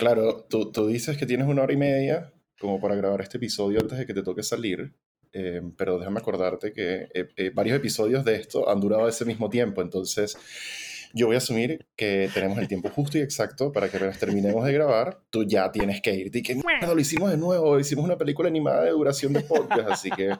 [0.00, 3.80] Claro, tú, tú dices que tienes una hora y media como para grabar este episodio
[3.80, 4.94] antes de que te toque salir.
[5.30, 9.50] Eh, pero déjame acordarte que eh, eh, varios episodios de esto han durado ese mismo
[9.50, 10.38] tiempo, entonces
[11.12, 14.72] yo voy a asumir que tenemos el tiempo justo y exacto para que terminemos de
[14.72, 15.20] grabar.
[15.30, 17.78] Tú ya tienes que irte y que lo hicimos de nuevo.
[17.78, 20.30] Hicimos una película animada de duración de podcast, así que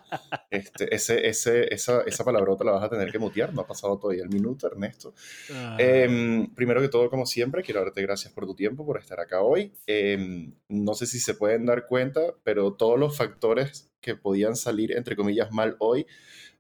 [0.51, 3.53] este, ese, ese, esa, esa palabrota la vas a tener que mutear.
[3.53, 5.15] No ha pasado todavía el minuto, Ernesto.
[5.53, 5.77] Ah.
[5.79, 9.43] Em, primero que todo, como siempre, quiero darte gracias por tu tiempo, por estar acá
[9.43, 9.73] hoy.
[9.87, 14.93] Em, no sé si se pueden dar cuenta, pero todos los factores que podían salir,
[14.93, 16.07] entre comillas, mal hoy,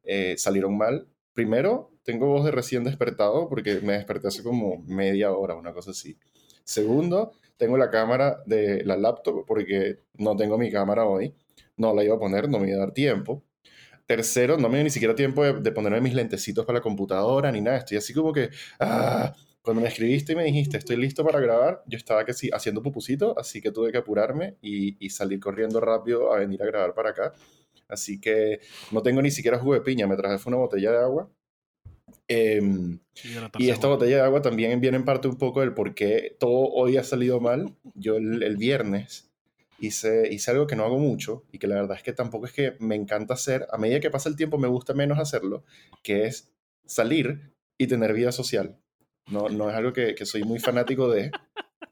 [0.05, 1.07] eh, salieron mal.
[1.33, 5.91] Primero, tengo voz de recién despertado porque me desperté hace como media hora, una cosa
[5.93, 6.17] así.
[6.65, 11.35] Segundo, tengo la cámara de la laptop porque no tengo mi cámara hoy.
[11.77, 13.45] No la iba a poner, no me iba a dar tiempo.
[14.07, 17.61] Tercero, no me dio ni siquiera tiempo de, ponerme mis lentecitos para la computadora ni
[17.61, 17.79] nada.
[17.79, 21.83] Estoy así como que, ah, cuando me escribiste y me dijiste, estoy listo para grabar,
[21.87, 26.33] yo estaba que haciendo pupusito, así que tuve que apurarme y, y salir corriendo rápido
[26.33, 27.33] a venir a grabar para acá.
[27.89, 31.31] Así que no tengo ni siquiera jugo de piña, me traje una botella de agua
[32.33, 33.01] Em,
[33.59, 36.69] y esta botella de agua también viene en parte un poco del por qué todo
[36.69, 37.75] hoy ha salido mal.
[37.97, 39.29] Yo el, viernes
[39.81, 42.53] hice, hice algo que no hago mucho y que la verdad es que tampoco es
[42.53, 45.65] que me encanta hacer, a medida que pasa el tiempo me gusta menos hacerlo,
[46.05, 46.53] que es
[46.87, 48.79] salir y tener vida social.
[49.27, 51.33] No, no es algo que, que soy muy fanático de.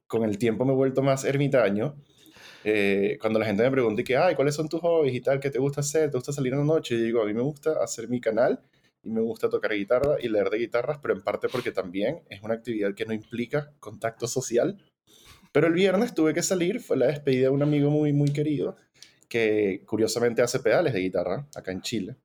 [0.07, 1.97] Con el tiempo me he vuelto más ermitaño.
[2.63, 5.41] Eh, cuando la gente me pregunta que, ay, ¿cuáles son tus hobbies y tal?
[5.41, 6.13] ¿Qué te gusta hacer?
[6.13, 6.95] ¿Te gusta salir en la noche?
[6.95, 8.61] Y digo, a mí me gusta hacer mi canal
[9.09, 12.43] y me gusta tocar guitarra y leer de guitarras, pero en parte porque también es
[12.43, 14.77] una actividad que no implica contacto social.
[15.51, 18.77] Pero el viernes tuve que salir, fue la despedida de un amigo muy, muy querido
[19.29, 22.17] que curiosamente hace pedales de guitarra acá en Chile.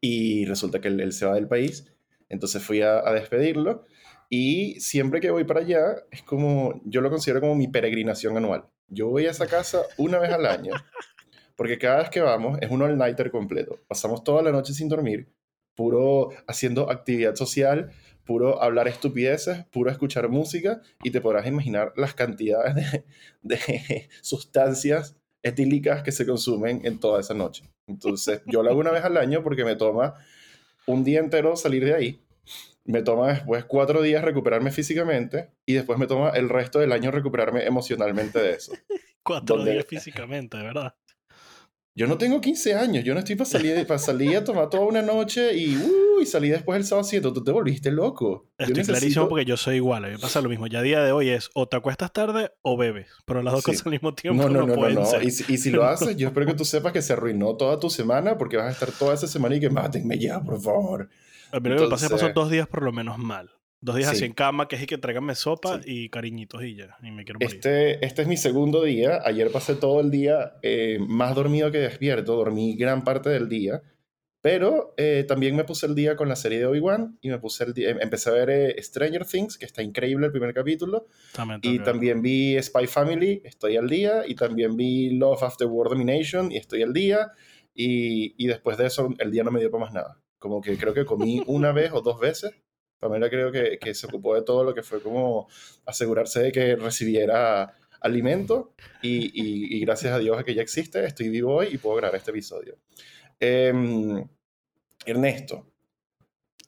[0.00, 1.86] Y resulta que él, se va del país,
[2.28, 3.84] entonces fui a, a despedirlo.
[4.28, 8.64] Y siempre que voy para allá, es como, yo lo considero como mi peregrinación anual.
[8.88, 10.72] Yo voy a esa casa una vez al año,
[11.56, 13.80] porque cada vez que vamos es un all-nighter completo.
[13.86, 15.28] Pasamos toda la noche sin dormir,
[15.74, 17.92] puro haciendo actividad social,
[18.24, 23.04] puro hablar estupideces, puro escuchar música y te podrás imaginar las cantidades
[23.42, 27.64] de, sustancias etílicas que se consumen en toda esa noche.
[27.86, 30.14] Entonces, yo lo hago una vez al año porque me toma
[30.86, 32.20] un día entero salir de ahí,
[32.84, 37.10] me toma después cuatro días recuperarme físicamente y después me toma el resto del año
[37.10, 38.72] recuperarme emocionalmente de eso.
[39.22, 40.94] cuatro días físicamente, ¿verdad?
[41.94, 44.86] Yo no tengo 15 años, yo no estoy para salir, para salir a tomar toda
[44.86, 47.32] una noche y, uh, y salí después el sábado 7.
[47.32, 48.48] Tú te volviste loco.
[48.56, 50.06] Estoy clarísimo porque yo soy igual.
[50.06, 50.66] A mí me pasa lo mismo.
[50.68, 53.08] Ya a día de hoy es o te acuestas tarde o bebes.
[53.26, 55.22] Pero las dos cosas al mismo tiempo no, no, no, pueden no, no.
[55.22, 57.90] Y, y, si lo haces, yo espero que tú sepas que se arruinó toda tu
[57.90, 61.10] semana porque vas a estar toda esa semana y que mátenme ya, por favor.
[61.50, 63.50] A mí me pasé pasó dos días por lo menos mal.
[63.82, 66.96] Dos días así en cama, que es que tráigame sopa y cariñitos y ya.
[67.02, 67.56] Y me quiero morir.
[67.56, 69.20] Este, este es mi segundo día.
[69.24, 72.36] Ayer pasé todo el día eh, más dormido que despierto.
[72.36, 73.82] Dormí gran parte del día.
[74.40, 77.64] Pero eh, también me puse el día con la serie de Obi-Wan y me puse
[77.64, 81.08] el día, em, empecé a ver eh, Stranger Things, que está increíble el primer capítulo.
[81.62, 84.22] y también vi Spy Family, estoy al día.
[84.28, 87.32] Y también vi Love After World Domination y estoy al día.
[87.74, 90.20] Y, y después de eso, el día no me dio para más nada.
[90.38, 92.52] Como que creo que comí una vez o dos veces
[93.02, 95.48] Pamela creo que, que, se ocupó de todo lo que fue como
[95.84, 101.28] asegurarse de que recibiera alimento y, y, gracias a Dios a que ya existe, estoy
[101.28, 102.78] vivo hoy y puedo grabar este episodio.
[103.40, 104.24] Em,
[105.04, 105.66] Ernesto,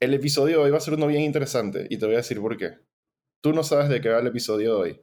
[0.01, 2.41] el episodio de hoy va a ser uno bien interesante y te voy a decir
[2.41, 2.79] por qué.
[3.41, 5.01] Tú no sabes de qué va el episodio de hoy.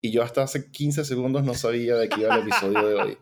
[0.00, 3.18] Y yo hasta hace 15 segundos no sabía de qué iba el episodio de hoy.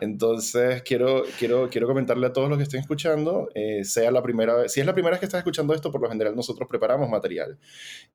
[0.00, 4.56] Entonces, quiero, quiero, quiero comentarle a todos los que estén escuchando, eh, sea la primera
[4.56, 7.08] vez, si es la primera vez que estás escuchando esto, por lo general nosotros preparamos
[7.08, 7.58] material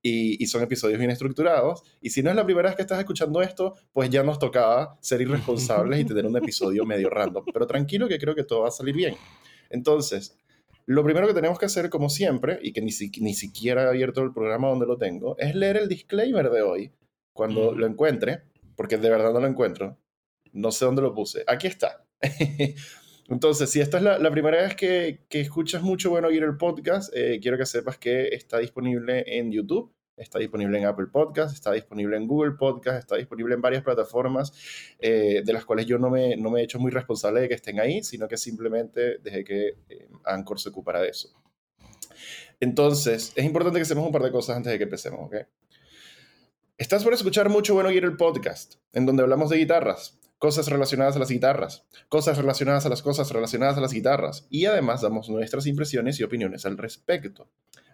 [0.01, 1.83] y, y, son episodios bien estructurados.
[2.01, 4.97] Y si no es la primera vez que estás escuchando esto, pues ya nos tocaba
[5.01, 7.45] ser irresponsables y tener un episodio medio random.
[7.53, 9.15] Pero tranquilo que creo que todo va a salir bien.
[9.69, 10.37] Entonces,
[10.85, 12.91] lo primero que tenemos que hacer, como siempre, y que ni,
[13.21, 16.91] ni siquiera he abierto el programa donde lo tengo, es leer el disclaimer de hoy,
[17.31, 18.41] cuando lo encuentre,
[18.75, 19.97] porque de verdad no lo encuentro
[20.53, 21.43] no sé dónde lo puse.
[21.47, 22.05] Aquí está.
[23.29, 27.39] Entonces, si esta es la, primera vez que, escuchas mucho Bueno Oír el podcast, eh,
[27.39, 32.17] quiero que sepas que está disponible en YouTube, está disponible en Apple Podcast, está disponible
[32.17, 34.51] en Google Podcast, está disponible en varias plataformas
[34.99, 37.53] eh, de las cuales yo no me, no me he hecho muy responsable de que
[37.53, 41.29] estén ahí, sino que simplemente desde que eh, Anchor se ocupará de eso.
[42.59, 45.35] Entonces, es importante que hacemos un par de cosas antes de que empecemos, ¿ok?
[46.77, 51.15] Estás por escuchar mucho Bueno Oír el podcast, en donde hablamos de guitarras, cosas relacionadas
[51.15, 55.29] a las guitarras, cosas relacionadas a las cosas relacionadas a las guitarras, y además damos
[55.29, 57.49] nuestras impresiones y opiniones al respecto.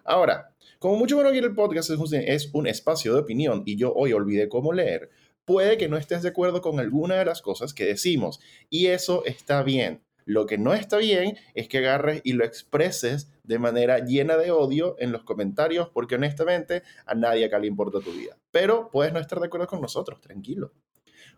[0.06, 3.76] Ahora, como mucho bueno quiere el podcast es un, es un espacio de opinión y
[3.76, 5.10] yo hoy olvidé cómo leer,
[5.46, 8.40] puede que no estés de acuerdo con alguna de las cosas que decimos.
[8.70, 10.04] Y eso está bien.
[10.26, 14.50] Lo que no está bien es que agarres y lo expreses de manera llena de
[14.50, 18.38] odio en los comentarios, porque honestamente a nadie acá le importa tu vida.
[18.50, 20.74] Pero puedes no estar de acuerdo con nosotros, tranquilo.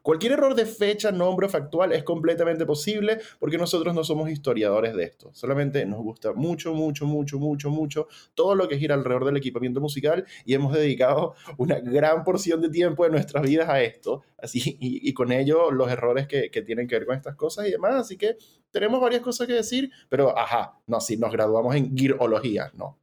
[0.01, 4.95] Cualquier error de fecha, nombre o factual es completamente posible porque nosotros no somos historiadores
[4.95, 5.29] de esto.
[5.33, 9.81] Solamente nos gusta mucho, mucho, mucho, mucho, mucho todo lo que gira alrededor del equipamiento
[9.81, 14.23] musical y hemos dedicado una gran porción de tiempo de nuestras vidas a esto.
[14.37, 17.95] Así, y, con ello los errores que, tienen que ver con estas cosas y demás.
[17.95, 18.37] Así que
[18.71, 22.99] tenemos varias cosas que decir, pero ajá, no, si nos graduamos en guirología, no.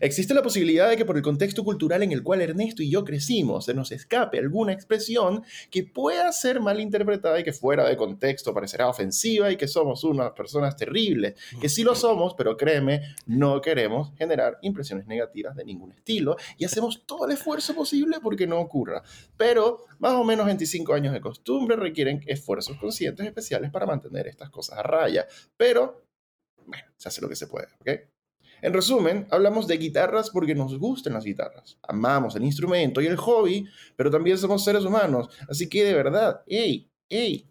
[0.00, 3.04] Existe la posibilidad de que por el contexto cultural en el cual Ernesto y yo
[3.04, 7.96] crecimos se nos escape alguna expresión que pueda ser mal interpretada y que fuera de
[7.96, 13.14] contexto parecerá ofensiva y que somos unas personas terribles, que sí lo somos, pero créeme,
[13.26, 18.46] no queremos generar impresiones negativas de ningún estilo y hacemos todo el esfuerzo posible porque
[18.46, 19.02] no ocurra.
[19.36, 24.50] Pero más o menos 25 años de costumbre requieren esfuerzos conscientes especiales para mantener estas
[24.50, 25.26] cosas a raya.
[25.56, 26.04] Pero,
[26.66, 28.21] bueno, se hace lo que se puede, ¿ok?
[28.62, 31.78] En resumen, hablamos de guitarras porque nos gustan las guitarras.
[31.82, 33.66] Amamos el instrumento y el hobby,
[33.96, 35.28] pero también somos seres humanos.
[35.48, 36.88] Así que de verdad, ¡ey!
[37.08, 37.50] ¡ey!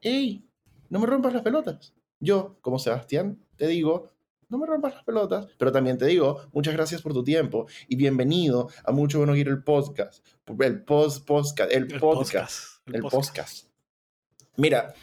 [0.00, 0.44] ¡ey!
[0.88, 1.94] No me rompas las pelotas.
[2.18, 4.10] Yo, como Sebastián, te digo,
[4.48, 7.94] no me rompas las pelotas, pero también te digo, muchas gracias por tu tiempo y
[7.94, 10.26] bienvenido a Mucho Bueno Ir el podcast.
[10.58, 12.84] El post podcast, el, podcast.
[12.86, 13.66] El, podcast.
[14.56, 14.94] Mira,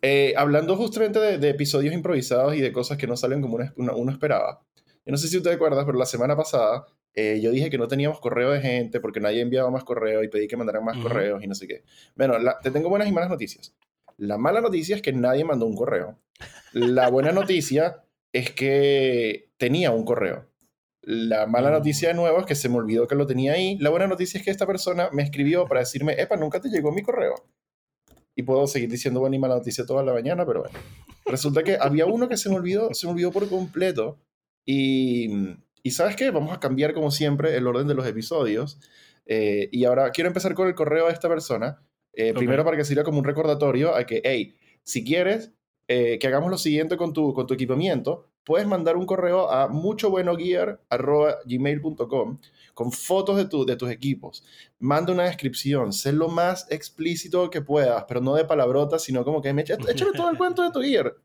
[0.00, 4.64] eh, hablando justamente de, episodios improvisados y de cosas que no salen como uno esperaba,
[5.06, 7.86] yo no sé si usted acuerdas, pero la semana pasada eh, yo dije que no
[7.86, 11.42] teníamos correo de gente porque nadie enviaba más correo y pedí que mandaran más correos
[11.42, 11.84] y no sé qué.
[12.16, 13.74] Bueno, te tengo buenas y malas noticias.
[14.16, 16.18] La mala noticia es que nadie mandó un correo.
[16.72, 20.50] La buena noticia es que tenía un correo.
[21.02, 21.72] La mala mm.
[21.74, 23.78] noticia de nuevo es que se me olvidó que lo tenía ahí.
[23.78, 26.92] La buena noticia es que esta persona me escribió para decirme, epa, nunca te llegó
[26.92, 27.34] mi correo.
[28.34, 30.78] Y puedo seguir diciendo buena y mala noticia toda la mañana, pero bueno.
[31.26, 34.18] Resulta que había uno que se me olvidó, se me olvidó por completo
[34.64, 35.28] y,
[35.82, 38.78] y sabes qué, vamos a cambiar como siempre el orden de los episodios.
[39.26, 41.82] Eh, y ahora quiero empezar con el correo de esta persona.
[42.14, 45.52] Eh, primero para que sirva como un recordatorio a que, hey, si quieres
[45.88, 49.68] eh, que hagamos lo siguiente con tu, con tu equipamiento, puedes mandar un correo a
[49.68, 52.38] muchobuenogear.gmail.com
[52.74, 54.44] con fotos de, tu, de tus equipos.
[54.78, 59.42] Manda una descripción, sé lo más explícito que puedas, pero no de palabrotas, sino como
[59.42, 61.16] que me échame todo el cuento de tu gear.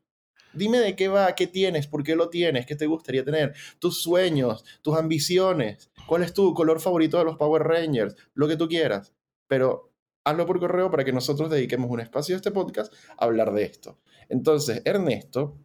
[0.52, 4.02] Dime de qué va, qué tienes, por qué lo tienes, qué te gustaría tener, tus
[4.02, 8.68] sueños, tus ambiciones, cuál es tu color favorito de los Power Rangers, lo que tú
[8.68, 9.12] quieras.
[9.46, 9.90] Pero
[10.24, 13.64] hazlo por correo para que nosotros dediquemos un espacio a este podcast a hablar de
[13.64, 13.98] esto.
[14.28, 15.56] Entonces, Ernesto,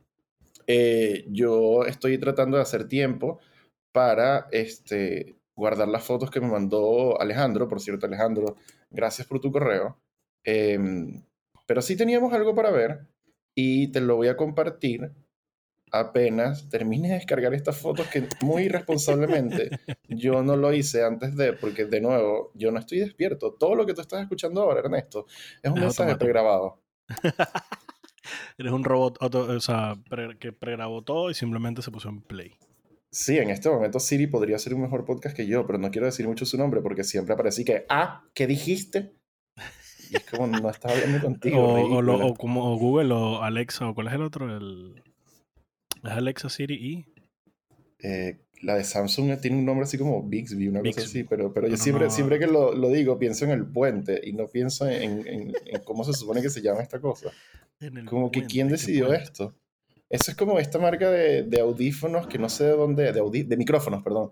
[0.68, 3.40] eh, yo estoy tratando de hacer tiempo
[3.92, 7.68] para este, guardar las fotos que me mandó Alejandro.
[7.68, 8.56] Por cierto, Alejandro,
[8.90, 10.00] gracias por tu correo.
[10.44, 11.24] Em,
[11.66, 13.08] pero sí teníamos algo para ver
[13.56, 15.12] y te lo voy a compartir
[15.92, 19.70] apenas termine de descargar estas fotos que muy irresponsablemente
[20.10, 23.54] yo no lo hice antes de, porque de nuevo, yo no estoy despierto.
[23.54, 25.26] Todo lo que tú estás escuchando ahora, Ernesto,
[25.62, 26.82] es un mensaje pregrabado.
[28.58, 29.96] Eres un robot o sea,
[30.40, 32.56] que pregrabó todo y simplemente se puso en play.
[33.12, 36.08] Sí, en este momento Siri podría ser un mejor podcast que yo, pero no quiero
[36.08, 39.14] decir mucho su nombre porque siempre aparece que, ah, ¿qué dijiste?
[40.10, 41.64] Y es como, no estaba hablando contigo.
[41.64, 45.02] O, como Google o Alexa, o cuál es el otro, el...
[46.04, 47.06] ¿Es Alexa Siri y?
[48.00, 51.68] Eh, la de Samsung tiene un nombre así como Bixby, una cosa así, pero, pero
[51.68, 55.26] yo siempre, siempre que lo, lo, digo pienso en el puente y no pienso en,
[55.28, 55.54] en,
[55.84, 57.32] cómo se supone que se llama esta cosa.
[58.06, 59.56] Como que quién decidió esto.
[60.10, 63.58] Eso es como esta marca de, de audífonos que no sé de dónde, de, de
[63.58, 64.32] micrófonos, perdón,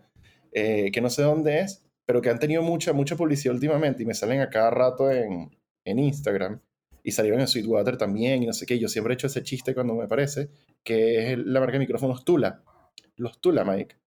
[0.51, 4.05] eh, que no sé dónde es, pero que han tenido mucha, mucha publicidad últimamente y
[4.05, 5.51] me salen a cada rato en,
[5.85, 6.59] en Instagram
[7.03, 8.79] y salieron en Sweetwater también y no sé qué.
[8.79, 10.49] Yo siempre he hecho ese chiste cuando me parece,
[10.83, 12.63] que es la marca de micrófonos Tula.
[13.17, 13.97] Los Tula, Mike.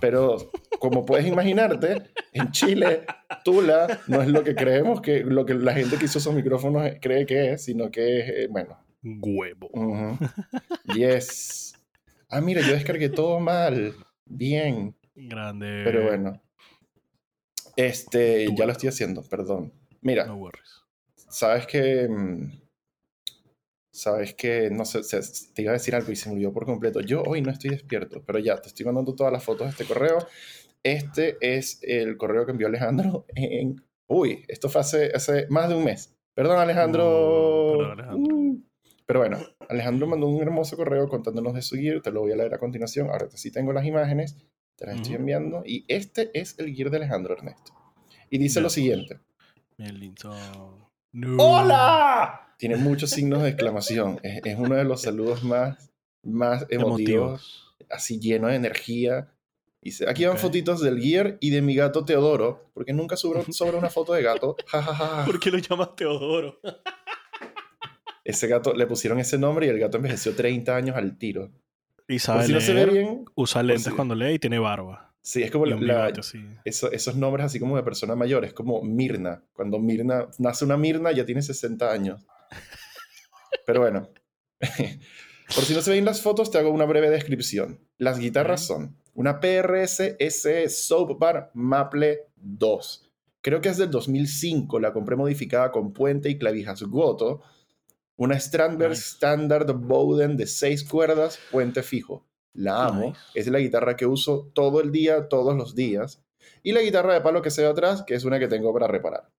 [0.00, 3.04] Pero como puedes imaginarte, en Chile,
[3.44, 6.90] Tula no es lo que creemos que, lo que la gente que hizo esos micrófonos
[7.00, 8.78] cree que es, sino que es, eh, bueno.
[9.02, 9.68] Huevo.
[10.94, 11.74] Yes.
[12.28, 13.94] Ah, mira, yo descargué todo mal.
[14.24, 14.96] Bien.
[15.14, 15.82] Grande.
[15.84, 16.40] Pero bueno.
[17.76, 19.72] Este, ya lo estoy haciendo, perdón.
[20.00, 20.26] Mira.
[20.26, 20.81] No worries
[21.32, 22.08] sabes que.
[22.08, 22.60] Mm,
[23.90, 24.70] sabes que.
[24.70, 25.00] No sé,
[25.54, 27.00] te iba a decir algo y se me olvidó por completo.
[27.00, 29.84] Yo hoy no estoy despierto, pero ya te estoy mandando todas las fotos de este
[29.84, 30.18] correo.
[30.82, 33.82] Este es el correo que envió Alejandro en.
[34.06, 36.14] Uy, esto fue hace, hace más de un mes.
[36.34, 37.94] Perdón, Alejandro.
[38.14, 38.60] Uh,
[39.06, 42.02] pero bueno, Alejandro mandó un hermoso correo contándonos de su gear.
[42.02, 43.08] Te lo voy a leer a continuación.
[43.10, 44.36] Ahora sí tengo las imágenes.
[44.76, 45.62] Te las estoy enviando.
[45.64, 47.72] Y este es el gear de Alejandro Ernesto.
[48.28, 49.20] Y dice lo siguiente.
[51.38, 52.54] ¡Hola!
[52.56, 54.20] Tiene muchos signos de exclamación.
[54.22, 55.90] Es, uno de los saludos más,
[56.22, 59.28] más emotivos, así lleno de energía.
[59.80, 63.40] Dice, aquí van fotitos del Gear y de mi gato Teodoro, porque nunca sobre
[63.76, 64.56] una foto de gato.
[65.26, 66.60] ¿Por qué lo llamas Teodoro?
[68.24, 71.50] ese gato, le pusieron ese nombre y el gato envejeció 30 años al tiro.
[72.08, 75.11] Y sabe si no se ve bien, usa lentes cuando lee y tiene barba.
[75.24, 76.12] Sí, es como la,
[76.64, 79.44] esos nombres así como de persona mayor, es como Mirna.
[79.52, 82.26] Cuando Mirna, nace una Mirna ya tiene 60 años.
[83.64, 84.10] Pero bueno,
[85.54, 87.78] por si no se ven las fotos, te hago una breve descripción.
[87.98, 93.08] Las guitarras son una PRS S Soap Bar Maple 2.
[93.42, 97.42] Creo que es del 2005, la compré modificada con puente y clavijas Goto.
[98.16, 102.26] Una Strandberg Standard Bowden de 6 cuerdas, puente fijo.
[102.54, 103.14] La amo.
[103.34, 106.22] Es la guitarra que uso todo el día, todos los días.
[106.62, 108.86] Y la guitarra de palo que se ve atrás, que es una que tengo para
[108.86, 109.30] reparar.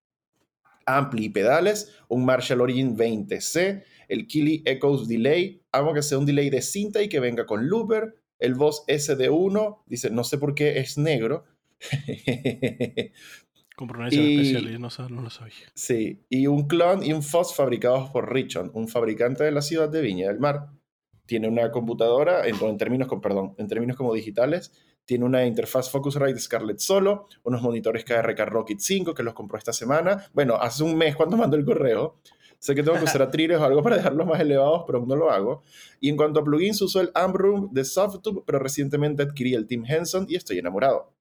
[0.86, 5.62] Ampli y pedales, un Marshall Origin 20C, el Kili Echoes Delay.
[5.72, 8.15] Amo que sea un delay de cinta y que venga con looper.
[8.39, 11.46] El Boss SD1, dice, no sé por qué es negro.
[13.75, 15.72] Compró una especial y no, no, lo sabía.
[15.74, 19.89] Sí, y un clon y un Foss fabricados por Richon, un fabricante de la ciudad
[19.89, 20.70] de Viña del Mar
[21.25, 24.72] tiene una computadora, en, en, términos, perdón, en términos como digitales,
[25.06, 29.74] tiene una interfaz Focusrite Scarlett Solo, unos monitores KRK Rocket 5 que los compró esta
[29.74, 30.25] semana.
[30.34, 32.18] Bueno, hace un mes cuando mandó el correo.
[32.60, 35.30] Sé que tengo que usar atriles o algo para dejarlos más elevados, pero no lo
[35.30, 35.63] hago.
[36.00, 39.84] Y en cuanto a plugins, uso el Ambroom de Softube, pero recientemente adquirí el Team
[39.86, 41.12] Henson y estoy enamorado.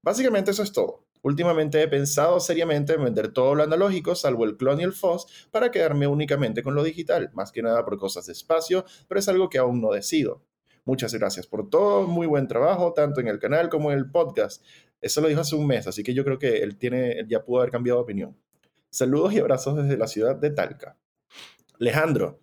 [0.00, 1.04] Básicamente eso es todo.
[1.22, 5.48] Últimamente he pensado seriamente en vender todo lo analógico, salvo el clon y el FOSS,
[5.50, 9.28] para quedarme únicamente con lo digital, más que nada por cosas de espacio, pero es
[9.28, 10.42] algo que aún no decido.
[10.84, 14.64] Muchas gracias por todo, muy buen trabajo, tanto en el canal como en el podcast.
[15.00, 17.60] Eso lo dijo hace un mes, así que yo creo que él, tiene, ya pudo
[17.60, 18.36] haber cambiado de opinión.
[18.90, 20.96] Saludos y abrazos desde la ciudad de Talca.
[21.78, 22.40] Alejandro,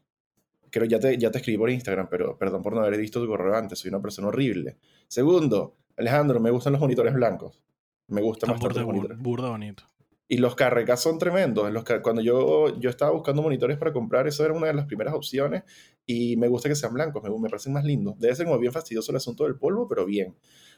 [0.69, 3.27] creo ya te, ya te escribí por Instagram, pero perdón por no haber visto tu
[3.27, 4.77] correo antes, soy una persona horrible.
[5.07, 7.64] Segundo, Alejandro, me gustan los monitores blancos.
[8.07, 8.83] Me gusta más burda,
[9.17, 9.83] burda bonito.
[10.27, 11.71] Y los carregas son tremendos.
[11.71, 15.13] Los, cuando yo, yo estaba buscando monitores para comprar, eso era una de las primeras
[15.13, 15.63] opciones.
[16.05, 18.17] Y me gusta que sean blancos, me, me parecen más lindos.
[18.17, 20.35] Debe ser como bien fastidioso el asunto del polvo, pero bien.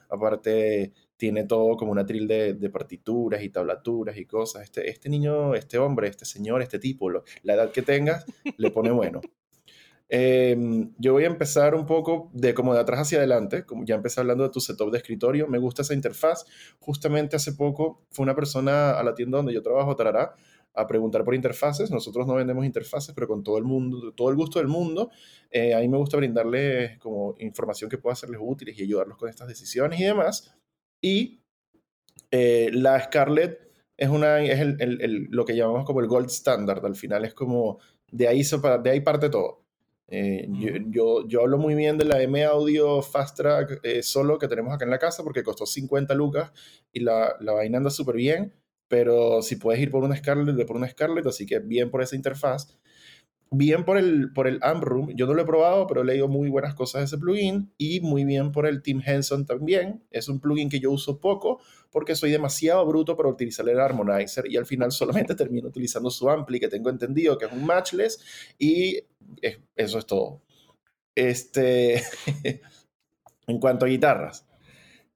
[0.09, 4.63] Aparte, tiene todo como una tril de, de, partituras y tablaturas y cosas.
[4.63, 8.25] Este, este niño, este hombre, este señor, este tipo, la edad que tengas,
[8.57, 9.21] le pone bueno.
[10.09, 13.95] Em, yo voy a empezar un poco de como de atrás hacia adelante, como ya
[13.95, 16.45] empecé hablando de tu setup de escritorio, me gusta esa interfaz.
[16.79, 20.35] Justamente hace poco fue una persona a la tienda donde yo trabajo, Tarará,
[20.73, 21.91] a preguntar por interfaces.
[21.91, 25.09] Nosotros no vendemos interfaces, pero con todo el mundo, todo el gusto del mundo.
[25.51, 29.29] Eh, a mí me gusta brindarles como información que pueda serles útiles y ayudarlos con
[29.29, 30.55] estas decisiones y demás.
[31.01, 31.41] Y
[32.31, 36.85] eh, la Scarlett es, una, es el, el, lo que llamamos como el gold standard.
[36.85, 37.79] Al final es como
[38.11, 38.41] de ahí,
[38.83, 39.66] de ahí parte todo.
[40.09, 40.47] Eh,
[40.89, 44.73] yo, yo, hablo muy bien de la M Audio Fast Track eh, solo que tenemos
[44.73, 46.51] acá en la casa porque costó 50 lucas
[46.93, 48.53] y la, la vaina anda súper bien,
[48.87, 52.01] pero si puedes ir por una Scarlett, ve por una Scarlett, así que bien por
[52.01, 52.77] esa interfaz
[53.51, 56.49] bien por el, por el Room, yo no lo he probado, pero he leído muy
[56.49, 60.03] buenas cosas de ese plugin y muy bien por el Team Henson también.
[60.11, 61.59] Es un plugin que yo uso poco
[61.91, 66.29] porque soy demasiado bruto para utilizar el Harmonizer y al final solamente termino utilizando su
[66.29, 68.19] ampli que tengo entendido que es un matchless
[68.57, 68.99] y
[69.75, 70.41] eso es todo.
[71.15, 72.03] Este,
[73.47, 74.45] en cuanto a guitarras,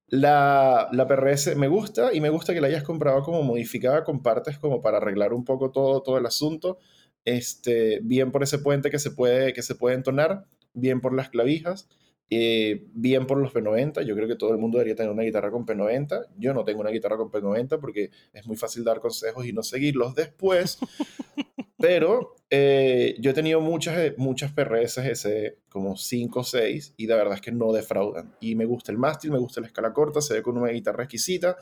[0.07, 4.21] la, la, PRS me gusta y me gusta que la hayas comprado como modificada con
[4.21, 6.79] partes como para arreglar un poco todo, todo el asunto
[7.25, 11.29] este, bien por ese puente que se puede, que se puede entonar, bien por las
[11.29, 11.87] clavijas,
[12.33, 14.03] eh, bien por los P90.
[14.03, 16.27] Yo creo que todo el mundo debería tener una guitarra con P90.
[16.37, 19.63] Yo no tengo una guitarra con P90 porque es muy fácil dar consejos y no
[19.63, 20.79] seguirlos después.
[21.77, 27.15] Pero eh, yo he tenido muchas, muchas PRS ese, como 5 o 6, y la
[27.15, 28.35] verdad es que no defraudan.
[28.39, 31.03] Y me gusta el mástil, me gusta la escala corta, se ve con una guitarra
[31.03, 31.57] exquisita.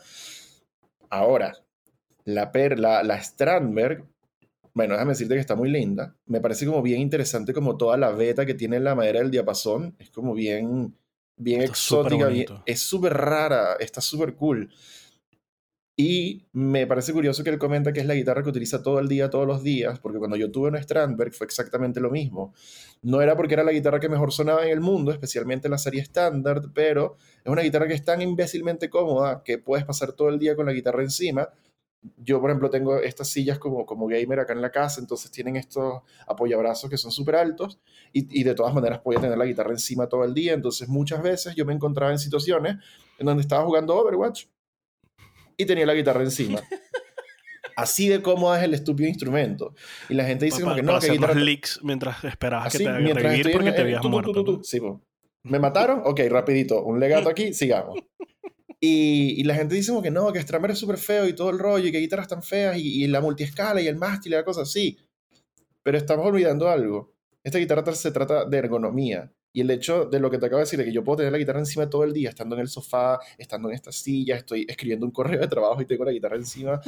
[1.09, 1.55] Ahora,
[2.25, 4.05] la, per, la, la Strandberg
[4.79, 6.15] bueno, déjame decirte que está muy linda.
[6.25, 9.93] Me parece como bien interesante como toda la beta que tiene la madera del diapasón.
[9.99, 10.95] Es como bien,
[11.35, 12.29] bien exótica.
[12.65, 14.69] es súper rara, está súper cool.
[15.97, 19.09] Y me parece curioso que él comenta que es la guitarra que utiliza todo el
[19.09, 22.53] día, todos los días, porque cuando yo tuve una Strandberg fue exactamente lo mismo.
[23.01, 25.77] No era porque era la guitarra que mejor sonaba en el mundo, especialmente en la
[25.77, 30.29] serie estándar, pero es una guitarra que es tan imbécilmente cómoda que puedes pasar todo
[30.29, 31.49] el día con la guitarra encima
[32.17, 35.55] yo, por ejemplo, tengo estas sillas como, como gamer acá en la casa, entonces tienen
[35.55, 37.79] estos apoyabrazos que son súper altos
[38.13, 41.21] y, y, de todas maneras podía tener la guitarra encima todo el día, entonces muchas
[41.21, 42.77] veces yo me encontraba en situaciones
[43.17, 44.45] en donde estaba jugando Overwatch
[45.57, 46.61] y tenía la guitarra encima.
[47.75, 49.73] Así de cómodo es el estúpido instrumento.
[50.09, 51.33] Y la gente dice como que no, que guitarra...
[51.33, 54.61] leaks mientras esperabas que te revivir porque te habías muerto.
[54.63, 54.81] sí,
[55.43, 56.01] ¿Me mataron?
[56.03, 56.83] Ok, rapidito.
[56.83, 57.97] Un legato aquí, sigamos.
[58.81, 61.59] Y, la gente dice como que no, que Strammer es súper feo y todo el
[61.59, 64.45] rollo y que guitarras tan feas y, y la multiescala y el mástil y la
[64.45, 64.97] cosa así.
[65.83, 67.13] Pero estamos olvidando algo.
[67.43, 69.31] Esta guitarra se trata de ergonomía.
[69.51, 71.31] Y el hecho de lo que te acabo de decir, de que yo puedo tener
[71.31, 74.65] la guitarra encima todo el día, estando en el sofá, estando en esta silla, estoy
[74.69, 76.79] escribiendo un correo de trabajo y tengo la guitarra encima,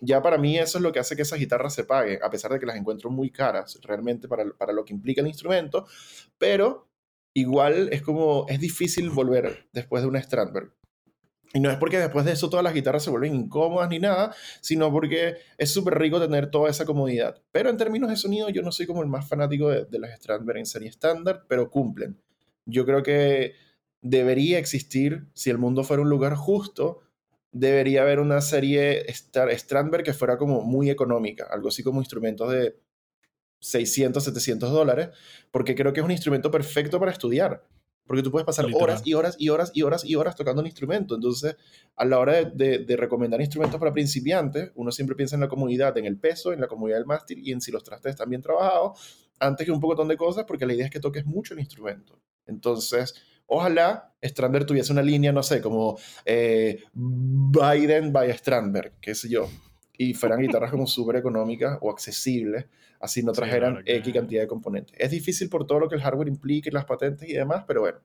[0.00, 2.52] ya para mí eso es lo que hace que esas guitarras se paguen, a pesar
[2.52, 5.86] de que las encuentro muy caras realmente para, para lo que implica el instrumento,
[6.38, 6.88] pero
[7.34, 10.72] igual es como, es difícil volver después de una Strandberg.
[11.54, 14.34] Y no es porque después de eso todas las guitarras se vuelven incómodas ni nada,
[14.60, 17.40] sino porque es súper rico tener toda esa comodidad.
[17.52, 20.58] Pero en términos de sonido, yo no soy como el más fanático de, las Strandberg
[20.58, 22.20] en serie estándar, pero cumplen.
[22.66, 23.54] Yo creo que
[24.02, 27.00] debería existir, si el mundo fuera un lugar justo,
[27.50, 32.76] debería haber una serie Strandberg que fuera como muy económica, algo así como instrumentos de
[33.60, 35.08] 600, 700 dólares,
[35.50, 37.64] porque creo que es un instrumento perfecto para estudiar.
[38.08, 40.66] Porque tú puedes pasar horas y horas y horas y horas y horas tocando un
[40.66, 41.14] instrumento.
[41.14, 41.56] Entonces,
[41.94, 45.96] a la hora de, de, recomendar instrumentos para principiantes, uno siempre piensa en la comodidad,
[45.98, 48.40] en el peso, en la comodidad del mástil y en si los trastes están bien
[48.40, 51.60] trabajados, antes que un poco de cosas, porque la idea es que toques mucho el
[51.60, 52.18] instrumento.
[52.46, 53.14] Entonces,
[53.46, 59.48] ojalá Strandberg tuviese una línea, no sé, como eh, Biden by Strandberg, qué sé yo,
[59.98, 62.64] y fueran guitarras como súper económicas o accesibles
[63.00, 64.96] así no trajeran X cantidad de componentes.
[64.98, 67.80] Es difícil por todo lo que el hardware implica y las patentes y demás, pero
[67.80, 67.98] bueno.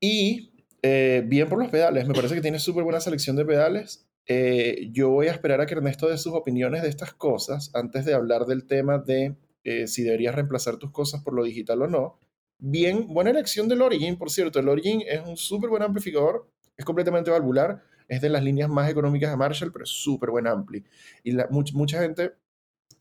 [0.00, 4.08] Y eh, bien por los pedales, me parece que tiene súper buena selección de pedales.
[4.26, 8.04] Eh, yo voy a esperar a que Ernesto dé sus opiniones de estas cosas antes
[8.04, 11.88] de hablar del tema de eh, si deberías reemplazar tus cosas por lo digital o
[11.88, 12.18] no.
[12.58, 14.60] Bien, buena elección del Origin, por cierto.
[14.60, 18.90] El Origin es un súper buen amplificador, es completamente valvular, es de las líneas más
[18.90, 20.84] económicas de Marshall, pero es súper buen ampli.
[21.24, 22.32] Y mucha gente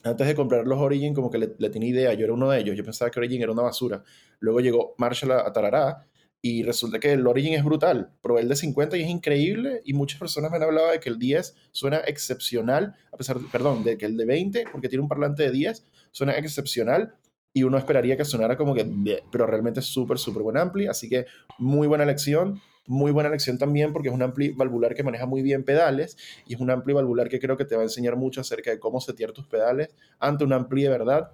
[0.04, 2.60] antes de comprar los Origin, como que le, le, tenía idea, yo era uno de
[2.60, 4.04] ellos, yo pensaba que Origin era una basura.
[4.40, 6.08] Luego llegó Marshall a, Tarará
[6.42, 8.12] y resulta que el Origin es brutal.
[8.22, 11.10] Probé el de 50 y es increíble y muchas personas me han hablado de que
[11.10, 15.10] el 10 suena excepcional, a pesar, perdón, de que el de 20, porque tiene un
[15.10, 17.16] parlante de 10, suena excepcional
[17.54, 18.88] y uno esperaría que sonara como que,
[19.32, 21.26] pero realmente es súper, súper buen ampli, así que
[21.60, 22.62] muy buena elección.
[22.88, 26.18] Muy buena lección también porque es un ampli valvular que maneja muy bien pedales
[26.48, 28.80] y es un ampli valvular que creo que te va a enseñar mucho acerca de
[28.80, 29.90] cómo setear tus pedales
[30.20, 31.32] ante un ampli de verdad.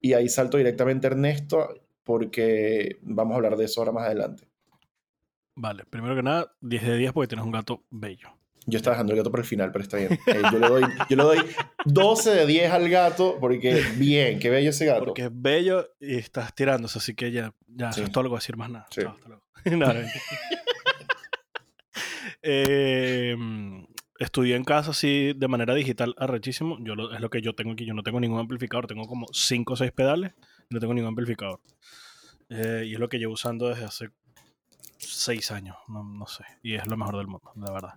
[0.00, 1.68] Y ahí salto directamente a Ernesto
[2.04, 4.48] porque vamos a hablar de eso ahora más adelante.
[5.56, 8.35] Vale, primero que nada, 10 de 10 porque tienes un gato bello.
[8.66, 10.18] Yo estaba dejando el gato para el final, pero está bien.
[10.26, 11.38] Eh, yo, le doy, yo, le doy,
[11.84, 15.04] 12 de 10 al gato porque bien, qué bello ese gato.
[15.04, 18.36] Porque es bello y estás tirándose, así que ya, ya es todo lo que voy
[18.36, 18.86] a decir más nada.
[18.90, 19.42] Chao, hasta luego.
[22.48, 23.84] Em,
[24.20, 26.78] estudié en casa así de manera digital arrechísimo.
[26.80, 27.84] Yo es lo que yo tengo aquí.
[27.84, 28.86] Yo no tengo ningún amplificador.
[28.86, 30.32] Tengo como 5 o 6 pedales.
[30.70, 31.60] No tengo ningún amplificador.
[32.48, 34.10] Eh, y es lo que llevo usando desde hace
[34.98, 35.76] 6 años.
[35.88, 36.44] No, sé.
[36.62, 37.94] Y es lo mejor del mundo, la verdad.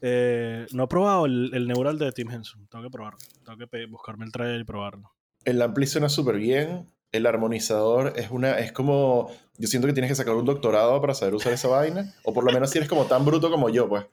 [0.00, 2.66] Eh, no he probado el, neural de Tim Henson.
[2.68, 3.18] Tengo que probarlo.
[3.44, 5.12] Tengo que buscarme el trailer y probarlo.
[5.44, 10.10] El ampli suena súper bien el armonizador es una, es como, yo siento que tienes
[10.10, 12.88] que sacar un doctorado para saber usar esa vaina, o por lo menos si eres
[12.88, 14.04] como tan bruto como yo, pues.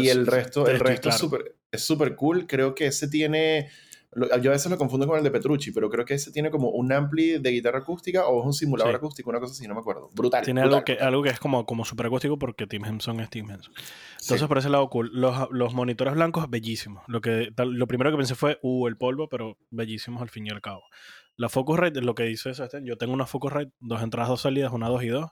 [0.00, 3.70] y el resto, el resto es súper es super cool, creo que ese tiene,
[4.16, 6.70] yo a veces lo confundo con el de Petrucci, pero creo que ese tiene como
[6.70, 9.80] un ampli de guitarra acústica o es un simulador acústico, una cosa así, no me
[9.80, 10.10] acuerdo.
[10.14, 10.44] Brutal.
[10.44, 13.50] Tiene Algo, que, algo que es como, como super acústico porque Tim Henson es Tim
[13.50, 13.74] Henson.
[14.20, 15.10] Entonces, por ese lado, cool.
[15.12, 17.02] Los, los, monitores blancos, bellísimos.
[17.06, 20.50] Lo, que, lo primero que pensé fue, uh, el polvo, pero bellísimos al fin y
[20.50, 20.82] al cabo.
[21.36, 24.88] La Focusrite, lo que dice Sebastián, yo tengo una Focusrite, dos entradas, dos salidas, una,
[24.88, 25.30] dos y dos.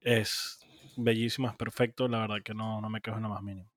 [0.00, 0.60] Es
[0.96, 3.70] bellísima, es perfecto, la verdad que no, no me quejo en lo más mínimo.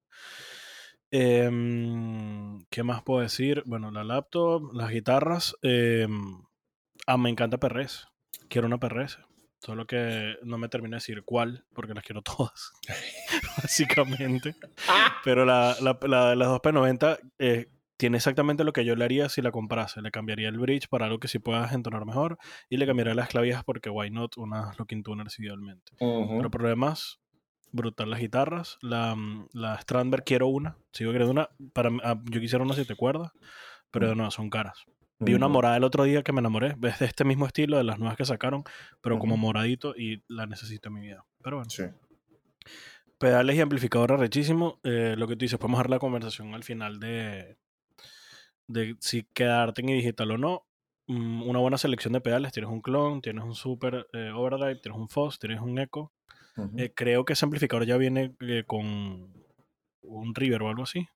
[1.17, 3.63] Em, ¿Qué más puedo decir?
[3.65, 5.55] Bueno, la laptop, las guitarras.
[5.61, 6.43] Em,
[7.07, 8.07] ah, me encanta PRS.
[8.49, 9.19] Quiero una PRS.
[9.59, 12.73] Solo que no me termino de decir cuál, porque las quiero todas.
[13.63, 14.55] básicamente.
[15.23, 19.29] Pero la, la, la, de las 2P90 eh, tiene exactamente lo que yo le haría
[19.29, 20.01] si la comprase.
[20.01, 23.29] Le cambiaría el bridge para algo que sí puedas entonar mejor y le cambiaría las
[23.29, 25.93] clavijas porque why not unas locking tuners idealmente.
[25.97, 27.21] Pero por lo demás,
[27.71, 28.77] brutal las guitarras.
[28.81, 30.77] La, mm, la Strandberg quiero una.
[30.91, 31.49] Sigo queriendo una.
[31.73, 33.31] Para, ah, yo quisiera una si te acuerdas,
[33.91, 34.85] pero no, son caras.
[35.19, 36.75] Vi una morada el otro día que me enamoré.
[36.83, 38.63] Es de este mismo estilo de las nuevas que sacaron,
[39.01, 41.25] pero como moradito y la necesito en mi vida.
[41.41, 41.69] Pero bueno.
[41.69, 41.83] Sí.
[43.17, 44.79] Pedales y amplificador rechísimo.
[44.83, 47.57] Eh, lo que tú dices, podemos dar la conversación al final de,
[48.67, 50.65] de si quedarte en digital o no.
[51.07, 52.51] Mm, una buena selección de pedales.
[52.51, 56.11] Tienes un clon, tienes un super eh, overdrive, tienes un Foss, tienes un Echo.
[56.77, 59.33] Eh, creo que ese amplificador ya viene eh, con
[60.01, 61.07] un River o algo así.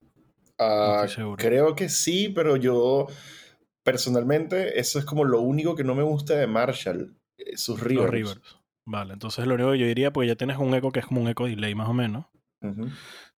[0.58, 1.06] Ah,
[1.38, 3.06] creo que sí, pero yo
[3.82, 7.88] personalmente eso es como lo único que no me gusta de Marshall, eh, sus Los
[7.88, 8.10] reverbs.
[8.12, 8.56] reverbs.
[8.84, 11.20] Vale, entonces lo único que yo diría, pues ya tienes un eco que es como
[11.20, 12.26] un eco delay más o menos.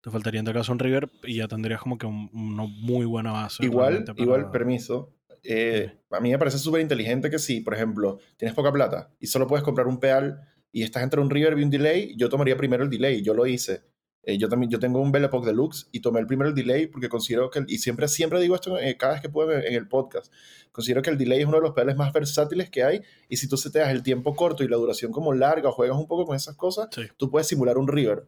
[0.02, 3.04] Te faltaría en tal caso un reverb y ya tendrías como que un- una muy
[3.06, 3.64] buena base.
[3.64, 5.14] Igual, para- igual, permiso.
[5.44, 9.26] eh, a mí me parece súper inteligente que si, por ejemplo, tienes poca plata y
[9.26, 10.40] solo puedes comprar un pedal
[10.72, 13.22] y estás entre un reverb y un delay, yo tomaría primero el delay.
[13.22, 13.82] Yo lo hice.
[14.24, 16.86] Eh, yo también yo tengo un Belle Epoque Deluxe y tomé el primero el delay
[16.86, 19.74] porque considero que, y siempre, siempre digo esto eh, cada vez que puedo en, en
[19.74, 20.32] el podcast,
[20.70, 23.48] considero que el delay es uno de los pedales más versátiles que hay y si
[23.48, 26.06] tú se te das el tiempo corto y la duración como larga o juegas un
[26.06, 27.02] poco con esas cosas, Sí.
[27.16, 28.24] tú puedes simular un reverb.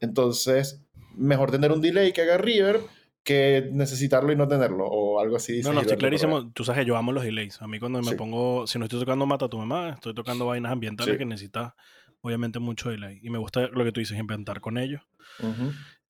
[0.00, 0.80] Entonces,
[1.14, 2.80] mejor tener un delay que haga reverb
[3.26, 5.60] que necesitarlo y no tenerlo, o algo así.
[5.62, 6.50] No, no, estoy clarísimo.
[6.52, 7.60] Tú sabes que yo amo los delays.
[7.60, 8.14] A mí cuando me Sí.
[8.14, 11.18] pongo, si no estoy tocando Mata tu mamá, estoy tocando vainas ambientales Sí.
[11.18, 11.72] que necesitas
[12.22, 13.18] obviamente mucho delay.
[13.22, 15.02] Y me gusta lo que tú dices, inventar con ellos.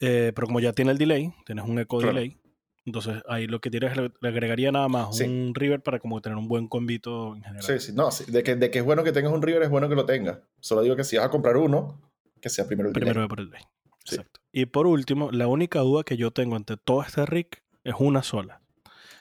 [0.00, 2.14] Eh, pero como ya tiene el delay, tienes un eco Claro.
[2.14, 2.36] delay,
[2.84, 5.24] entonces ahí lo que tienes es le, le agregaría nada más Sí.
[5.24, 7.62] un reverb para como tener un buen combito en general.
[7.62, 9.70] Sí, sí, no, sí, de, que, de que es bueno que tengas un River es
[9.70, 10.38] bueno que lo tengas.
[10.60, 12.00] Solo digo que si vas a comprar uno,
[12.40, 13.24] que sea primero el Primero delay.
[13.24, 13.62] ve por el delay.
[14.06, 14.16] Sí.
[14.16, 14.40] Exacto.
[14.52, 17.48] Y por último, la única duda que yo tengo ante todo este rig
[17.84, 18.62] es una sola.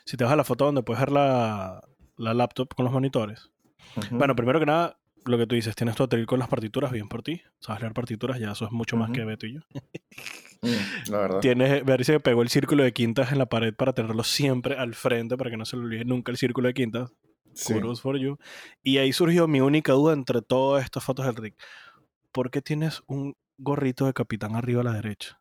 [0.06, 1.82] Si te vas a la foto donde puedes ver la,
[2.18, 3.52] la laptop con los monitores.
[4.12, 7.08] Bueno, primero que nada, lo que tú dices, tienes tu atril con las partituras, bien
[7.08, 7.42] por ti.
[7.60, 9.62] Sabes leer partituras, ya eso es mucho más que Beto y yo.
[10.62, 11.40] Mm, la verdad.
[11.42, 14.96] Tienes, ver si pegó el círculo de quintas en la pared para tenerlo siempre al
[14.96, 17.12] frente, para que no se le olvide nunca el círculo de quintas.
[17.54, 17.74] Sí.
[18.02, 18.38] For you.
[18.84, 21.56] Y ahí surgió mi única duda entre todas estas fotos del rig.
[22.32, 25.40] ¿Por qué tienes un gorrito de capitán arriba a la derecha?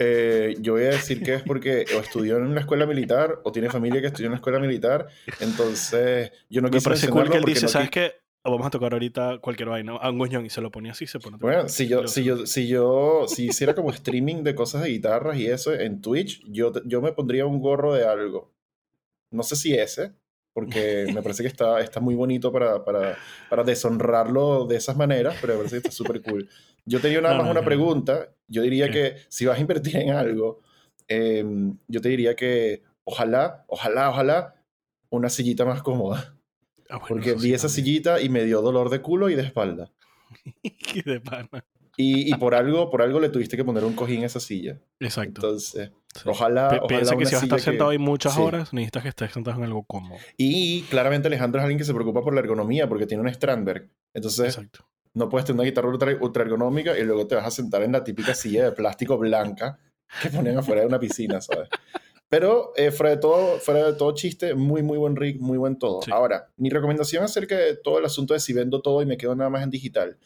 [0.00, 3.50] Eh, yo voy a decir que es porque o estudió en la escuela militar o
[3.50, 5.08] tiene familia que estudió en la escuela militar.
[5.40, 8.12] Entonces, yo no Me quise parece cool que él dice, no ¿sabes qué?
[8.44, 11.18] Vamos a tocar ahorita cualquier vaina, a un goñón, y se lo ponía así, se
[11.18, 11.36] pone.
[11.38, 15.36] Bueno, si yo, si yo, si yo, si hiciera como streaming de cosas de guitarras
[15.36, 18.54] y eso en Twitch, yo, yo me pondría un gorro de algo.
[19.30, 20.14] No sé si ese,
[20.62, 23.16] porque me parece que está, está muy bonito para, para,
[23.48, 26.48] para deshonrarlo de esas maneras, pero me parece que está súper cool.
[26.84, 27.64] Yo tenía nada No, más no, una no.
[27.64, 28.34] pregunta.
[28.48, 28.90] Yo diría ¿Qué?
[28.90, 30.60] que si vas a invertir en algo,
[31.08, 34.54] em, yo te diría que ojalá, ojalá, ojalá,
[35.10, 36.36] una sillita más cómoda.
[36.88, 37.86] Ah, bueno, Porque vi sí esa también.
[37.86, 39.92] sillita y me dio dolor de culo y de espalda.
[40.78, 41.64] Qué de pana.
[42.00, 44.78] Y, y por algo, por algo le tuviste que poner un cojín a esa silla.
[45.00, 45.40] Exacto.
[45.44, 46.22] Entonces, sí.
[46.24, 48.40] ojalá, Pi- ojalá Piensa que si vas a estar sentado ahí muchas sí.
[48.40, 50.16] horas, necesitas que estés sentado en algo cómodo.
[50.36, 53.90] Y claramente Alejandro es alguien que se preocupa por la ergonomía porque tiene un Strandberg.
[54.14, 54.86] Entonces, Exacto.
[55.12, 57.90] no puedes tener una guitarra ultra, ultra ergonómica y luego te vas a sentar en
[57.90, 59.80] la típica silla de plástico blanca
[60.22, 61.68] que ponen afuera de una piscina, ¿sabes?
[62.28, 65.78] Pero eh, fuera, de todo, fuera de todo chiste, muy, muy buen rig, muy buen
[65.78, 66.02] todo.
[66.02, 66.10] Sí.
[66.12, 69.34] Ahora, mi recomendación acerca de todo el asunto de si vendo todo y me quedo
[69.34, 70.16] nada más en digital.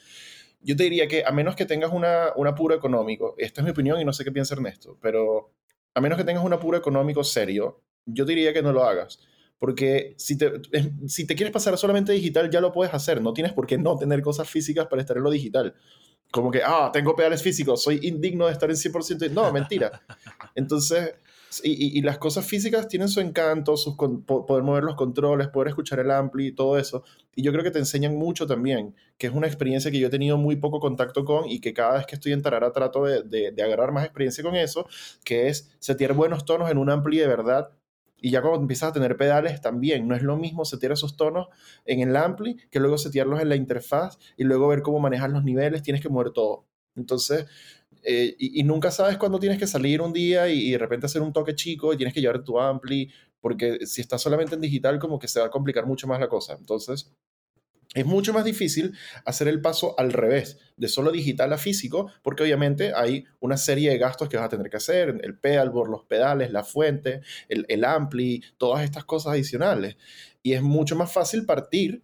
[0.63, 3.71] Yo te diría que a menos que tengas una, un apuro económico, esta es mi
[3.71, 5.53] opinión y no sé qué piensa Ernesto, pero
[5.95, 9.21] a menos que tengas un apuro económico serio, yo diría que no lo hagas.
[9.59, 10.51] Porque si te,
[11.07, 13.23] si te quieres pasar solamente digital, ya lo puedes hacer.
[13.23, 15.77] No tienes por qué no tener cosas físicas para estar en lo digital.
[16.33, 19.31] Como que, ah, tengo pedales físicos, soy indigno de estar en 100%.
[19.31, 20.03] No, mentira.
[20.57, 21.15] Entonces,
[21.65, 24.95] y, y- y las cosas físicas tienen su encanto, sus con- po- poder mover los
[24.97, 27.05] controles, poder escuchar el ampli y todo eso.
[27.35, 30.11] Y yo creo que te enseñan mucho también, que es una experiencia que yo he
[30.11, 33.23] tenido muy poco contacto con y que cada vez que estoy en Tarara trato de,
[33.23, 34.87] de, de agarrar más experiencia con eso,
[35.25, 37.71] que es setear buenos tonos en un ampli de verdad.
[38.25, 41.49] Y ya cuando empiezas a tener pedales también, no es lo mismo setear esos tonos
[41.85, 45.43] en el ampli que luego setearlos en la interfaz y luego ver cómo manejas los
[45.45, 46.65] niveles, tienes que mover todo.
[46.95, 47.47] Entonces,
[48.03, 51.33] eh, y, nunca sabes cuándo tienes que salir un día y, de repente hacer un
[51.33, 53.11] toque chico y tienes que llevar tu ampli,
[53.41, 56.29] porque si estás solamente en digital como que se va a complicar mucho más la
[56.29, 56.57] cosa.
[56.59, 57.13] Entonces,
[57.95, 62.43] es mucho más difícil hacer el paso al revés, de solo digital a físico, porque
[62.43, 66.05] obviamente hay una serie de gastos que vas a tener que hacer, el pedalboard, los
[66.05, 69.97] pedales, la fuente, el ampli, todas estas cosas adicionales.
[70.43, 72.03] Y es mucho más fácil partir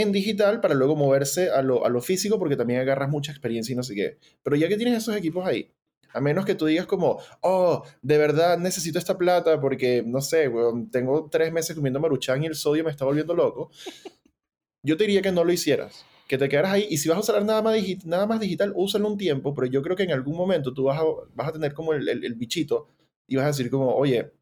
[0.00, 3.72] en digital para luego moverse a lo, a lo físico porque también agarras mucha experiencia
[3.72, 4.18] y no sé qué.
[4.42, 5.72] Pero ya que tienes esos equipos ahí,
[6.12, 10.48] a menos que tú digas como, oh, de verdad necesito esta plata porque, no sé,
[10.48, 13.70] weón, tengo tres meses comiendo maruchan y el sodio me está volviendo loco,
[14.82, 16.04] yo te diría que no lo hicieras.
[16.26, 18.72] Que te quedaras ahí y si vas a usar nada más, digi- nada más digital,
[18.74, 21.04] úsalo un tiempo, pero yo creo que en algún momento tú vas a,
[21.34, 22.88] vas a tener como el, el- el bichito
[23.26, 24.32] y vas a decir como, oye,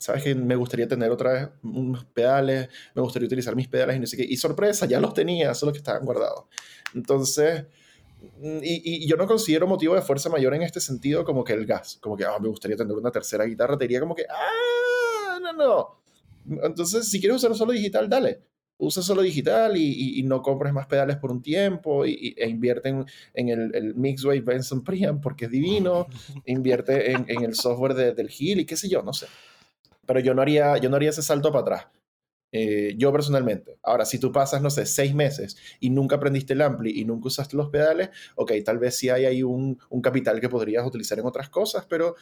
[0.00, 4.00] ¿sabes que Me gustaría tener otra vez unos pedales, me gustaría utilizar mis pedales y
[4.00, 4.24] no sé qué.
[4.24, 6.46] Y sorpresa, ya los tenía, solo que estaban guardados.
[6.94, 7.66] Entonces,
[8.40, 11.52] mm, y, y yo no considero motivo de fuerza mayor en este sentido como que
[11.52, 14.24] el gas, como que, ah, me gustaría tener una tercera guitarra, te diría como que,
[14.28, 16.00] ah, no, no.
[16.64, 18.40] Entonces, si quieres usar solo digital, dale.
[18.78, 23.48] usa solo digital y, no compres más pedales por un tiempo y, e invierte en,
[23.50, 26.06] el, el, Mixway Benson Priam porque es divino,
[26.46, 29.26] invierte en, el software del Hill y qué sé yo, no sé.
[30.10, 31.86] Pero yo no haría, yo no haría ese salto para atrás.
[32.50, 33.78] Eh, yo personalmente.
[33.80, 37.28] Ahora, si tú pasas, no sé, seis meses y nunca aprendiste el ampli y nunca
[37.28, 41.16] usaste los pedales, ok, tal vez sí hay ahí un, un capital que podrías utilizar
[41.20, 42.16] en otras cosas, pero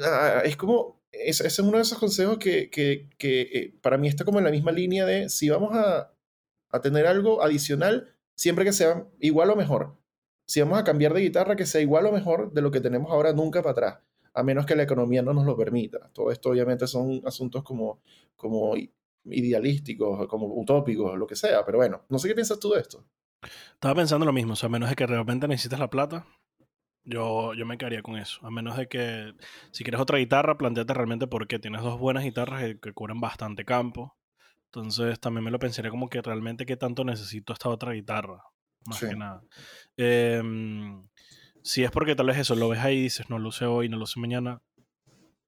[0.00, 4.24] ah, es como, ese es uno de esos consejos que, que, eh, para mí está
[4.24, 6.14] como en la misma línea de si vamos a,
[6.70, 9.96] a tener algo adicional, siempre que sea igual o mejor.
[10.46, 13.10] Si vamos a cambiar de guitarra, que sea igual o mejor de lo que tenemos
[13.10, 16.10] ahora, nunca para atrás a menos que la economía no nos lo permita.
[16.12, 18.00] Todo esto obviamente son asuntos como,
[18.36, 18.74] como
[19.24, 23.04] idealísticos, como utópicos, lo que sea, pero bueno, no sé qué piensas tú de esto.
[23.74, 26.26] Estaba pensando lo mismo, o sea, a menos de que realmente necesites la plata,
[27.04, 28.44] yo, yo me quedaría con eso.
[28.46, 29.34] A menos de que
[29.72, 31.58] si quieres otra guitarra, planteate realmente por qué.
[31.58, 34.16] Tienes dos buenas guitarras que, cubren bastante campo.
[34.66, 38.42] Entonces también me lo pensaría como que realmente qué tanto necesito esta otra guitarra.
[38.86, 39.42] Más que nada.
[39.96, 41.06] Em,
[41.62, 43.88] si es porque tal vez eso lo ves ahí y dices, no lo use hoy,
[43.88, 44.62] no lo use mañana,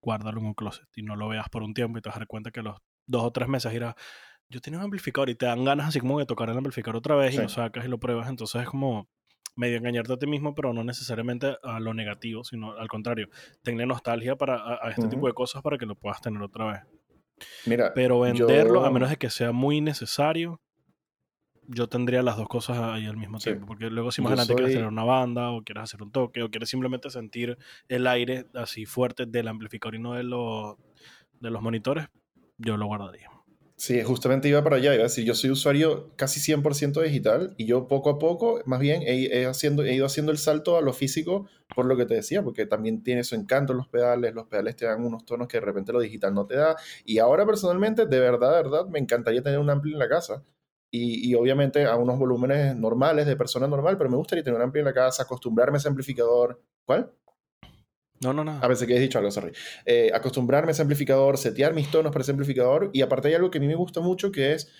[0.00, 2.20] guárdalo en un closet y no lo veas por un tiempo y te vas a
[2.20, 3.94] dar cuenta que los dos o tres meses irás,
[4.48, 7.16] yo tenía un amplificador y te dan ganas así como de tocar el amplificador otra
[7.16, 9.08] vez y lo sacas y lo pruebas, entonces es como
[9.56, 13.28] medio engañarte a ti mismo, pero no necesariamente a lo negativo, sino al contrario,
[13.62, 16.80] tener nostalgia para, a, este tipo de cosas para que lo puedas tener otra vez.
[17.66, 20.60] Mira, pero venderlo, a menos de que sea muy necesario,
[21.68, 23.66] yo tendría las dos cosas ahí al mismo tiempo.
[23.66, 26.50] Porque luego, si más adelante quieres tener una banda, o quieres hacer un toque, o
[26.50, 30.76] quieres simplemente sentir el aire así fuerte del amplificador y no de los,
[31.40, 32.06] de los monitores,
[32.58, 33.30] yo lo guardaría.
[33.76, 37.66] Sí, justamente iba para allá, iba a decir, yo soy usuario casi 100% digital y
[37.66, 40.92] yo poco a poco, más bien, he, haciendo, he ido haciendo el salto a lo
[40.92, 44.76] físico por lo que te decía, porque también tiene su encanto los pedales, los pedales
[44.76, 46.76] te dan unos tonos que de repente lo digital no te da.
[47.04, 50.44] Y ahora personalmente, de verdad, de verdad, me encantaría tener un ampli en la casa.
[50.96, 54.62] Y, y, obviamente a unos volúmenes normales de persona normal, pero me gustaría tener un
[54.62, 56.62] ampli en la casa, acostumbrarme a ese amplificador.
[56.84, 57.10] ¿Cuál?
[58.20, 58.60] No, no, no.
[58.62, 59.50] A veces que he dicho algo, sorry.
[59.84, 62.90] Eh, acostumbrarme a ese amplificador, setear mis tonos para ese amplificador.
[62.92, 64.70] Y aparte hay algo que a mí me gusta mucho que es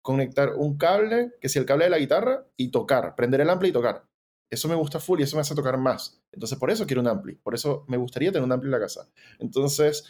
[0.00, 3.68] conectar un cable, que sea el cable de la guitarra, y tocar, prender el ampli
[3.68, 4.04] y tocar.
[4.50, 6.22] Eso me gusta full y eso me hace tocar más.
[6.32, 7.34] Entonces, por eso quiero un ampli.
[7.34, 9.06] Por eso me gustaría tener un ampli en la casa.
[9.38, 10.06] Entonces,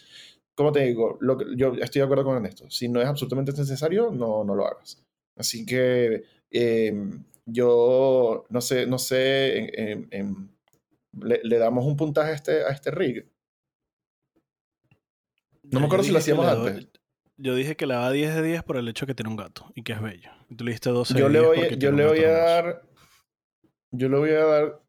[0.54, 2.70] como te digo, lo yo estoy de acuerdo con esto.
[2.70, 5.04] Si no es absolutamente necesario, no, no lo hagas.
[5.38, 9.70] Así que em, yo no sé, no sé
[10.14, 10.50] en
[11.22, 13.26] le, damos un puntaje a este, a este rig.
[15.62, 16.88] No me acuerdo si lo hacíamos antes.
[17.36, 19.70] Yo dije que le daba 10 de 10 por el hecho que tiene un gato
[19.74, 20.30] y que es bello.
[20.48, 22.82] Y tú le diste 12 yo de 10 le voy, Yo le voy a dar...
[23.90, 24.82] Yo le voy a dar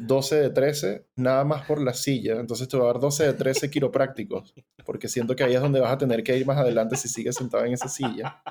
[0.00, 2.38] 12 de 13, nada más por la silla.
[2.38, 4.52] Entonces te voy a dar 12 de 13 quiroprácticos,
[4.84, 7.36] porque siento que ahí es donde vas a tener que ir más adelante si sigues
[7.36, 8.42] sentado en esa silla.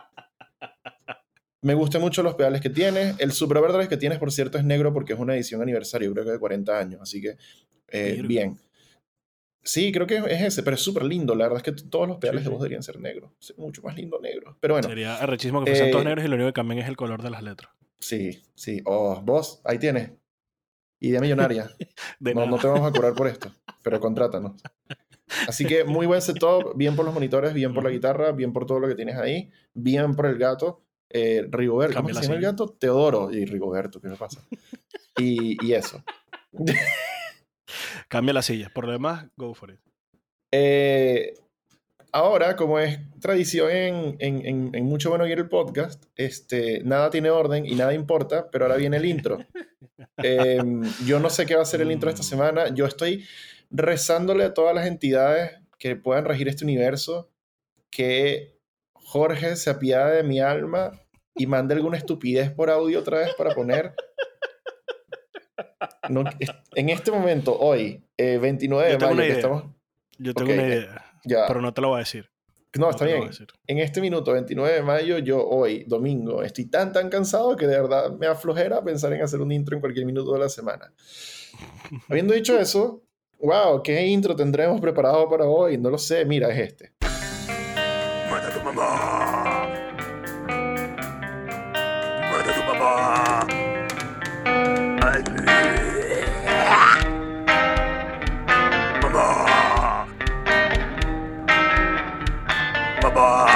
[1.66, 3.16] Me gustan mucho los pedales que tiene.
[3.18, 6.24] El Super Overdrive que tienes, por cierto, es negro porque es una edición aniversario, creo
[6.24, 7.02] que de 40 años.
[7.02, 7.38] Así que,
[7.88, 8.60] eh, bien.
[9.64, 11.34] Sí, creo que es ese, pero es súper lindo.
[11.34, 13.32] La verdad es que todos los pedales de voz deberían ser negros.
[13.58, 14.56] mucho más lindo negro.
[14.60, 14.88] Pero bueno.
[14.88, 17.24] Sería arrechismo que fuesen todos eh, negros y lo único que cambian es el color
[17.24, 17.72] de las letras.
[18.00, 18.84] Sí, sí.
[18.86, 20.12] Oh, vos, ahí tienes.
[21.00, 21.68] Idea millonaria.
[22.20, 23.52] no, no te vamos a curar por esto,
[23.82, 24.62] pero contrátanos.
[25.48, 28.68] Así que muy buen setup, bien por los monitores, bien por la guitarra, bien por
[28.68, 32.42] todo lo que tienes ahí, bien por el gato eh, Rigoberto, ¿cómo se llama el
[32.42, 32.70] gato?
[32.70, 34.42] Teodoro y Rigoberto, ¿qué me pasa?
[35.18, 36.04] y, eso.
[38.08, 39.80] Cambia la silla, por lo demás, go for it.
[40.52, 41.34] Eh,
[42.12, 47.30] ahora, como es tradición en, en, en, Mucho Bueno Ir el podcast, este, nada tiene
[47.30, 49.40] orden y nada importa, pero ahora viene el intro.
[50.18, 52.26] Em, yo no sé qué va a ser el intro esta mm.
[52.26, 52.74] semana.
[52.74, 53.26] Yo estoy
[53.70, 57.30] rezándole a todas las entidades que puedan regir este universo
[57.90, 58.55] que
[59.16, 60.92] Jorge se apiade de mi alma
[61.36, 63.94] y mande alguna estupidez por audio otra vez para poner.
[66.76, 69.64] en este momento, hoy, 29 eh, de mayo, estamos...
[70.18, 71.06] Yo tengo una idea,
[71.48, 72.30] pero no te lo voy a decir.
[72.78, 73.30] No, está bien.
[73.68, 77.82] En este minuto, 29 de mayo, yo hoy, domingo, estoy tan, tan cansado que de
[77.82, 80.94] verdad me aflojera pensar en hacer un intro en cualquier minuto de la semana.
[82.10, 83.02] Habiendo dicho eso,
[83.40, 85.78] wow, ¿qué intro tendremos preparado para hoy?
[85.78, 87.15] No lo sé, mira, es este.
[88.76, 88.82] マ
[103.02, 103.55] ババ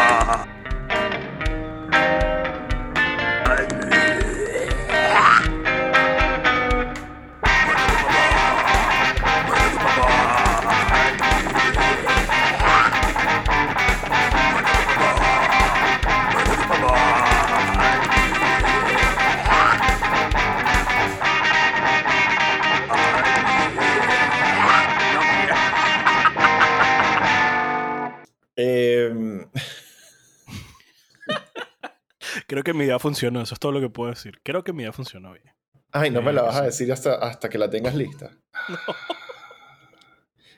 [33.00, 34.40] idea funcionó, eso es todo lo que puedo decir.
[34.44, 35.46] Creo que mi idea funcionó bien.
[35.92, 36.66] ay, no me la Eh, vas a sí.
[36.66, 38.32] decir hasta, hasta que la tengas lista.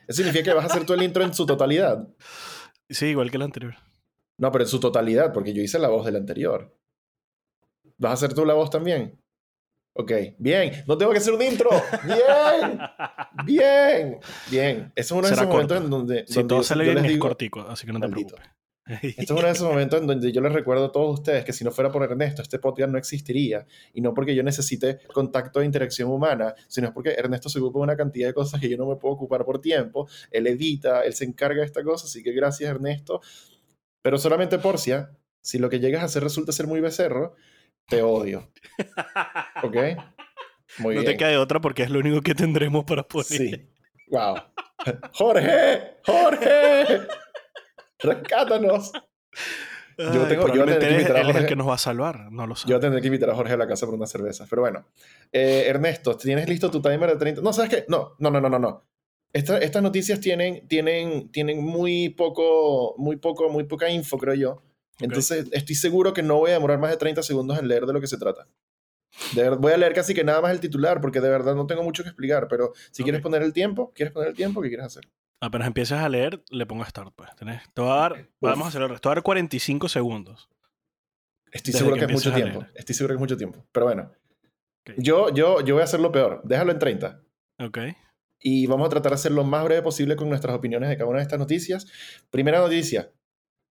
[0.08, 2.08] ¿Eso significa que vas a hacer tú el intro en su totalidad?
[2.90, 3.74] Sí, igual que el anterior.
[4.38, 6.76] No, pero en su totalidad, porque yo hice la voz del anterior.
[7.98, 9.18] ¿Vas a hacer tú la voz también?
[9.94, 10.84] Ok, bien.
[10.88, 11.70] No tengo que hacer un intro.
[12.04, 12.78] Bien,
[13.46, 14.18] bien,
[14.50, 14.92] bien.
[14.96, 17.04] Eso es uno de esos momentos en donde, Si donde todo yo- sale yo bien
[17.04, 18.40] es digo- cortico, así que no te preocupes.
[18.84, 21.52] Este es uno de esos momentos en donde yo les recuerdo a todos ustedes que
[21.52, 23.64] si no fuera por Ernesto, este podcast no existiría.
[23.94, 27.78] Y no porque yo necesite contacto e interacción humana, sino es porque Ernesto se ocupa
[27.78, 30.08] de una cantidad de cosas que yo no me puedo ocupar por tiempo.
[30.30, 33.20] Él edita, él se encarga de esta cosa, así que gracias Ernesto.
[34.02, 37.36] Pero solamente Porcia, si lo que llegas a hacer resulta ser muy becerro,
[37.88, 38.50] te odio.
[39.62, 39.76] ¿Ok?
[40.78, 41.16] Muy no bien.
[41.18, 43.26] te de otra porque es lo único que tendremos para poner.
[43.26, 43.68] Sí.
[44.08, 44.36] Wow.
[45.12, 47.06] Jorge, Jorge,
[48.02, 48.92] rescátanos.
[49.98, 51.48] Yo tengo- yo probablemente que invitar a él es el Jorge.
[51.48, 52.66] que nos va a salvar, no lo sé.
[52.68, 54.46] Yo tendré que invitar a Jorge a la casa por una cerveza.
[54.48, 54.86] Pero bueno.
[55.30, 57.42] Eh, Ernesto, ¿tienes listo tu timer de 30?
[57.42, 57.84] No, ¿sabes qué?
[57.88, 58.58] No, no, no, no, no.
[58.58, 58.86] no.
[59.34, 64.62] Esta- estas noticias tienen, tienen, tienen muy poco, muy poco, muy poca info, creo yo.
[65.00, 67.92] Entonces, estoy seguro que no voy a demorar más de 30 segundos en leer de
[67.92, 68.46] lo que se trata.
[69.34, 71.66] De ver- voy a leer casi que nada más el titular, porque de verdad no
[71.66, 72.46] tengo mucho que explicar.
[72.48, 73.06] Pero si Ok.
[73.06, 74.60] quieres poner el tiempo, ¿quieres poner el tiempo?
[74.62, 75.04] ¿Qué quieres hacer?
[75.42, 77.28] Apenas empieces a leer, le pongo start, pues.
[77.30, 79.00] Tenés- te voy a dar, vamos a hacer el resto.
[79.02, 80.48] Te voy a dar 45 segundos.
[81.50, 82.64] Estoy seguro que que, es mucho tiempo.
[82.74, 83.66] Estoy seguro que es mucho tiempo.
[83.72, 84.12] Pero bueno.
[84.96, 86.40] Yo, yo, yo voy a hacerlo peor.
[86.44, 87.20] Déjalo en 30.
[87.58, 87.78] Ok.
[88.44, 91.08] y vamos a tratar de hacer lo más breve posible con nuestras opiniones de cada
[91.08, 91.86] una de estas noticias.
[92.30, 93.12] Primera noticia.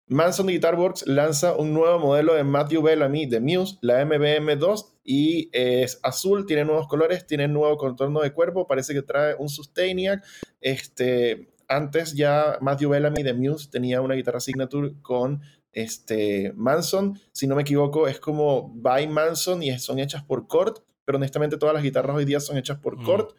[0.06, 5.50] Manson Guitar Works lanza un nuevo modelo de Matthew Bellamy de Muse, la MBM2, y
[5.52, 10.24] es azul, tiene nuevos colores, tiene nuevo contorno de cuerpo, parece que trae un Sustainiac.
[10.60, 15.40] Este, antes ya Matthew Bellamy de Muse tenía una guitarra signature con
[15.72, 20.80] este, Manson, si no me equivoco, es como by Manson y son hechas por Cort,
[21.04, 23.04] pero honestamente todas las guitarras hoy día son hechas por Mm.
[23.04, 23.36] Cort.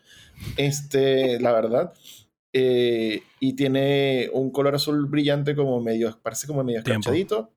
[0.57, 1.93] Este, la verdad.
[2.53, 7.51] Eh, y tiene un color azul brillante como medio, parece como medio escarchadito.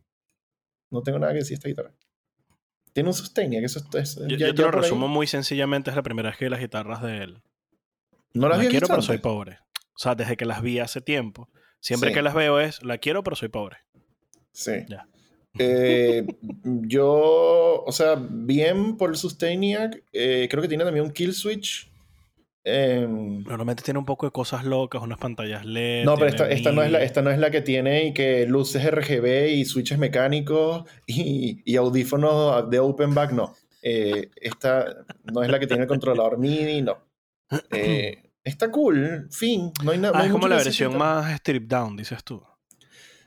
[0.91, 1.95] No tengo nada que decir de esta guitarra.
[2.93, 4.17] Tiene un Sustainia, que eso es...
[4.17, 5.91] Yo, ya- yo te lo ahí- resumo muy sencillamente.
[5.91, 7.43] Es la primera vez que las guitarras de él.
[8.35, 9.59] No las la había quiero, pero soy pobre.
[9.95, 11.49] O sea, desde que las vi hace tiempo.
[11.81, 12.15] Siempre Sí.
[12.15, 13.79] que las veo es, la quiero, pero soy pobre.
[14.53, 14.73] Sí.
[14.89, 15.07] Ya.
[15.59, 16.27] Eh,
[16.65, 20.03] yo, o sea, bien por el Sustainiac.
[20.13, 21.91] eh, creo que tiene también un kill switch.
[22.67, 26.05] Em, Normalmente tiene un poco de cosas locas, unas pantallas LED.
[26.05, 28.47] no, pero esta, esta, no es la, esta no es la que tiene y que
[28.47, 33.55] luces RGB y switches mecánicos y, y audífonos de open back, no.
[33.83, 36.97] Eh, esta no es la que tiene el controlador MIDI, no.
[37.71, 39.73] Eh, está cool, fin.
[39.83, 42.43] No hay nada Ah, es como la versión más stripped down, dices tú.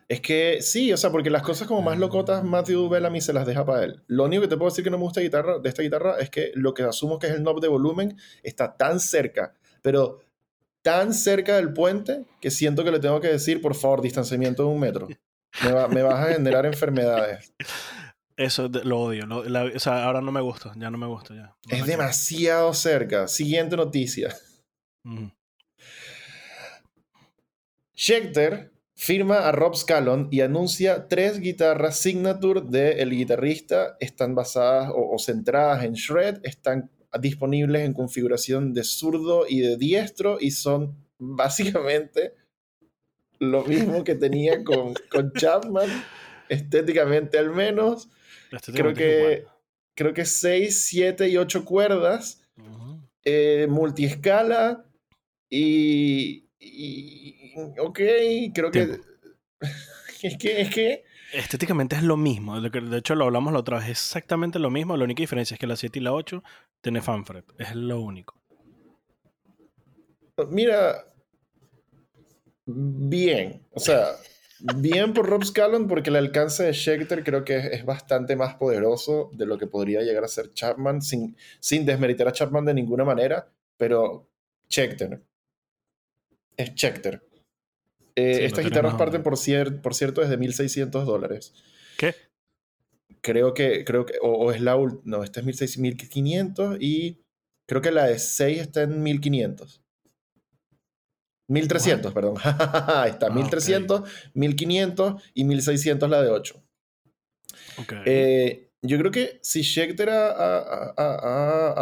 [0.10, 3.46] Es que sí, o sea, porque las cosas como más locotas, Matthew Bellamy se las
[3.46, 4.04] deja para él.
[4.08, 6.30] Lo único que te puedo decir que no me gusta guitarra, de esta guitarra es
[6.30, 10.20] que lo que asumo que es el knob de volumen está tan cerca, pero
[10.82, 14.70] tan cerca del puente que siento que le tengo que decir, por favor, distanciamiento de
[14.70, 15.10] un metro.
[15.64, 17.54] Me, va- me vas a generar enfermedades.
[18.38, 19.26] Eso lo odio.
[19.26, 20.72] lo- la- o sea, ahora no me gusta.
[20.78, 21.34] Ya no me gusta.
[21.36, 21.56] Ya.
[21.70, 23.28] No Es demasiado cerca.
[23.28, 24.34] Siguiente noticia.
[25.08, 25.32] Ujú.
[27.96, 33.98] Schecter firma a Rob Scallon y anuncia tres guitarras signature del guitarrista.
[34.00, 39.78] Están basadas o, o centradas en shred, están disponibles en configuración de zurdo y de
[39.78, 42.34] diestro y son básicamente
[43.40, 45.90] lo mismo que tenía con, con Chapman,
[46.50, 48.10] estéticamente al menos.
[48.66, 49.48] Creo que, igual.
[49.94, 52.42] creo que 6, 7 y 8 cuerdas
[53.24, 54.86] eh, multiescala
[55.50, 58.00] y, y- ok,
[58.54, 59.00] creo que
[60.24, 62.60] es que es que Estéticamente es lo mismo.
[62.62, 63.86] De hecho, lo hablamos la otra vez.
[63.90, 64.96] Es exactamente lo mismo.
[64.96, 66.42] La única diferencia es que la 7 y la 8
[66.82, 67.46] tiene fanfret.
[67.58, 68.40] Es lo único.
[70.50, 71.06] mira
[72.66, 74.16] bien, o sea,
[74.60, 78.56] bien por Rob Scallon porque el alcance de Schecter creo que es, es bastante más
[78.56, 82.74] poderoso de lo que podría llegar a ser Chapman sin, sin desmeritar a Chapman de
[82.74, 84.28] ninguna manera, pero
[84.70, 85.22] Schecter
[86.58, 87.24] es Schecter.
[88.16, 89.06] Eh, Sí, no estas tiene guitarras nombre.
[89.06, 91.54] parten, por, cier- por cierto, desde 1600 dólares.
[91.98, 92.16] ¿Qué?
[93.22, 97.22] creo que, creo que, o, o es la última, no, esta es 1600, 1500 y
[97.68, 99.82] creo que la de 6 está en 1500.
[101.50, 102.36] 1300, perdón.
[103.08, 106.64] Está, Ah, 1300, 1500 y 1600 la de 8.
[107.80, 107.94] Ok.
[108.06, 111.74] Eh, yo creo que si Schecter ha, ha- ha-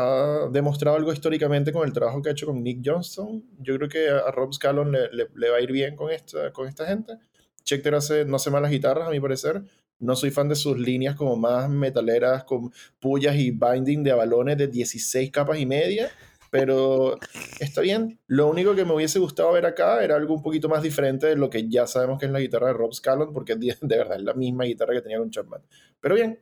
[0.45, 3.89] ha- demostrado algo históricamente con el trabajo que ha hecho con Nick Johnston, yo creo
[3.89, 6.85] que a, Rob Scallon le, le- le va a ir bien con esta, con esta
[6.85, 7.13] gente.
[7.65, 9.63] Schecter hace, no hace malas guitarras, a mi parecer.
[9.99, 14.57] No soy fan de sus líneas como más metaleras, con pullas y binding de balones
[14.57, 16.09] de 16 capas y media,
[16.51, 17.17] pero
[17.59, 18.19] está bien.
[18.27, 21.35] Lo único que me hubiese gustado ver acá era algo un poquito más diferente de
[21.37, 24.23] lo que ya sabemos que es la guitarra de Rob Scallon, porque de verdad es
[24.23, 25.61] la misma guitarra que tenía con Chapman.
[25.99, 26.39] Pero bien.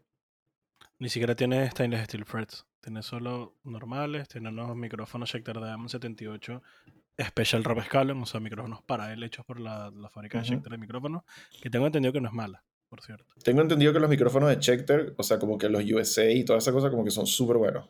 [1.03, 2.65] Ni siquiera tiene stainless steel frets.
[2.79, 6.61] Tiene solo normales, tiene unos micrófonos Schecter de M78
[7.21, 10.77] Special Rob Scallon, o sea, micrófonos para él hechos por la, fábrica de Schecter de
[10.77, 11.23] micrófonos,
[11.61, 13.35] que tengo entendido que no es mala por cierto.
[13.43, 16.59] Tengo entendido que los micrófonos de Schecter, o sea, como que los USA y toda
[16.59, 17.89] esa cosa, como que son súper buenos.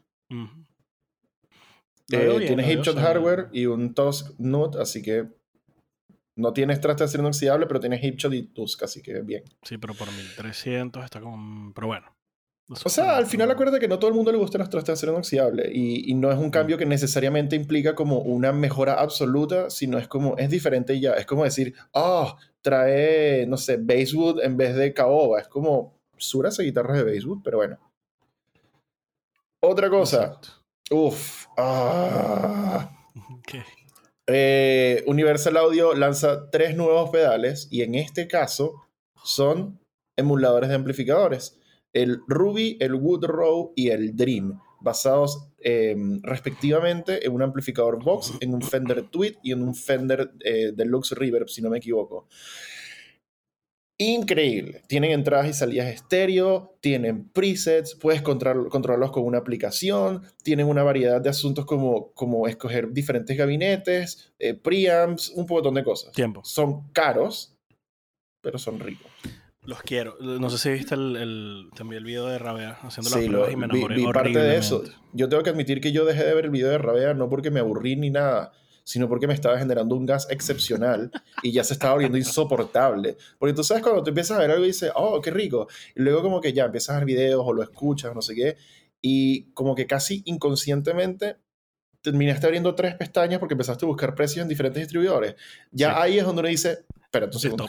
[2.10, 5.28] Eh, tienes Hipshot Hardware y un Tusk Nut, así que
[6.36, 9.44] no tienes traste de acero inoxidable, pero tienes Hipshot y Tusk, así que bien.
[9.62, 11.72] Sí, pero por 1300 está como.
[11.76, 12.08] Pero bueno.
[12.70, 14.94] O sea, al final acuérdate que no todo el mundo le gustan los trastes de
[14.94, 19.70] acero inoxidable y, y, no es un cambio que necesariamente implica como una mejora absoluta,
[19.70, 21.14] sino es como, es diferente ya.
[21.14, 25.42] Es como decir, ah, trae, no sé, Basswood en vez de caoba.
[25.42, 27.78] Es como suras y guitarras de Basswood, pero bueno.
[29.62, 30.40] Otra cosa.
[30.90, 31.48] Uf.
[31.58, 32.90] Ah.
[34.28, 38.86] Eh, Universal Audio lanza tres nuevos pedales y en este caso
[39.24, 39.80] son
[40.18, 41.60] emuladores de amplificadores.
[41.94, 48.54] El Ruby, el Woodrow y el Dream basados em, respectivamente en un amplificador Vox, en
[48.54, 52.28] un Fender Tweed y en un Fender eh, Deluxe Reverb, si no me equivoco.
[53.98, 54.84] Increíble.
[54.88, 61.22] Tienen entradas y salidas estéreo, tienen presets, puedes controlarlos con una aplicación, tienen una variedad
[61.22, 66.12] de asuntos como, como escoger diferentes gabinetes, eh, preamps, un montón de cosas.
[66.12, 66.42] Tiempo.
[66.44, 67.56] Son caros,
[68.42, 69.10] pero son ricos.
[69.66, 70.18] Los quiero.
[70.20, 73.66] No sé si viste el, también el video de Rabea haciendo las pruebas y me
[73.66, 74.84] enamoré vi, vi parte de eso.
[75.14, 77.50] Yo tengo que admitir que yo dejé de ver el video de Rabea no porque
[77.50, 78.52] me aburrí ni nada,
[78.84, 81.12] sino porque me estaba generando un gas excepcional
[81.42, 83.16] y ya se estaba volviendo insoportable.
[83.40, 85.68] Porque tú sabes cuando tú empiezas a ver algo y dices, oh, qué rico.
[85.96, 88.58] Y luego como que ya empiezas a ver videos o lo escuchas, no sé qué.
[89.02, 91.38] Y como que casi inconscientemente
[92.02, 95.36] terminaste abriendo tres pestañas porque empezaste a buscar precios en diferentes distribuidores.
[95.72, 97.66] Ya ahí es donde uno dice, espera un segundo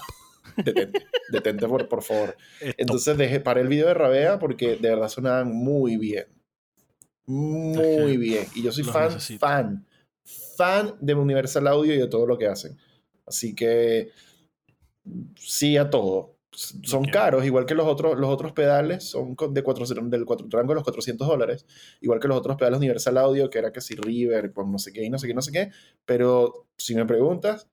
[0.57, 2.37] detente, detente por, por favor.
[2.61, 6.27] Entonces dejé, paré el video de Rabea porque de verdad sonaban muy bien.
[7.27, 8.47] Muy bien.
[8.55, 9.87] Y yo soy fan, fan,
[10.57, 12.77] fan de Universal Audio y de todo lo que hacen.
[13.27, 14.11] Así que
[15.37, 16.35] sí a todo.
[16.53, 20.69] Son caros, igual que los otros, los otros pedales, son de cuatro, del cuatro, rango
[20.69, 21.67] de los 400 dólares,
[22.01, 24.93] igual que los otros pedales Universal Audio, que era que si River, pues no sé
[24.93, 25.73] qué, y no sé qué, no sé qué,
[26.05, 27.69] pero si me preguntas,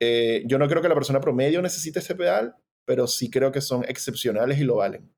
[0.00, 3.60] eh, yo no creo que la persona promedio necesite este pedal, pero sí creo que
[3.60, 5.12] son excepcionales y lo valen.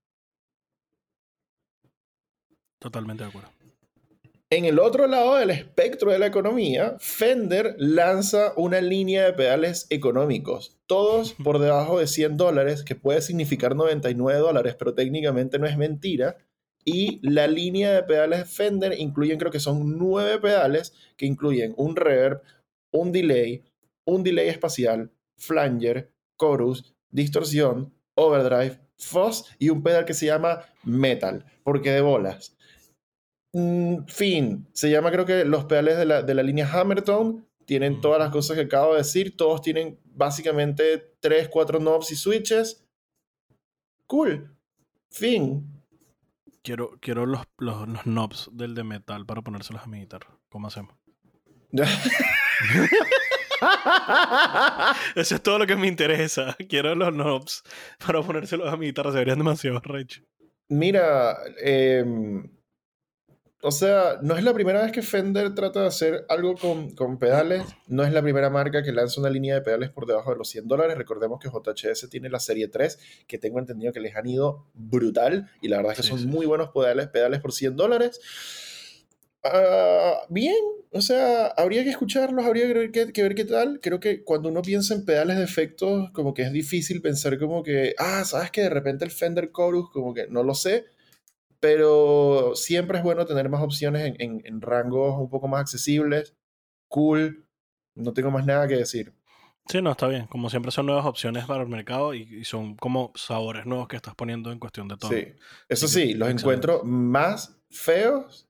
[2.78, 3.50] Totalmente de acuerdo.
[4.50, 9.86] En el otro lado del espectro de la economía, Fender lanza una línea de pedales
[9.88, 15.66] económicos, todos por debajo de 100 dólares, que puede significar 99 dólares, pero técnicamente no
[15.66, 16.36] es mentira.
[16.84, 21.96] Y la línea de pedales Fender incluyen, creo que son nueve pedales, que incluyen un
[21.96, 22.42] reverb,
[22.90, 23.64] un delay,
[24.04, 31.44] un delay espacial, flanger, chorus, distorsión, overdrive, fuzz y un pedal que se llama metal,
[31.62, 32.56] porque de bolas.
[33.52, 38.00] Mm, fin, se llama creo que los pedales de la, de la línea Hammertone tienen
[38.00, 42.84] todas las cosas que acabo de decir, todos tienen básicamente 3, 4 knobs y switches.
[44.06, 44.54] Cool.
[45.10, 45.66] Fin.
[46.62, 50.38] Quiero, quiero los, los, los knobs del de metal para ponérselos a mi guitarra.
[50.48, 50.94] ¿Cómo hacemos?
[55.16, 56.56] Eso es todo lo que me interesa.
[56.68, 57.62] Quiero los knobs
[58.04, 59.12] para ponérselos a mi guitarra.
[59.12, 60.22] Se verían demasiado recho.
[60.68, 62.48] Mira, em,
[63.64, 67.18] o sea, no es la primera vez que Fender trata de hacer algo con, con,
[67.18, 67.62] pedales.
[67.86, 70.48] No es la primera marca que lanza una línea de pedales por debajo de los
[70.48, 70.96] 100 dólares.
[70.96, 75.50] Recordemos que JHS tiene la serie 3, que tengo entendido que les han ido brutal.
[75.60, 78.20] Y la verdad es que son muy buenos pedales, pedales por 100 dólares.
[79.44, 80.54] Ah, bien,
[80.92, 83.80] o sea, habría que escucharlos, habría que ver, qué, ver qué tal.
[83.80, 87.62] Creo que cuando uno piensa en pedales de efectos, como que es difícil pensar como
[87.62, 90.84] que, ah, sabes que de repente el Fender Chorus, como que no lo sé,
[91.58, 96.36] pero siempre es bueno tener más opciones en, en, rangos un poco más accesibles.
[96.88, 97.46] Cool,
[97.96, 99.12] no tengo más nada que decir.
[99.68, 100.26] Sí, no, está bien.
[100.26, 104.14] Como siempre son nuevas opciones para el mercado y, son como sabores nuevos que estás
[104.14, 105.10] poniendo en cuestión de todo.
[105.10, 105.28] Sí,
[105.68, 108.48] eso sí, los encuentro más feos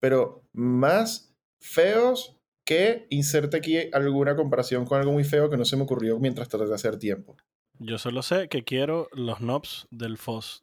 [0.00, 5.76] pero más feos que inserte aquí alguna comparación con algo muy feo que no se
[5.76, 7.36] me ocurrió mientras traté de hacer tiempo.
[7.78, 10.62] Yo solo sé que quiero los knobs del FOSS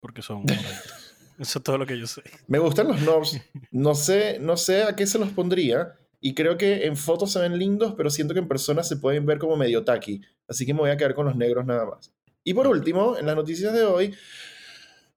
[0.00, 0.44] porque son
[1.38, 2.22] Eso es todo lo que yo sé.
[2.48, 3.40] Me gustan los knobs.
[3.70, 5.94] No sé, no sé a qué se los pondría.
[6.20, 9.24] y creo que en fotos se ven lindos, pero siento que en persona se pueden
[9.24, 10.20] ver como medio tacky.
[10.48, 12.12] Así que me voy a quedar con los negros nada más.
[12.44, 14.14] Y por último, en las noticias de hoy,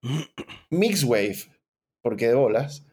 [0.70, 1.38] Mixwave,
[2.02, 2.86] porque de bolas,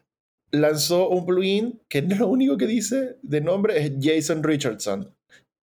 [0.50, 5.14] lanzó un plugin que lo único que dice de nombre es Jason Richardson.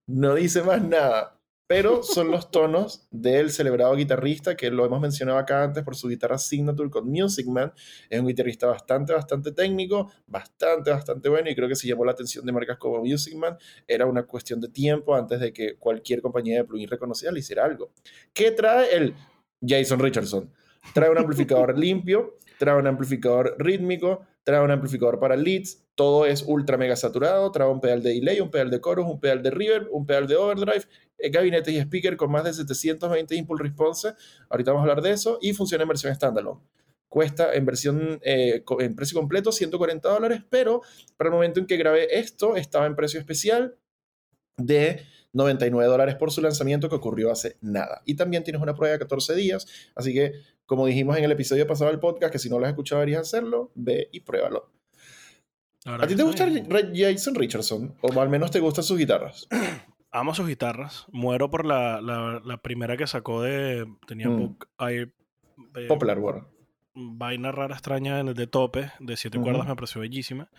[0.08, 5.38] No dice más nada pero son los tonos del celebrado guitarrista que lo hemos mencionado
[5.38, 7.72] acá antes por su guitarra signature con Music Man.
[8.10, 12.12] Es un guitarrista bastante, bastante técnico, bastante, bastante bueno y creo que si llamó la
[12.12, 13.58] atención de marcas como Music Man
[13.88, 17.64] era una cuestión de tiempo antes de que cualquier compañía de plugin reconocida le hiciera
[17.64, 17.94] algo.
[18.34, 19.16] ¿Qué trae el
[19.66, 20.52] Jason Richardson?
[20.94, 26.44] Trae un amplificador limpio, trae un amplificador rítmico, trae un amplificador para leads, todo es
[26.48, 29.52] ultra mega saturado, trae un pedal de delay, un pedal de chorus, un pedal de
[29.52, 30.86] reverb, un pedal de overdrive,
[31.18, 34.14] eh, gabinete y speaker con más de 720 impulse response,
[34.50, 36.62] ahorita vamos a hablar de eso, y funciona en versión standalone.
[37.08, 40.82] Cuesta en versión, eh, en precio completo, 140 dólares, pero
[41.18, 43.76] para el momento en que grabé esto, estaba en precio especial
[44.58, 48.02] de 99 dólares por su lanzamiento que ocurrió hace nada.
[48.06, 50.34] Y también tienes una prueba de 14 días, así que
[50.72, 53.24] como dijimos en el episodio pasado del podcast, que si no lo has escuchado deberías
[53.24, 54.72] hacerlo, ve y pruébalo.
[55.84, 56.47] ¿A ti te gusta
[56.93, 57.93] Jason Richardson?
[57.99, 59.49] ¿O al menos te gustan sus guitarras?
[60.11, 61.07] Amo sus guitarras.
[61.11, 63.86] Muero por la, la, primera que sacó de...
[64.07, 64.55] Tenía mm.
[65.89, 66.47] Popular War.
[66.93, 70.49] Vaina rara extraña de tope, de siete cuerdas, me pareció bellísima.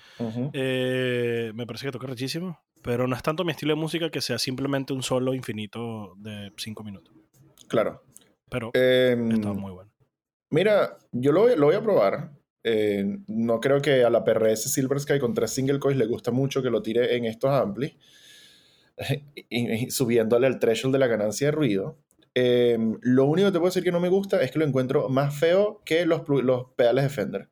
[0.53, 2.61] Eh, me parece que toca rechísimo.
[2.83, 6.53] Pero no es tanto mi estilo de música que sea simplemente un solo infinito de
[6.59, 7.15] cinco minutos.
[7.67, 8.03] Claro.
[8.51, 9.92] Pero em, está muy bueno.
[10.53, 12.31] Mira, yo lo, voy a probar.
[12.63, 16.31] Eh, no creo que a la PRS Silver Sky con tres single coils le gusta
[16.31, 17.97] mucho que lo tire en estos amplis,
[19.89, 21.99] subiéndole el threshold de la ganancia de ruido.
[22.35, 25.09] Em, lo único que te puedo decir que no me gusta es que lo encuentro
[25.09, 27.49] más feo que los, los pedales de Fender.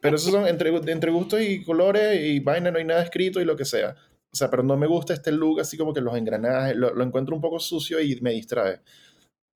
[0.00, 3.44] Pero esos son entre, entre gustos y colores y vaina, no hay nada escrito y
[3.44, 3.94] lo que sea.
[4.32, 7.36] O sea, pero no me gusta este look así como que los engranajes, lo, encuentro
[7.36, 8.80] un poco sucio y me distrae.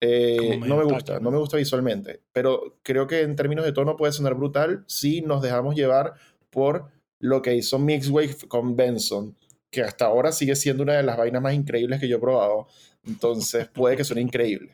[0.01, 3.95] Eh, no me gusta, no me gusta visualmente, pero creo que en términos de tono
[3.95, 6.13] puede sonar brutal si nos dejamos llevar
[6.49, 9.35] por lo que hizo Mixwave con Benson,
[9.71, 12.67] que hasta ahora sigue siendo una de las vainas más increíbles que yo he probado.
[13.05, 14.71] Entonces puede que suene increíble.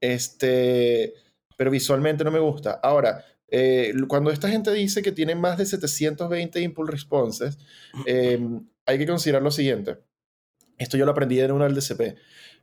[0.00, 1.14] Este,
[1.56, 2.80] pero visualmente no me gusta.
[2.82, 7.58] Ahora, eh, cuando esta gente dice que tiene más de 720 impulse responses,
[8.06, 9.98] em, hay que considerar lo siguiente.
[10.78, 12.16] Esto yo lo aprendí en una del DCP,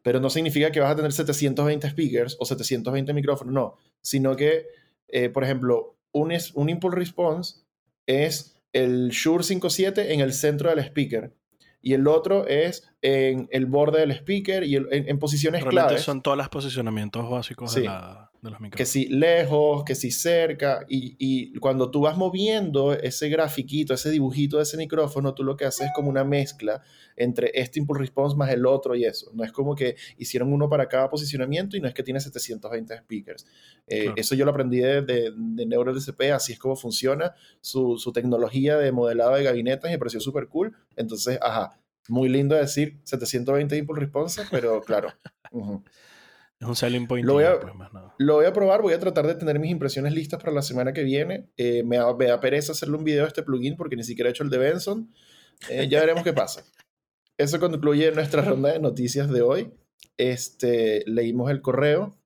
[0.04, 4.68] pero no significa que vas a tener 720 speakers o 720 micrófonos, no, sino que,
[5.08, 7.62] eh, por ejemplo, un, un impulse response
[8.06, 11.34] es el Shure 57 en el centro del speaker
[11.82, 16.02] y el otro es en el borde del speaker y en, posiciones claves.
[16.02, 18.78] son todos los posicionamientos básicos de, la, de, los micrófonos.
[18.78, 24.10] Que si lejos, que si cerca, y, y, cuando tú vas moviendo ese grafiquito, ese
[24.10, 26.82] dibujito de ese micrófono, tú lo que haces es como una mezcla
[27.16, 29.32] entre este impulse response más el otro y eso.
[29.34, 32.98] No es como que hicieron uno para cada posicionamiento y no es que tiene 720
[32.98, 33.46] speakers.
[33.88, 38.12] Eh, eso yo lo aprendí de, de, de NeuroDCP, así es como funciona su, su
[38.12, 40.76] tecnología de modelado de gabinetes y me pareció súper cool.
[40.96, 41.80] Entonces, ajá
[42.10, 45.10] muy lindo decir 720 impulse response, pero claro.
[46.60, 47.26] Es un selling point.
[47.26, 47.74] Lo voy, a, pues,
[48.18, 50.92] lo voy a probar, voy a tratar de tener mis impresiones listas para la semana
[50.92, 51.50] que viene.
[51.58, 54.44] Eh, me, da, pereza hacerle un video a este plugin porque ni siquiera he hecho
[54.44, 55.14] el de Benson.
[55.70, 56.64] Eh, ya veremos qué pasa.
[57.38, 59.72] Eso concluye nuestra ronda de noticias de hoy.
[60.18, 62.18] Este, leímos el correo,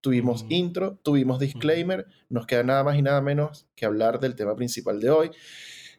[0.00, 2.06] tuvimos intro, tuvimos disclaimer.
[2.30, 5.30] Nos queda nada más y nada menos que hablar del tema principal de hoy.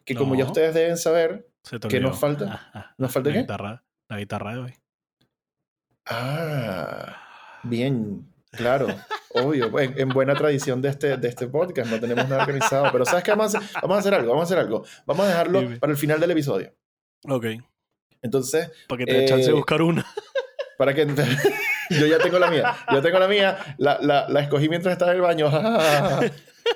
[0.04, 1.48] Que como ya ustedes deben saber,
[1.88, 2.94] ¿Qué nos falta?
[2.98, 3.40] ¿Nos falta la qué?
[3.42, 4.74] Guitarra, la guitarra de hoy.
[6.06, 7.25] Ah,
[7.68, 8.88] bien, claro,
[9.34, 9.70] obvio.
[9.78, 12.88] En, buena tradición de este, de este podcast, no tenemos nada organizado.
[12.92, 13.30] Pero ¿sabes qué?
[13.32, 14.84] Vamos a, hacer, vamos a hacer algo, vamos a hacer algo.
[15.06, 16.72] Vamos a dejarlo para el final del episodio.
[17.28, 17.46] Ok.
[18.22, 18.70] Entonces.
[18.88, 20.06] Para que te dé chance de eh, buscar una.
[20.78, 21.06] Para que.
[21.90, 22.74] yo ya tengo la mía.
[22.92, 23.58] Yo tengo la mía.
[23.78, 25.50] La, la, la escogí mientras estaba en el baño.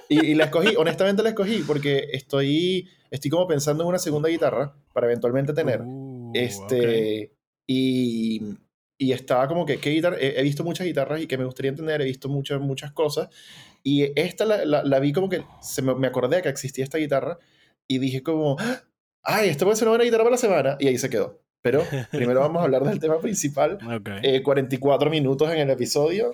[0.09, 4.29] y, y la escogí, honestamente la escogí porque estoy estoy como pensando en una segunda
[4.29, 5.83] guitarra para eventualmente tener.
[5.83, 7.33] Uh, este,
[7.67, 8.57] y,
[9.01, 10.17] y, estaba como que, ¿qué guitarra?
[10.21, 13.29] He, visto muchas guitarras y que me gustaría entender, he visto muchas, muchas cosas.
[13.83, 17.39] Y esta la, la, vi como que se me, me, acordé que existía esta guitarra
[17.89, 18.57] y dije como,
[19.23, 20.77] ay, esto puede ser una buena guitarra para la semana.
[20.79, 21.41] Y ahí se quedó.
[21.63, 23.79] Pero primero vamos a hablar del tema principal.
[24.45, 26.33] 44 eh, minutos en el episodio.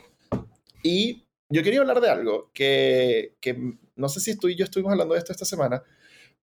[0.83, 4.93] Y yo quería hablar de algo que, que no sé si tú y yo estuvimos
[4.93, 5.83] hablando de esto esta semana,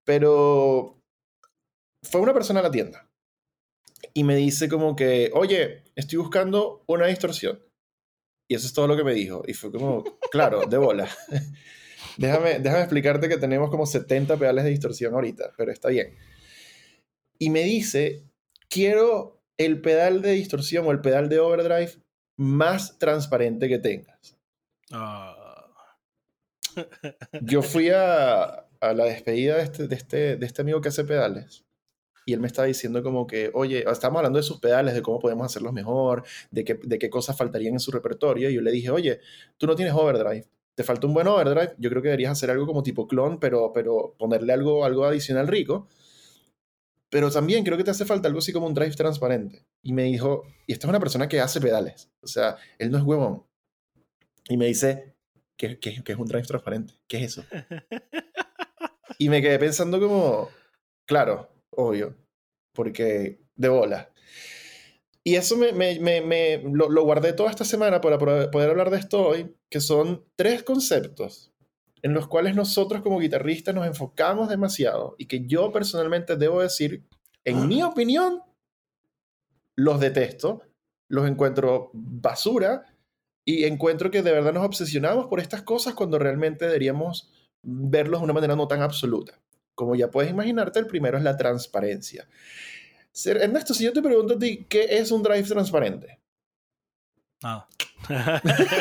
[0.06, 0.98] pero
[2.02, 3.10] fue una persona a la tienda
[4.16, 7.60] y me dice como que, oye, estoy buscando una distorsión.
[8.50, 9.44] Y eso es todo lo que me dijo.
[9.48, 11.10] Y fue como, claro, de bola.
[12.18, 16.16] déjame, déjame explicarte que tenemos como 70 pedales de distorsión ahorita, pero está bien.
[17.40, 18.24] y me dice,
[18.70, 21.94] quiero el pedal de distorsión o el pedal de overdrive
[22.38, 24.38] más transparente que tengas.
[24.92, 25.70] Ah.
[27.42, 31.66] Yo fui a, la despedida de este, de, este, de este amigo que hace pedales
[32.26, 35.20] y él me estaba diciendo como que, oye, estamos hablando de sus pedales, de cómo
[35.20, 38.50] podemos hacerlos mejor, de qué, de qué cosas faltarían en su repertorio.
[38.50, 39.20] Y yo le dije, oye,
[39.58, 42.66] tú no tienes overdrive, te falta un buen overdrive, yo creo que deberías hacer algo
[42.66, 45.88] como tipo clon, pero, pero ponerle algo, algo adicional rico.
[47.10, 49.68] Pero también creo que te hace falta algo así como un drive transparente.
[49.84, 52.98] Y me dijo, y esta es una persona que hace pedales, o sea, él no
[52.98, 53.44] es huevón.
[54.50, 55.16] Y me dice,
[55.56, 56.96] ¿qué, qué, qué es un drive transparente?
[57.08, 57.46] ¿Qué es eso?
[59.20, 60.50] y me quedé pensando como,
[61.06, 62.16] claro, obvio,
[62.74, 64.12] porque de bola.
[65.24, 68.98] Y eso me, me, me, lo, lo, guardé toda esta semana para poder hablar de
[68.98, 71.54] esto hoy, que son tres conceptos
[72.04, 77.08] en los cuales nosotros como guitarristas nos enfocamos demasiado y que yo personalmente debo decir,
[77.46, 78.42] en mi opinión,
[79.76, 80.62] los detesto,
[81.08, 82.86] los encuentro basura
[83.46, 88.26] y encuentro que de verdad nos obsesionamos por estas cosas cuando realmente deberíamos verlos de
[88.26, 89.40] una manera no tan absoluta.
[89.76, 92.28] Como ya puedes imaginarte, el primero es la transparencia.
[93.26, 96.20] Ernesto, si yo te pregunto a ti, ¿qué es un drive transparente?
[97.42, 97.68] Nada.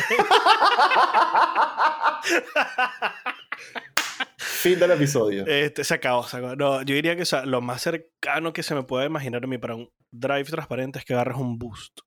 [4.62, 5.44] fin del episodio.
[5.46, 6.56] Este, se acabó, se acabó.
[6.56, 9.74] No, yo diría que lo más cercano que se me puede imaginar a mí para
[9.74, 12.00] un drive transparente es que agarres un boost.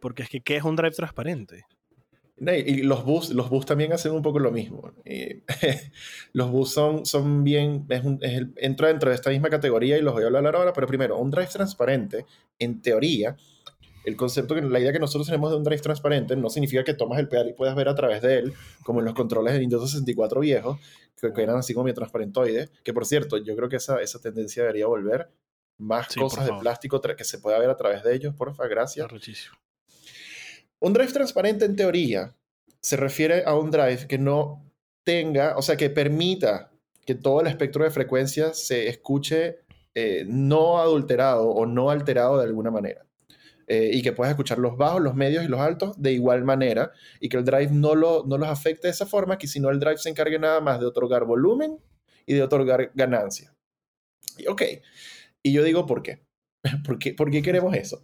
[0.00, 1.64] Porque es que, ¿qué es un drive transparente?
[2.40, 4.92] Y los bus, los bus también hacen un poco lo mismo.
[6.32, 8.02] los bus son, son bien, es
[8.56, 11.30] entra dentro de esta misma categoría y los voy a hablar ahora, pero primero, un
[11.30, 12.26] drive transparente,
[12.58, 13.36] en teoría,
[14.04, 16.94] el concepto, que la idea que nosotros tenemos de un drive transparente no significa que
[16.94, 19.60] tomas el pedal y puedas ver a través de él, como en los controles de
[19.60, 20.78] Nintendo 64 viejos,
[21.20, 24.62] que, eran así como mi transparentoide, que por cierto, yo creo que esa, esa tendencia
[24.62, 25.28] debería volver.
[25.80, 29.06] Más cosas de plástico que se pueda ver a través de ellos, porfa, gracias.
[30.80, 32.36] Un drive transparente en teoría
[32.80, 34.64] se refiere a un drive que no
[35.04, 36.70] tenga, o sea, que permita
[37.04, 39.60] que todo el espectro de frecuencias se escuche
[39.94, 43.04] eh, no adulterado o no alterado de alguna manera.
[43.66, 46.92] Eh, y que puedas escuchar los bajos, los medios y los altos de igual manera
[47.20, 49.68] y que el drive no, lo, no los afecte de esa forma, que si no
[49.68, 51.78] el drive se encargue nada más de otorgar volumen
[52.24, 53.54] y de otorgar ganancia.
[54.38, 54.62] Y, ok,
[55.42, 56.22] y yo digo, ¿por qué?
[56.86, 58.02] ¿Por qué, ¿Por qué queremos eso?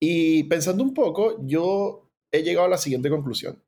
[0.00, 3.62] Y pensando un poco, yo he llegado a la siguiente conclusión.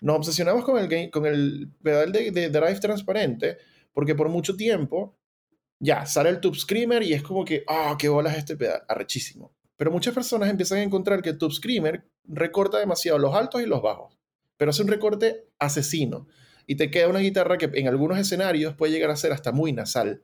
[0.00, 3.58] Nos obsesionamos con el, pedal de, drive transparente
[3.92, 5.18] porque por mucho tiempo
[5.80, 9.52] ya sale el Tube Screamer y es como que, ah, qué bolas este pedal, arrechísimo.
[9.76, 13.66] Pero muchas personas empiezan a encontrar que el Tube Screamer recorta demasiado los altos y
[13.66, 14.18] los bajos,
[14.56, 16.26] pero hace un recorte asesino
[16.66, 19.72] y te queda una guitarra que en algunos escenarios puede llegar a ser hasta muy
[19.72, 20.22] nasal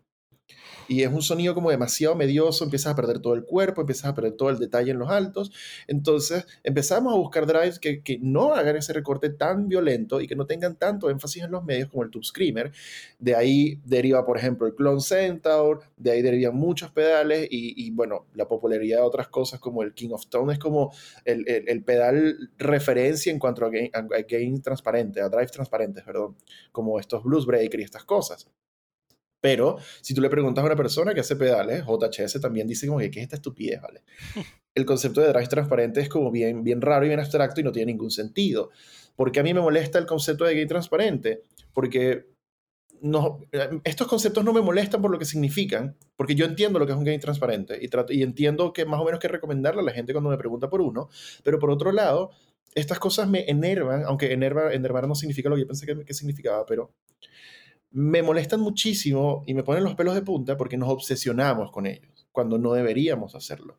[0.88, 4.14] y es un sonido como demasiado medioso, empiezas a perder todo el cuerpo, empiezas a
[4.14, 5.50] perder todo el detalle en los altos.
[5.86, 10.46] Entonces empezamos a buscar drives que, no hagan ese recorte tan violento y que no
[10.46, 12.72] tengan tanto énfasis en los medios como el Tube Screamer.
[13.18, 18.26] De ahí deriva, por ejemplo, el Clone Centaur, de ahí derivan muchos pedales y, bueno,
[18.34, 20.92] la popularidad de otras cosas como el King of Tone es como
[21.24, 26.36] el, pedal referencia en cuanto a gain transparente, a drive transparentes, perdón,
[26.72, 28.48] como estos Blues Breaker y estas cosas.
[29.44, 32.98] Pero si tú le preguntas a una persona que hace pedales, JHS también dice como
[33.00, 34.00] que ¿qué es esta estupidez, ¿vale?
[34.74, 37.70] El concepto de drive transparente es como bien, bien raro y bien abstracto y no
[37.70, 38.70] tiene ningún sentido.
[39.16, 41.42] Porque a mí me molesta el concepto de gain transparente,
[41.74, 42.24] porque
[43.02, 43.40] no,
[43.84, 46.98] estos conceptos no me molestan por lo que significan, porque yo entiendo lo que es
[46.98, 49.92] un gain transparente y, trato, y entiendo que más o menos que recomendarle a la
[49.92, 51.10] gente cuando me pregunta por uno,
[51.42, 52.30] pero por otro lado,
[52.74, 56.14] estas cosas me enervan, aunque enervar, enervar no significa lo que yo pensé que, que
[56.14, 56.94] significaba, pero
[57.94, 62.26] me molestan muchísimo y me ponen los pelos de punta porque nos obsesionamos con ellos,
[62.32, 63.78] cuando no deberíamos hacerlo.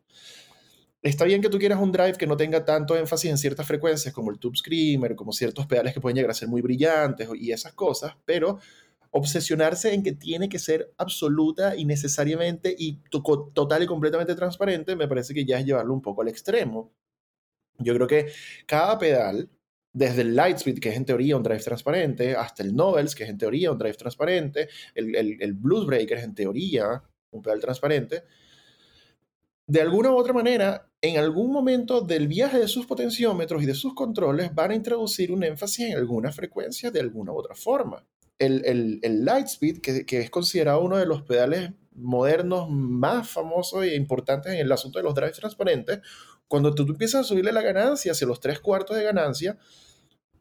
[1.02, 4.14] Está bien que tú quieras un drive que no tenga tanto énfasis en ciertas frecuencias
[4.14, 7.52] como el tube screamer, como ciertos pedales que pueden llegar a ser muy brillantes y
[7.52, 8.58] esas cosas, pero
[9.10, 15.08] obsesionarse en que tiene que ser absoluta y necesariamente y total y completamente transparente, me
[15.08, 16.90] parece que ya es llevarlo un poco al extremo.
[17.78, 18.32] Yo creo que
[18.66, 19.50] cada pedal
[19.96, 23.30] desde el Lightspeed, que es en teoría un drive transparente, hasta el Novels, que es
[23.30, 27.60] en teoría un drive transparente, el, el, el Blues Breaker es en teoría un pedal
[27.60, 28.24] transparente,
[29.66, 33.72] de alguna u otra manera, en algún momento del viaje de sus potenciómetros y de
[33.72, 38.06] sus controles van a introducir un énfasis en alguna frecuencia de alguna u otra forma.
[38.38, 43.82] El, el, el Lightspeed, que, que, es considerado uno de los pedales modernos más famosos
[43.84, 46.00] e importantes en el asunto de los drives transparentes,
[46.48, 49.58] cuando tú, tú empiezas a subirle la ganancia hacia los tres cuartos de ganancia,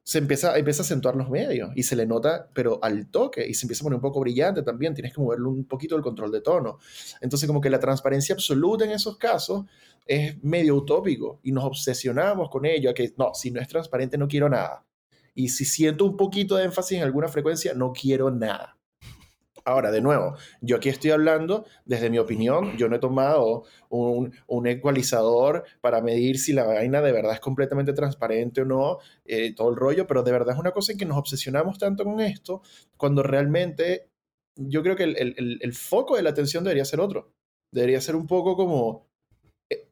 [0.05, 3.55] se empieza, empieza a acentuar los medios y se le nota, pero al toque, y
[3.55, 6.31] se empieza a poner un poco brillante también, tienes que moverle un poquito el control
[6.31, 6.77] de tono.
[7.21, 9.65] Entonces, como que la transparencia absoluta en esos casos
[10.05, 14.15] es medio utópico y nos obsesionamos con ello, a que no, si no es transparente
[14.15, 14.85] no quiero nada.
[15.33, 18.74] Y si siento un poquito de énfasis en alguna frecuencia, no quiero nada.
[19.67, 24.31] Ahora, de nuevo, yo aquí estoy hablando desde mi opinión, yo no he tomado un,
[24.45, 29.55] un ecualizador para medir si la vaina de verdad es completamente transparente o no, eh,
[29.55, 32.21] todo el rollo, pero de verdad es una cosa en que nos obsesionamos tanto con
[32.21, 32.61] esto,
[32.95, 34.07] cuando realmente
[34.55, 37.33] yo creo que el, el, el foco de la atención debería ser otro.
[37.71, 39.07] Debería ser un poco como,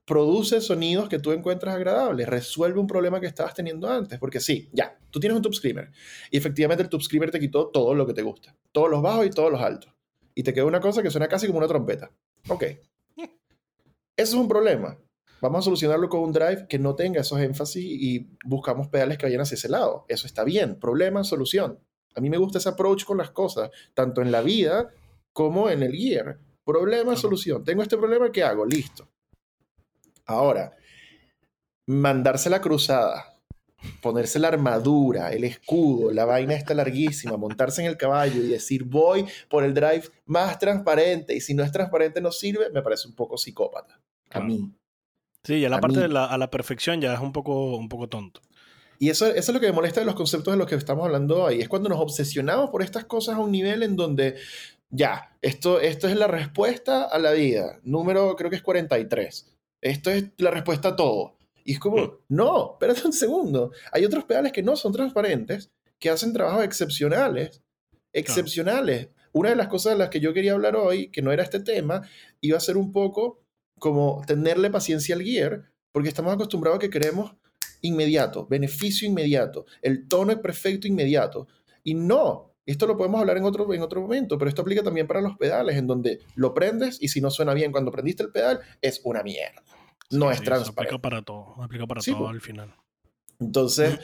[0.05, 4.69] produce sonidos que tú encuentras agradables, resuelve un problema que estabas teniendo antes, porque sí,
[4.73, 5.91] ya, tú tienes un tube screamer
[6.29, 9.25] y efectivamente el tube screamer te quitó todo lo que te gusta, todos los bajos
[9.25, 9.93] y todos los altos,
[10.35, 12.11] y te quedó una cosa que suena casi como una trompeta.
[12.49, 12.63] Ok.
[13.17, 13.29] Eso
[14.15, 14.97] es un problema.
[15.41, 19.25] Vamos a solucionarlo con un drive que no tenga esos énfasis y buscamos pedales que
[19.25, 20.05] vayan hacia ese lado.
[20.07, 20.79] Eso está bien.
[20.79, 21.79] Problema, solución.
[22.15, 24.89] A mí me gusta ese approach con las cosas, tanto en la vida
[25.33, 26.39] como en el gear.
[26.63, 27.63] Problema, solución.
[27.65, 28.65] Tengo este problema, ¿qué hago?
[28.65, 29.09] Listo.
[30.25, 30.75] Ahora,
[31.87, 33.37] mandarse la cruzada,
[34.01, 38.85] ponerse la armadura, el escudo, la vaina está larguísima, montarse en el caballo y decir
[38.85, 43.07] voy por el drive más transparente y si no es transparente no sirve, me parece
[43.07, 43.99] un poco psicópata.
[44.31, 44.71] A mí.
[45.43, 46.03] Sí, ya la A parte mí.
[46.03, 48.41] de la, a la perfección ya es un poco, un poco tonto.
[48.99, 51.05] Y eso, eso es lo que me molesta de los conceptos de los que estamos
[51.05, 51.59] hablando hoy.
[51.59, 54.37] Es cuando nos obsesionamos por estas cosas a un nivel en donde,
[54.89, 57.79] ya, esto, esto es la respuesta a la vida.
[57.83, 59.52] Número, creo que es 43.
[59.83, 61.35] Esto es la respuesta a todo.
[61.65, 62.11] Y es como, Mm.
[62.29, 63.71] no, espérate un segundo.
[63.91, 67.61] Hay otros pedales que no son transparentes, que hacen trabajos excepcionales.
[68.13, 69.09] Excepcionales.
[69.31, 71.59] Una de las cosas de las que yo quería hablar hoy, que no era este
[71.59, 72.07] tema,
[72.41, 73.41] iba a ser un poco
[73.79, 77.33] como tenerle paciencia al gear, porque estamos acostumbrados a que queremos
[77.81, 81.47] inmediato, beneficio inmediato, el tono es perfecto inmediato.
[81.83, 85.07] Y no, esto lo podemos hablar en otro, en otro momento, pero esto aplica también
[85.07, 88.31] para los pedales, en donde lo prendes y si no suena bien cuando prendiste el
[88.31, 89.63] pedal, es una mierda.
[90.11, 90.81] No Sí, es sí, transparente.
[90.81, 91.61] Aplica para todo.
[91.61, 92.73] Aplica para Sí, todo al final.
[93.39, 93.99] Entonces,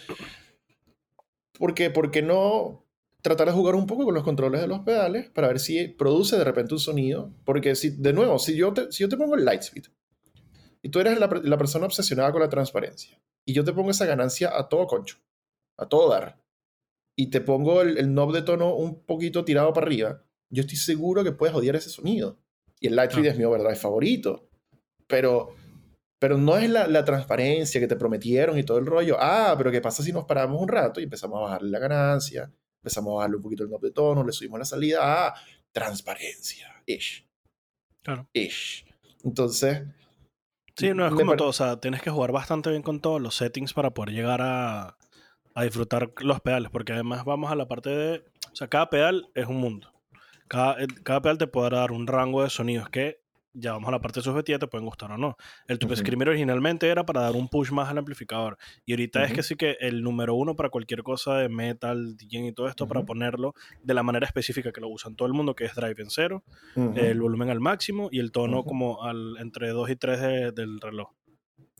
[1.57, 2.85] ¿por qué, por qué no
[3.21, 6.37] tratar de jugar un poco con los controles de los pedales para ver si produce
[6.37, 7.31] de repente un sonido?
[7.45, 9.85] Porque si, de nuevo, si yo te, si yo te pongo el Lightspeed
[10.81, 14.05] y tú eres la, la persona obsesionada con la transparencia y yo te pongo esa
[14.05, 15.17] ganancia a todo concho,
[15.77, 16.41] a todo dar,
[17.19, 20.77] y te pongo el, el knob de tono un poquito tirado para arriba, yo estoy
[20.77, 22.39] seguro que puedes odiar ese sonido.
[22.79, 23.33] Y el Lightspeed Claro.
[23.33, 24.47] es mi overdrive favorito.
[25.05, 25.53] Pero
[26.17, 29.17] pero no es la, la transparencia que te prometieron y todo el rollo.
[29.19, 32.53] Ah, pero ¿qué pasa si nos paramos un rato y empezamos a bajarle la ganancia?
[32.81, 34.99] Empezamos a bajarle un poquito el knob de tono, le subimos la salida.
[35.01, 35.33] Ah,
[35.73, 36.81] transparencia.
[36.85, 37.27] Ish.
[38.01, 38.29] Claro.
[38.31, 38.85] Ish.
[39.25, 39.81] Entonces.
[40.77, 41.49] Sí, no es como todo.
[41.49, 44.97] O sea, tienes que jugar bastante bien con todos los settings para poder llegar a,
[45.55, 46.69] a disfrutar los pedales.
[46.69, 48.23] Porque además vamos a la parte de.
[48.51, 49.91] O sea, cada pedal es un mundo.
[50.47, 53.21] Cada, cada pedal te puede dar un rango de sonidos que
[53.53, 55.37] ya vamos a la parte subjetiva, te pueden gustar o no.
[55.67, 55.95] El Tube.
[55.95, 58.57] Screamer originalmente era para dar un push más al amplificador.
[58.85, 62.47] Y ahorita es que sí que el número uno para cualquier cosa de metal, DJ
[62.47, 65.55] y todo esto, para ponerlo de la manera específica que lo usan todo el mundo,
[65.55, 66.43] que es drive en cero,
[66.95, 71.09] el volumen al máximo y el tono como al, entre 2 y 3 del reloj.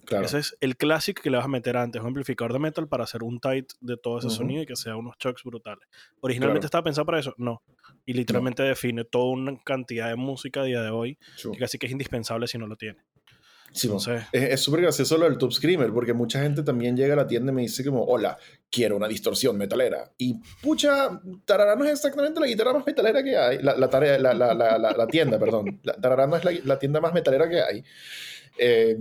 [0.06, 0.26] Claro.
[0.26, 3.04] Ese es el clásico que le vas a meter antes, un amplificador de metal para
[3.04, 4.36] hacer un tight de todo ese Ujú.
[4.38, 5.88] sonido y que sea unos chucks brutales.
[6.22, 6.68] Originalmente Claro.
[6.68, 7.62] estaba pensado para eso, no.
[8.06, 11.52] Y literalmente define toda una cantidad de música a día de hoy Chu.
[11.52, 13.00] que casi que es indispensable si no lo tiene.
[13.72, 13.86] Sí.
[13.86, 17.28] Entonces, Es súper gracioso lo del Tube Screamer, porque mucha gente también llega a la
[17.28, 18.36] tienda y me dice como, hola,
[18.72, 20.12] quiero una distorsión metalera.
[20.18, 23.62] Y pucha, Tarará no es exactamente la guitarra más metalera que hay.
[23.62, 25.80] La, la, tarea- la, la, tienda, perdón.
[26.02, 27.84] Tarará no es la, la tienda más metalera que hay.
[28.58, 28.98] Eh,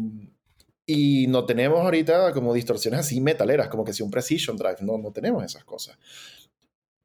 [0.91, 4.79] y no tenemos ahorita como distorsiones así metaleras, como que si un Precision Drive.
[4.81, 5.99] No, no tenemos esas cosas.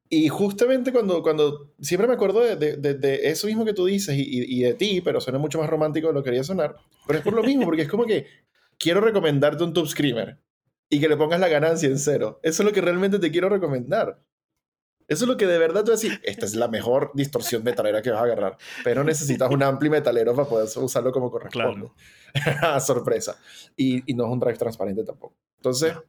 [0.10, 4.16] Y justamente cuando, cuando siempre me acuerdo de, de- de- eso mismo que tú dices
[4.18, 6.76] y, y- de ti, pero suena mucho más romántico de lo que quería sonar,
[7.06, 8.26] pero es por lo mismo, porque es como que
[8.78, 10.40] quiero recomendarte un Tube Screamer
[10.90, 12.40] y que le pongas la ganancia en cero.
[12.42, 14.22] Eso es lo que realmente te quiero recomendar.
[15.08, 18.10] Eso es lo que de verdad tú decís, esta es la mejor distorsión metalera que
[18.10, 21.90] vas a agarrar, pero necesitas un ampli metalero para poder usarlo como corresponde.
[22.86, 23.38] Sorpresa.
[23.76, 25.36] Y, y no es un drive transparente tampoco.
[25.58, 26.04] Entonces, No.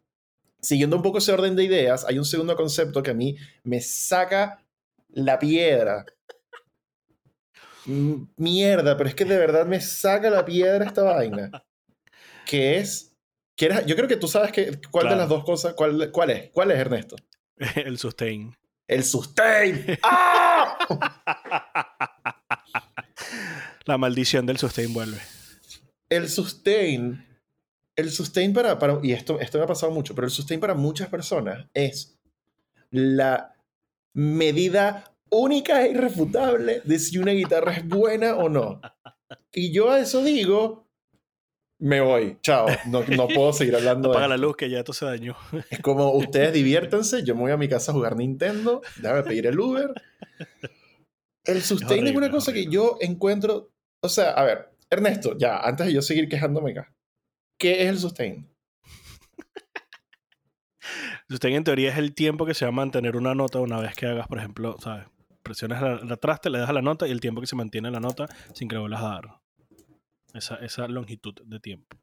[0.60, 3.80] siguiendo un poco ese orden de ideas, hay un segundo concepto que a mí me
[3.80, 4.62] saca
[5.10, 6.06] la piedra.
[8.36, 11.50] Mierda, pero es que de verdad me saca la piedra esta vaina.
[12.46, 13.14] Que es...
[13.56, 15.16] ¿quieres- yo creo que tú sabes que, cuál de Claro.
[15.16, 17.16] las dos cosas, cuál, cuál es, cuál es Ernesto.
[17.76, 18.56] el sustain.
[18.86, 19.98] El sustain.
[20.02, 20.78] ¡Ah!
[23.86, 25.20] La maldición del sustain vuelve.
[26.08, 27.34] El sustain
[27.96, 30.74] el sustain para, para y esto, esto me ha pasado mucho, pero el sustain para
[30.74, 32.18] muchas personas es
[32.90, 33.54] la
[34.12, 38.80] medida única e irrefutable de si una guitarra es buena o no.
[39.52, 40.88] Y yo a eso digo,
[41.84, 45.04] me voy, chao, no, no puedo seguir hablando Apaga la luz que ya esto se
[45.04, 45.36] dañó.
[45.68, 49.46] Es como, ustedes diviértanse, yo me voy a mi casa a jugar Nintendo, déjame pedir
[49.48, 49.92] el Uber.
[51.44, 53.70] El sustain es, una cosa que yo encuentro,
[54.00, 56.90] o sea, a ver, Ernesto, ya, antes de yo seguir quejándome acá,
[57.58, 58.48] ¿qué es el sustain?
[61.28, 63.94] sustain en teoría es el tiempo que se va a mantener una nota una vez
[63.94, 65.04] que hagas, por ejemplo, ¿sabes?
[65.42, 68.00] Presiones la, traste, le das a la nota y el tiempo que se mantiene la
[68.00, 69.43] nota sin que vuelvas a dar.
[70.34, 71.96] Esa, esa longitud de tiempo.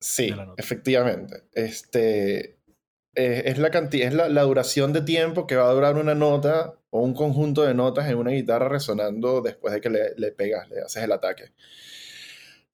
[0.00, 1.44] Sí, efectivamente.
[1.52, 2.58] Este,
[3.14, 6.74] eh, es la cantidad, es la, duración de tiempo que va a durar una nota
[6.90, 10.68] o un conjunto de notas en una guitarra resonando después de que le, le pegas,
[10.68, 11.52] le haces el ataque.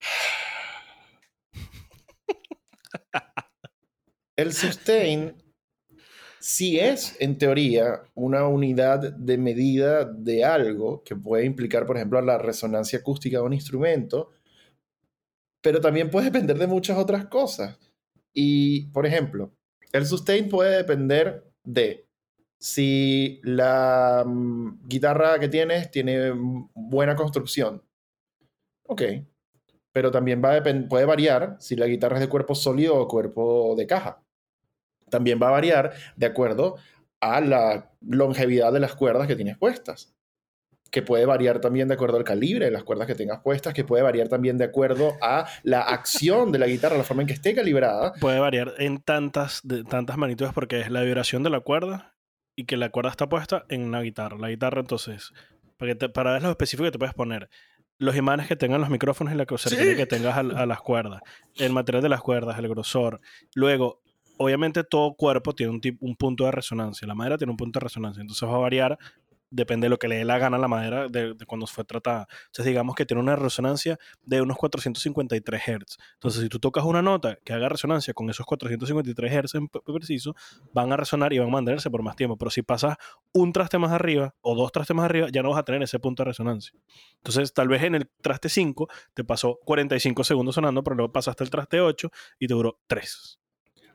[4.35, 5.35] El sustain
[6.39, 12.21] sí es, en teoría, una unidad de medida de algo que puede implicar, por ejemplo,
[12.21, 14.31] la resonancia acústica de un instrumento,
[15.61, 17.77] pero también puede depender de muchas otras cosas.
[18.33, 19.51] Y, por ejemplo,
[19.91, 22.07] el sustain puede depender de
[22.59, 26.31] si la mm, guitarra que tienes tiene
[26.73, 27.83] buena construcción.
[28.87, 29.01] Ok.
[29.91, 33.87] Pero también va puede variar si la guitarra es de cuerpo sólido o cuerpo de
[33.87, 34.23] caja
[35.09, 36.77] también va a variar de acuerdo
[37.21, 40.13] a la longevidad de las cuerdas que tienes puestas,
[40.91, 43.83] que puede variar también de acuerdo al calibre de las cuerdas que tengas puestas, que
[43.83, 47.33] puede variar también de acuerdo a la acción de la guitarra, la forma en que
[47.33, 48.13] esté calibrada.
[48.19, 52.15] Puede variar en tantas, de, tantas magnitudes porque es la vibración de la cuerda
[52.55, 54.37] y que la cuerda está puesta en una guitarra.
[54.37, 55.31] La guitarra entonces,
[55.77, 57.49] para, para ver lo específico que te puedes poner,
[57.97, 61.21] los imanes que tengan los micrófonos y la cercanía que tengas a, a, las cuerdas,
[61.57, 63.19] el material de las cuerdas, el grosor.
[63.53, 64.01] Luego,
[64.39, 67.05] obviamente todo cuerpo tiene un, un punto de resonancia.
[67.07, 68.21] La madera tiene un punto de resonancia.
[68.21, 68.97] Entonces va a variar,
[69.51, 72.25] depende de lo que le dé la gana a la madera de, cuando fue tratada.
[72.45, 75.97] Entonces digamos que tiene una resonancia de unos 453 Hz.
[76.13, 80.35] Entonces si tú tocas una nota que haga resonancia con esos 453 Hz en preciso,
[80.73, 82.37] van a resonar y van a mantenerse por más tiempo.
[82.37, 82.95] Pero si pasas
[83.33, 85.99] un traste más arriba o dos trastes más arriba, ya no vas a tener ese
[85.99, 86.73] punto de resonancia.
[87.17, 91.43] Entonces tal vez en el traste 5 te pasó 45 segundos sonando, pero luego pasaste
[91.43, 92.09] el traste 8
[92.39, 93.39] y te duró 3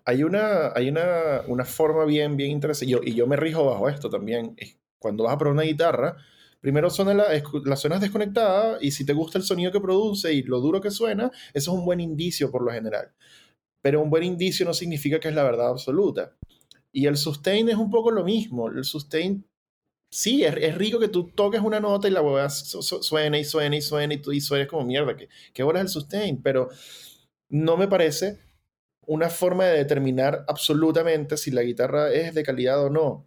[0.04, 4.10] hay una, hay una, una forma bien, bien interesante, y yo, me rijo bajo esto
[4.10, 4.56] también.
[4.98, 6.16] Cuando vas a probar una guitarra,
[6.60, 10.42] primero suena la, la suena desconectada y si te gusta el sonido que produce y
[10.42, 13.12] lo duro que suena, eso es un buen indicio por lo general.
[13.82, 16.34] Pero un buen indicio no significa que es la verdad absoluta.
[16.92, 18.68] Y el sustain es un poco lo mismo.
[18.68, 19.44] El sustain,
[20.10, 23.82] sí, es, rico que tú toques una nota y la hueá suene y suene y
[23.82, 25.16] suene y tú y como mierda.
[25.16, 26.40] ¿Qué, qué hora es el sustain?
[26.42, 26.68] Pero
[27.50, 28.43] no me parece
[29.06, 33.26] una forma de determinar absolutamente si la guitarra es de calidad o no.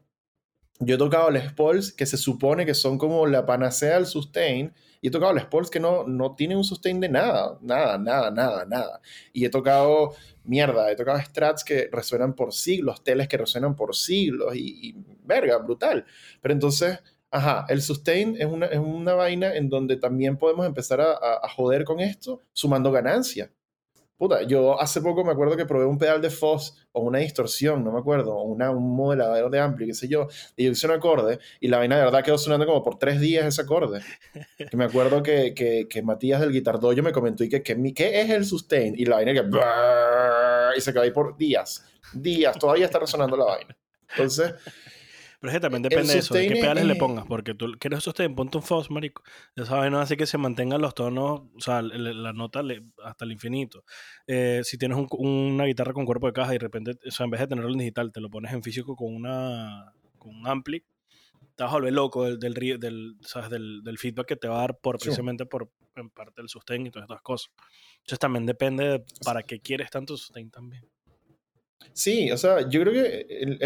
[0.79, 4.73] Yo he tocado Les Pauls que se supone que son como la panacea del sustain,
[5.01, 8.29] y he tocado Les Pauls que no, no tienen un sustain de nada, nada, nada,
[8.29, 9.01] nada, nada.
[9.33, 10.13] Y he tocado,
[10.43, 15.57] mierda, he tocado strats que resuenan por siglos, teles que resuenan por siglos, y, verga,
[15.57, 16.05] brutal.
[16.41, 16.99] Pero entonces,
[17.31, 21.49] ajá, el sustain es una, es una vaina en donde también podemos empezar a, a
[21.49, 23.51] joder con esto, sumando ganancia.
[24.17, 27.83] Puta, yo hace poco me acuerdo que probé un pedal de Foss o una distorsión,
[27.83, 30.87] no me acuerdo, o una, un modelador de ampli, qué sé yo, y yo hice
[30.87, 34.01] un acorde y la vaina de verdad quedó sonando como por tres días ese acorde.
[34.69, 38.21] que me acuerdo que, que, que Matías del Guitardoyo me comentó y que, que ¿qué
[38.21, 38.95] es el sustain?
[38.97, 39.47] Y la vaina que...
[40.77, 43.77] Y se quedó ahí por días, días, todavía está resonando la vaina.
[44.09, 44.53] Entonces,
[45.39, 48.03] pero es que también depende de eso, de qué pedales le pongas, porque tú quieres
[48.03, 49.21] sostén, ponte un Foss, marico.
[49.55, 52.63] Esa vaina hace que se mantengan los tonos, o sea, la nota
[53.03, 53.83] hasta el infinito.
[54.25, 57.29] Eh, si tienes una guitarra con cuerpo de caja y de repente, o sea, en
[57.29, 60.83] vez de tenerlo en digital, te lo pones en físico con una con un ampli,
[61.55, 64.77] te vas a volver loco del, del, del, del, feedback que te va a dar
[64.79, 67.51] por, precisamente por en parte el sustain y todas estas cosas.
[67.97, 70.83] Entonces también depende de para qué quieres tanto sustain también.
[71.93, 73.57] Sí, o sea, yo creo que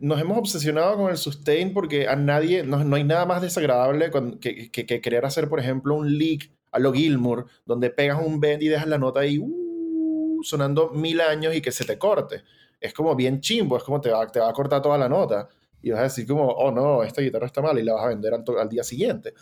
[0.00, 4.70] nos hemos obsesionado con el sustain porque a nadie, no, hay nada más desagradable que,
[4.70, 8.68] que, querer hacer, por ejemplo, un leak a lo Gilmour, donde pegas un bend y
[8.68, 12.42] dejas la nota ahí uh, sonando mil años y que se te corte.
[12.80, 15.48] Es como bien chimbo, es como te va, te va a cortar toda la nota.
[15.82, 18.08] Y vas a decir como, oh no, esta guitarra está mal y la vas a
[18.08, 19.34] vender al día siguiente.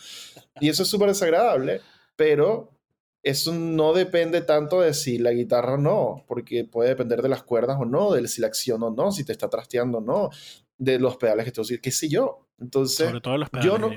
[0.60, 1.80] Y eso es súper desagradable,
[2.14, 2.77] pero
[3.22, 7.42] eso no depende tanto de si la guitarra o no, porque puede depender de las
[7.42, 10.30] cuerdas o no, de si la acción o no, si te está trasteando o no,
[10.76, 12.46] de los pedales que te usas, qué sé yo.
[12.60, 13.90] Entonces, Sobre todo los pedales, yo no,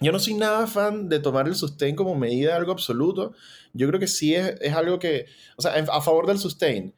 [0.00, 3.34] yo no soy nada fan de tomar el sustain como medida de algo absoluto.
[3.72, 6.94] Yo creo que sí es, es algo que, o sea, a favor del sustain.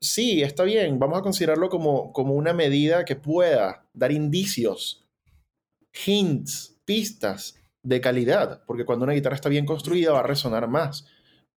[0.00, 5.06] Sí, está bien, vamos a considerarlo como, como una medida que pueda dar indicios,
[6.06, 7.54] hints, pistas
[7.86, 11.06] de calidad, porque cuando una guitarra está bien construida va a resonar más.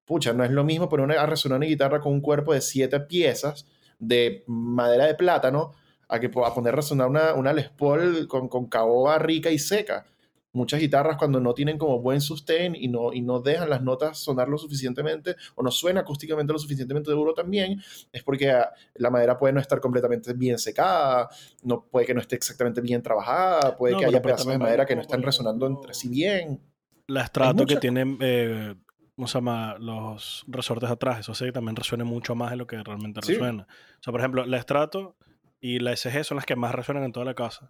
[0.06, 3.00] Pucha, no es lo mismo poner a resonar una guitarra con un cuerpo de siete
[3.00, 3.66] piezas
[3.98, 5.74] de madera de plátano
[6.08, 9.58] a, que, a poner a resonar una, una Les Paul con, con caoba rica y
[9.58, 10.06] seca
[10.52, 14.18] muchas guitarras cuando no tienen como buen sustain y no, y no dejan las notas
[14.18, 17.82] sonar lo suficientemente o no suena acústicamente lo suficientemente duro también,
[18.12, 21.30] es porque ah, la madera puede no estar completamente bien secada,
[21.64, 24.96] no, puede que no esté exactamente bien trabajada, puede que haya pedazos de madera que
[24.96, 26.60] no están resonando entre sí bien.
[27.08, 28.76] La estrato que tienen, eh,
[29.16, 29.76] ¿cómo se llama?
[29.80, 33.64] Los resortes atrás, eso sí también resuena mucho más de lo que realmente resuena.
[33.64, 35.16] O sea, por ejemplo, la estrato
[35.60, 37.70] y la SG son las que más resuenan en toda la casa.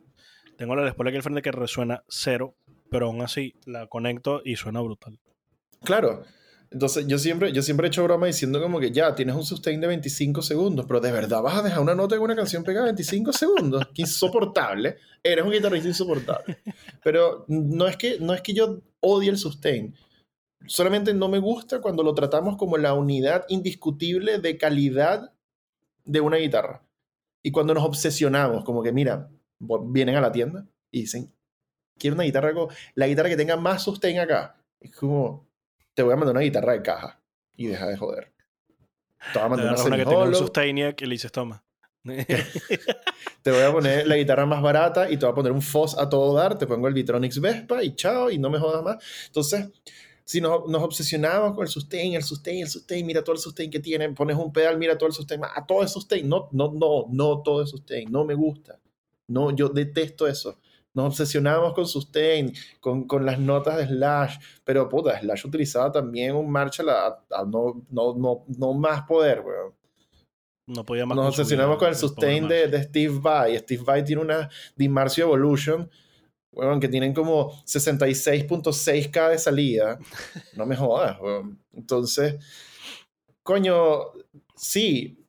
[0.58, 2.58] Tengo la después aquí al frente que resuena cero,
[2.90, 5.20] pero aún así la conecto y suena brutal.
[5.84, 6.24] Claro.
[6.72, 9.82] Entonces yo siempre, yo siempre he hecho broma diciendo como que ya, tienes un sustain
[9.82, 12.86] de 25 segundos, pero de verdad vas a dejar una nota en una canción pegada
[12.86, 13.88] 25 segundos.
[13.94, 14.98] Qué insoportable.
[15.24, 16.60] Eres un guitarrista insoportable.
[17.04, 19.96] Pero no es, que, no es que yo odie el sustain.
[20.68, 25.34] Solamente no me gusta cuando lo tratamos como la unidad indiscutible de calidad
[26.06, 26.84] de una guitarra.
[27.42, 29.32] Y cuando nos obsesionamos, como que mira,
[29.88, 31.34] vienen a la tienda y dicen,
[32.00, 32.52] quiero una guitarra,
[32.96, 34.56] la guitarra que tenga más sustain acá.
[34.80, 35.48] Es como,
[35.94, 37.20] te voy a mandar una guitarra de caja
[37.56, 38.32] y deja de joder.
[39.34, 41.64] Te voy a mandar una, que tenga un sustain y le dices, toma.
[42.04, 45.98] te voy a poner la guitarra más barata y te voy a poner un Foss
[45.98, 49.04] a todo dar, te pongo el Vitronix Vespa y chao, y no me jodas más.
[49.28, 49.70] Entonces,
[50.24, 53.70] si nos, nos, obsesionamos con el sustain, el sustain, el sustain, mira todo el sustain
[53.70, 56.72] que tiene, pones un pedal, mira todo el sustain, a todo el sustain, no, no,
[56.72, 58.80] no, no todo el sustain, no me gusta.
[59.28, 60.60] No, yo detesto eso.
[60.94, 66.36] Nos obsesionamos con sustain, con, con las notas de Slash, pero puta, Slash utilizaba también
[66.36, 69.74] un Marshall a, no, no, no, no, más poder, weón.
[70.68, 71.16] No podía más.
[71.16, 73.58] Nos obsesionamos con el sustain de, de, Steve Vai.
[73.60, 75.90] Steve Vai tiene una Dimarcio Evolution,
[76.52, 80.00] weón, que tienen como 66.6k de salida.
[80.56, 81.60] No me jodas, weón.
[81.74, 82.36] Entonces,
[83.44, 84.12] coño,
[84.56, 85.26] sí,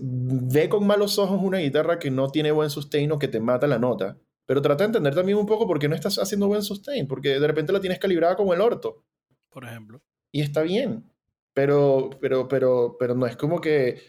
[0.00, 3.66] ve con malos ojos una guitarra que no tiene buen sustain o que te mata
[3.66, 4.16] la nota.
[4.46, 7.40] Pero trata de entender también un poco por qué no estás haciendo buen sustain, porque
[7.40, 9.02] de repente la tienes calibrada como el orto.
[9.50, 10.02] Por ejemplo.
[10.30, 11.10] Y está bien.
[11.54, 14.02] Pero, pero, pero, pero no es como que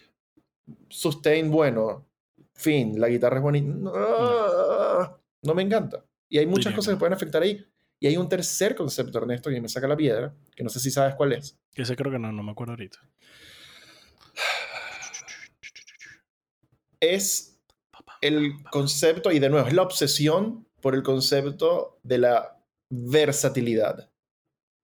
[0.90, 2.08] sustain bueno,
[2.54, 3.72] fin, la guitarra es bonita.
[5.44, 6.04] No, me encanta.
[6.28, 7.64] Y hay muchas cosas que pueden afectar ahí.
[8.00, 10.92] Y hay un tercer concepto, Ernesto, que me saca la piedra, que no sé si
[10.92, 11.58] sabes cuál es.
[11.74, 13.00] Que ese creo que no, no me acuerdo ahorita.
[17.00, 17.55] es
[18.22, 22.58] el concepto, y de nuevo, es la obsesión por el concepto de la
[22.90, 24.10] versatilidad.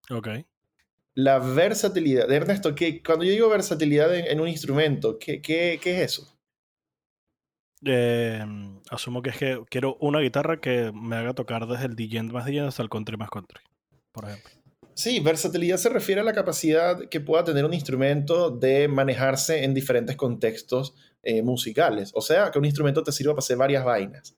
[0.10, 0.30] Ok.
[1.14, 2.32] La versatilidad.
[2.32, 6.38] Ernesto, que cuando yo digo versatilidad en, un instrumento, ¿qué, qué, qué es eso?
[7.84, 12.24] Em, asumo que es que quiero una guitarra que me haga tocar desde el DJ
[12.24, 13.62] más DJ hasta el country más country,
[14.12, 14.61] por ejemplo.
[14.94, 19.74] Sí, versatilidad se refiere a la capacidad que pueda tener un instrumento de manejarse en
[19.74, 22.12] diferentes contextos eh, musicales.
[22.14, 24.36] O sea, que un instrumento te sirva para hacer varias vainas.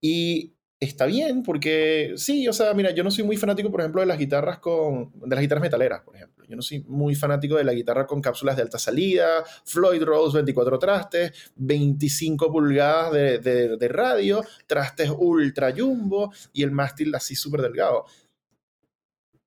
[0.00, 4.00] Y está bien, porque sí, o sea, mira, yo no soy muy fanático, por ejemplo,
[4.00, 5.12] de las guitarras con.
[5.14, 6.44] de las guitarras metaleras, por ejemplo.
[6.46, 10.36] Yo no soy muy fanático de la guitarra con cápsulas de alta salida, Floyd Rose
[10.36, 17.34] 24 trastes, 25 pulgadas de, de, de radio, trastes ultra jumbo y el mástil así
[17.34, 18.04] súper delgado.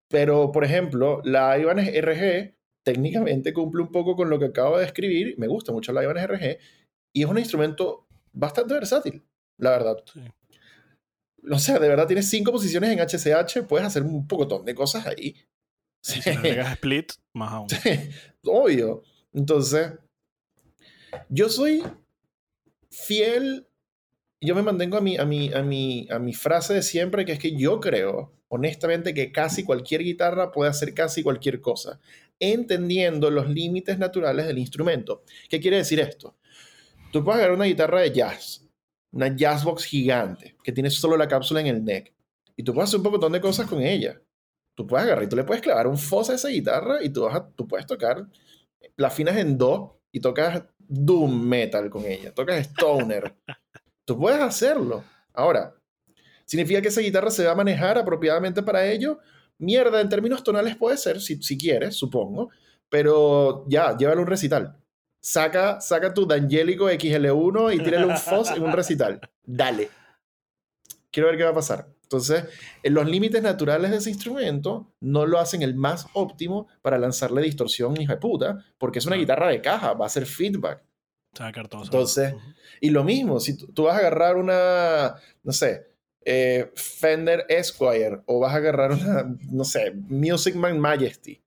[0.09, 4.83] Pero, por ejemplo, la Ibanez RG técnicamente cumple un poco con lo que acabo de
[4.83, 5.35] describir.
[5.37, 6.57] Me gusta mucho la Ibanez RG
[7.13, 9.25] y es un instrumento bastante versátil,
[9.57, 9.97] la verdad.
[11.49, 15.05] O sea, de verdad tienes cinco posiciones en HCH, puedes hacer un pocotón de cosas
[15.07, 15.35] ahí.
[15.99, 17.67] Si le agregas split, más aún.
[18.45, 19.03] obvio.
[19.33, 19.91] Entonces,
[21.27, 21.83] yo soy
[22.89, 23.66] fiel,
[24.41, 27.33] yo me mantengo a mi, a, mi, a, mi, a mi frase de siempre, que
[27.33, 31.99] es que yo creo, honestamente, que casi cualquier guitarra puede hacer casi cualquier cosa
[32.39, 35.23] entendiendo los límites naturales del instrumento.
[35.49, 36.35] ¿Qué quiere decir esto?
[37.11, 38.67] Tú puedes agarrar una guitarra de jazz,
[39.11, 42.13] una jazzbox gigante, que tiene solo la cápsula en el neck,
[42.55, 44.21] y tú puedes hacer un montón de cosas con ella.
[44.75, 47.23] Tú puedes agarrar y tú le puedes clavar un fosa a esa guitarra y tú,
[47.23, 48.27] vas tú puedes tocar,
[48.95, 53.35] las finas en do y tocas doom metal con ella, tocas stoner.
[54.07, 55.03] Tú puedes hacerlo.
[55.33, 55.75] Ahora,
[56.45, 59.19] ¿significa que esa guitarra se va a manejar apropiadamente para ello?
[59.59, 62.49] Mierda, en términos tonales puede ser, si, si quieres, supongo,
[62.89, 64.77] pero ya, llévalo a un recital.
[65.19, 69.19] Saca, saca tu D'Angelico XL1 y tírale un Foss en un recital.
[69.43, 69.89] Dale.
[71.11, 71.89] Quiero ver qué va a pasar.
[72.03, 72.45] Entonces,
[72.83, 77.41] en los límites naturales de ese instrumento no lo hacen el más óptimo para lanzarle
[77.41, 80.87] distorsión, hija de puta, porque es una guitarra de caja, va a ser feedback.
[81.85, 82.33] Entonces,
[82.81, 85.87] y lo mismo, si tú, vas a agarrar una, no sé,
[86.25, 91.41] eh, Fender Esquire o vas a agarrar una, no sé, Music Man Majesty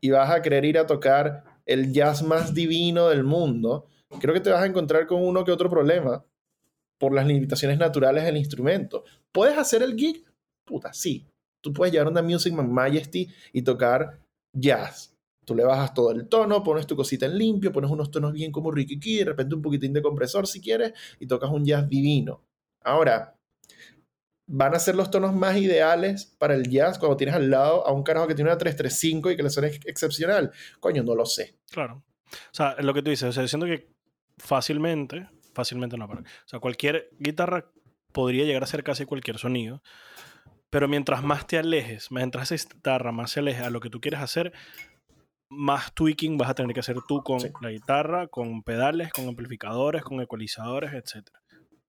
[0.00, 3.86] y vas a querer ir a tocar el jazz más divino del mundo,
[4.20, 6.24] creo que te vas a encontrar con uno que otro problema
[6.98, 9.04] por las limitaciones naturales del instrumento.
[9.32, 10.24] ¿Puedes hacer el gig?
[10.64, 11.26] Puta, sí.
[11.60, 14.20] Tú puedes llevar una Music Man Majesty y tocar
[14.52, 15.13] jazz.
[15.44, 18.52] Tú le bajas todo el tono, pones tu cosita en limpio, pones unos tonos bien
[18.52, 21.88] como Ricky Key, de repente un poquitín de compresor si quieres, y tocas un jazz
[21.88, 22.42] divino.
[22.82, 23.36] Ahora,
[24.46, 27.92] ¿van a ser los tonos más ideales para el jazz cuando tienes al lado a
[27.92, 30.52] un carajo que tiene una 335 y que le suena excepcional?
[30.80, 31.56] Coño, no lo sé.
[31.70, 32.02] Claro.
[32.26, 33.88] O sea, lo que tú dices, o sea, diciendo que
[34.38, 37.70] fácilmente fácilmente no, pero, o sea, cualquier guitarra
[38.12, 39.82] podría llegar a ser casi cualquier sonido,
[40.68, 44.00] pero mientras más te alejes, mientras esa guitarra más se aleje a lo que tú
[44.00, 44.52] quieres hacer,
[45.56, 50.02] más tweaking vas a tener que hacer tú con la guitarra, con pedales, con amplificadores,
[50.02, 51.28] con ecualizadores, etc.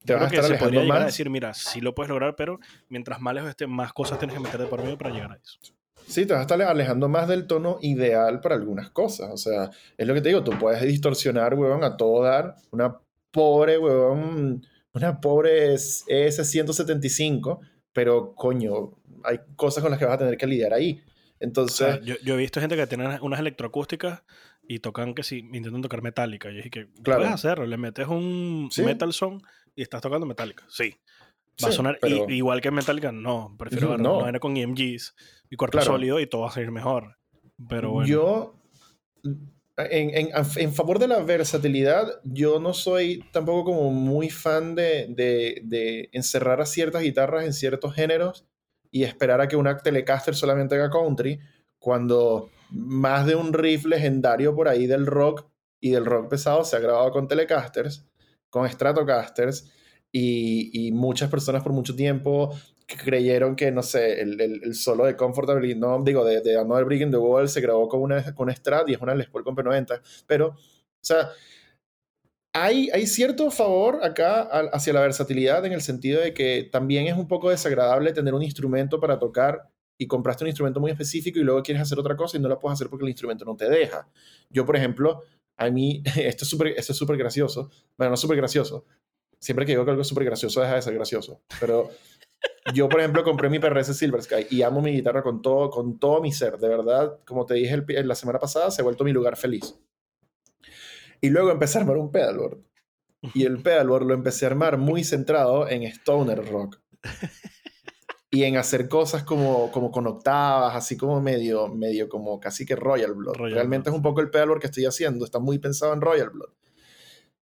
[0.04, 2.60] Te vas a estar se podría llegar a decir, mira, sí lo puedes lograr, pero
[2.90, 5.36] mientras más lejos esté, más cosas tienes que meter de por medio para llegar a
[5.36, 5.60] eso.
[6.08, 9.32] Sí, te vas a estar alejando más del tono ideal para algunas cosas.
[9.32, 13.00] O sea, es lo que te digo, tú puedes distorsionar, weón, a todo dar una
[13.32, 14.64] pobre, weón,
[14.94, 17.60] una pobre ES175,
[17.92, 18.92] pero coño,
[19.24, 21.02] hay cosas con las que vas a tener que lidiar ahí.
[21.40, 22.00] Entonces.
[22.04, 24.24] yo, he visto gente que tiene unas electroacústicas
[24.68, 26.52] y tocan que sí, intentan tocar metálica.
[26.52, 27.22] Y es que, claro.
[27.22, 27.66] puedes hacerlo?
[27.66, 29.42] Le metes un metal song
[29.76, 30.66] y estás tocando metálica.
[30.70, 30.96] Sí.
[31.64, 33.56] Va a sonar igual que metálica, no.
[33.58, 34.30] Prefiero no.
[34.30, 34.40] no.
[34.40, 35.16] con EMGs
[35.50, 37.18] y cuerpo sólido y todo va a salir mejor.
[37.70, 38.08] Pero bueno.
[38.08, 38.56] Yo
[39.78, 45.62] en, en, favor de la versatilidad, yo no soy tampoco como muy fan de, de,
[45.64, 48.46] de, encerrar a ciertas guitarras en ciertos géneros
[48.96, 51.38] y esperar a que una Telecaster solamente haga country,
[51.78, 55.46] cuando más de un riff legendario por ahí del rock
[55.82, 58.06] y del rock pesado se ha grabado con Telecasters,
[58.50, 59.70] con Stratocasters,
[60.14, 62.56] y, y muchas personas por mucho tiempo
[62.88, 67.02] creyeron que, no sé, el, el, solo de Comfortably, no, digo, de, de Another Brick
[67.02, 69.58] in the Wall se grabó con una, con Strat y es una Les Paul con
[69.58, 70.58] P90, pero, o
[71.02, 71.32] sea,
[72.56, 77.28] hay, cierto favor acá hacia la versatilidad en el sentido de que también es un
[77.28, 81.62] poco desagradable tener un instrumento para tocar y compraste un instrumento muy específico y luego
[81.64, 84.08] quieres hacer otra cosa y no la puedes hacer porque el instrumento no te deja.
[84.50, 85.24] Yo, por ejemplo,
[85.58, 88.86] a mí, esto es súper es súper gracioso, bueno, no súper gracioso,
[89.38, 91.92] siempre que digo que algo es súper gracioso deja de ser gracioso, pero
[92.74, 96.00] yo, por ejemplo, compré mi PRS Silver Sky y amo mi guitarra con todo, con
[96.00, 96.58] todo mi ser.
[96.58, 99.76] De verdad, como te dije el, la semana pasada, se ha vuelto mi lugar feliz.
[101.26, 102.60] Y luego empecé a armar un pedalboard.
[103.34, 106.80] Y el pedalboard lo empecé a armar muy centrado en stoner rock.
[108.32, 112.76] Y en hacer cosas como, como con octavas, así como medio, medio como casi que
[112.76, 113.38] Royal Blood.
[113.38, 115.24] Realmente es un poco el pedalboard que estoy haciendo.
[115.24, 116.50] Está muy pensado en Royal Blood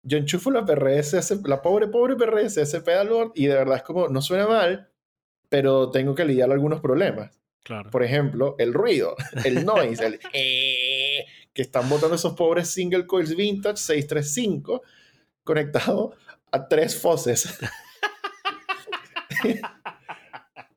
[0.09, 4.09] yo enchufo la PRS, la pobre, pobre PRS, ese pedalboard, y de verdad es como,
[4.09, 4.89] no suena mal,
[5.49, 7.39] pero tengo que lidiar algunos problemas.
[7.63, 7.91] Claro.
[7.91, 9.15] Por ejemplo, el ruido,
[9.45, 11.08] el noise, el eh,
[11.59, 14.81] que están botando esos pobres single coils vintage 635
[15.43, 16.15] conectado
[16.53, 17.59] a tres foses.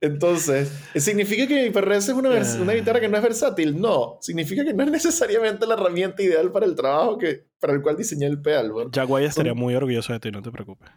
[0.02, 3.80] Entonces, ¿significa que mi PRS es una, una, guitarra que no es versátil?
[3.80, 7.84] No, significa que no es necesariamente la herramienta ideal para el trabajo que, para el
[7.84, 8.72] cual diseñé el pedal.
[8.92, 10.90] Jaguar estaría muy orgulloso de ti, no te preocupes.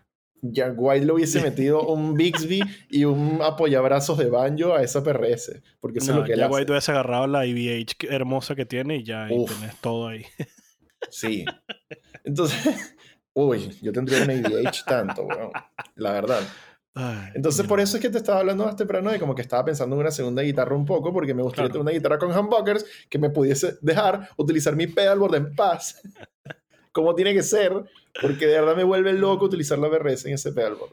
[0.53, 2.61] Jaguar le hubiese metido un Bixby
[2.91, 6.65] y un apoyabrazos de banjo a esa PRS, porque eso es lo que él Jaguar
[6.65, 10.25] te hubiese agarrado la IBH hermosa que tiene y ya ahí tenés todo ahí.
[11.11, 11.45] Sí.
[12.25, 12.59] Entonces,
[13.35, 15.51] uy, yo tendría una IBH tanto, bueno,
[15.97, 16.41] la verdad.
[17.35, 19.97] Entonces, por eso es que te estaba hablando más temprano de como que estaba pensando
[19.97, 23.19] en una segunda guitarra un poco, porque me gustaría tener una guitarra con humbuckers que
[23.19, 26.01] me pudiese dejar utilizar mi pedalboard en paz,
[26.95, 27.73] como tiene que ser,
[28.23, 30.93] porque de verdad me vuelve loco utilizar la PRS en ese pedalboard.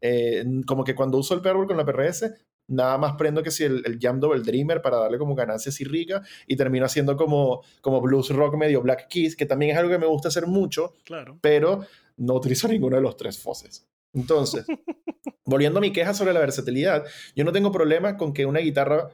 [0.00, 2.34] Eh, como que cuando uso el pedalboard con la PRS,
[2.66, 5.84] nada más prendo que si el, el Jam Double Dreamer para darle como ganancias y
[5.84, 9.90] rica, y termino haciendo como, como blues rock medio Black Keys, que también es algo
[9.90, 11.38] que me gusta hacer mucho, claro.
[11.40, 11.86] pero
[12.16, 13.86] no utilizo ninguno de los tres foses.
[14.14, 14.66] Entonces,
[15.44, 17.04] volviendo a mi queja sobre la versatilidad,
[17.36, 19.10] yo no tengo problema con que una guitarra,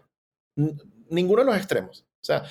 [1.11, 2.45] ninguno de los extremos, o sea,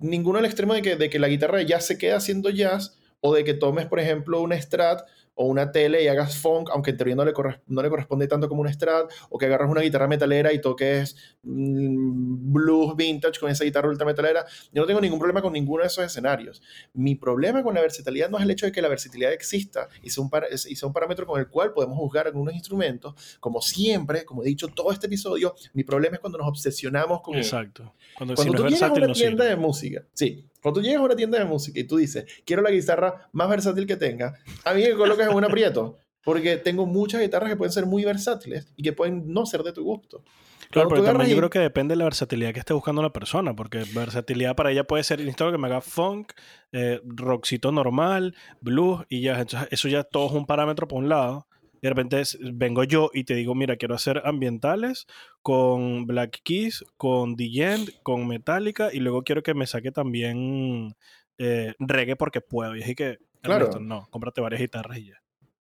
[0.00, 3.34] ninguno del extremo de que, de que la guitarra ya se quede haciendo jazz o
[3.34, 5.02] de que tomes, por ejemplo, una Strat
[5.40, 7.32] o una tele y hagas funk, aunque en teoría no le,
[7.68, 11.16] no le corresponde tanto como un Strat, o que agarras una guitarra metalera y toques
[11.44, 14.44] mm, blues vintage con esa guitarra ultra metalera.
[14.72, 16.60] Yo no tengo ningún problema con ninguno de esos escenarios.
[16.92, 20.10] Mi problema con la versatilidad no es el hecho de que la versatilidad exista y
[20.10, 23.38] sea un, y sea un parámetro con el cual podemos juzgar algunos instrumentos.
[23.38, 27.36] Como siempre, como he dicho todo este episodio, mi problema es cuando nos obsesionamos con
[27.36, 27.94] Exacto.
[28.16, 31.16] Cuando, cuando tú llegas a una tienda de música, sí, cuando tú llegas a una
[31.16, 34.82] tienda de música y tú dices, quiero la guitarra más versátil que tenga, a mí
[34.82, 35.98] me colocas en un aprieto.
[36.24, 39.72] Porque tengo muchas guitarras que pueden ser muy versátiles y que pueden no ser de
[39.72, 40.24] tu gusto.
[40.70, 43.56] Claro, pero también yo creo que depende de la versatilidad que esté buscando la persona,
[43.56, 46.32] porque versatilidad para ella puede ser, necesito que me haga funk,
[46.72, 51.47] eh, rockcito normal, blues, y ya, eso ya todo es un parámetro por un lado
[51.80, 52.22] de repente
[52.52, 55.06] vengo yo y te digo, mira, quiero hacer ambientales
[55.42, 60.96] con Black Keys, con The con Metallica y luego quiero que me saque también
[61.38, 62.74] eh, reggae porque puedo.
[62.74, 65.22] Y dije que, claro, no, cómprate varias guitarras y ya.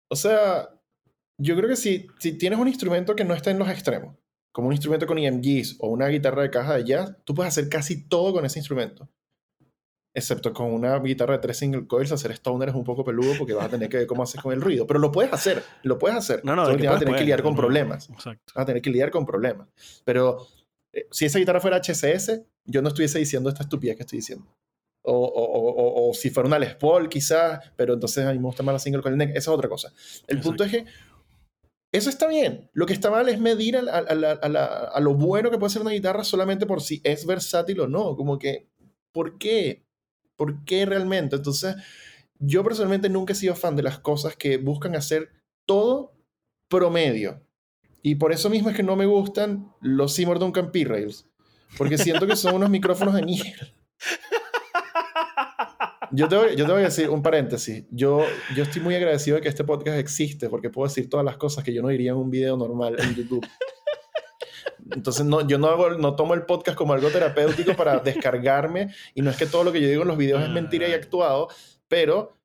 [0.10, 0.70] O sea,
[1.38, 4.16] yo creo que si, si tienes un instrumento que no está en los extremos,
[4.52, 7.70] como un instrumento con EMGs o una guitarra de caja de jazz, tú puedes hacer
[7.70, 9.10] casi todo con ese instrumento
[10.14, 13.54] excepto con una guitarra de tres single coils, hacer stoner es un poco peludo porque
[13.54, 14.86] vas a tener que ver cómo haces con el ruido.
[14.86, 16.42] Pero lo puedes hacer, lo puedes hacer.
[16.44, 18.10] No, no, vas a tener que lidiar con problemas.
[18.10, 18.54] Exacto.
[18.56, 19.68] Vas a tener que lidiar con problemas.
[20.06, 20.46] Pero
[20.92, 24.46] eh, si esa guitarra fuera HCS, yo no estuviese diciendo esta estupidez que estoy diciendo.
[25.06, 28.64] O, o, o, si fuera una Les Paul, quizás, pero entonces a mí me gusta
[28.64, 29.32] más la single coil neck.
[29.32, 29.92] Esa es otra cosa.
[30.28, 30.86] El punto es que
[31.92, 32.70] eso está bien.
[32.74, 35.82] Lo que está mal es medir a, a, a, a, lo bueno que puede ser
[35.82, 38.16] una guitarra solamente por si es versátil o no.
[38.16, 38.70] Como que,
[39.12, 39.84] ¿por qué?
[40.36, 41.36] ¿Por qué realmente?
[41.36, 41.76] Entonces,
[42.40, 45.30] yo personalmente nunca he sido fan de las cosas que buscan hacer
[45.66, 46.14] todo
[46.68, 47.42] promedio.
[48.02, 51.28] Y por eso mismo es que no me gustan los Seymour Duncan P-Rails.
[51.78, 53.68] Porque siento que son unos micrófonos de mierda.
[56.16, 57.86] Yo te, voy, yo a decir un paréntesis.
[57.90, 58.24] Yo,
[58.56, 61.64] yo estoy muy agradecido de que este podcast existe porque puedo decir todas las cosas
[61.64, 63.44] que yo no diría en un video normal en YouTube.
[64.92, 68.94] Entonces, no, yo no, hago, no tomo el podcast como algo terapéutico para descargarme.
[69.14, 70.94] Y no es que todo lo que yo digo en los videos es mentira y
[70.94, 71.48] actuado,
[71.88, 72.38] pero.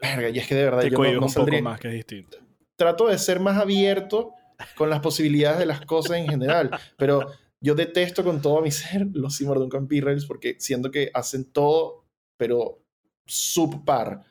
[0.00, 2.38] Verga, y es que de verdad yo no, un poco más que distinto.
[2.76, 4.32] Trato de ser más abierto
[4.76, 6.70] con las posibilidades de las cosas en general.
[6.96, 7.30] Pero
[7.60, 12.04] yo detesto con todo mi ser los Seymour Duncan P-Rails porque siento que hacen todo,
[12.36, 12.82] pero
[13.24, 14.22] subpar.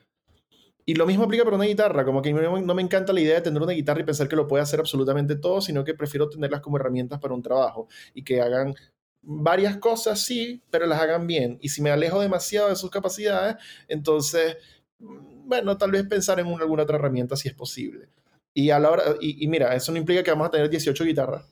[0.88, 3.40] Y lo mismo aplica para una guitarra, como que no me encanta la idea de
[3.40, 6.60] tener una guitarra y pensar que lo puede hacer absolutamente todo, sino que prefiero tenerlas
[6.60, 8.72] como herramientas para un trabajo y que hagan
[9.20, 11.58] varias cosas, sí, pero las hagan bien.
[11.60, 13.56] Y si me alejo demasiado de sus capacidades,
[13.88, 14.58] entonces,
[15.00, 18.08] mm, bueno, tal vez pensar en alguna otra herramienta si es posible.
[18.54, 21.44] Y, a la hora, y, mira, eso no implica que vamos a tener 18 guitarras.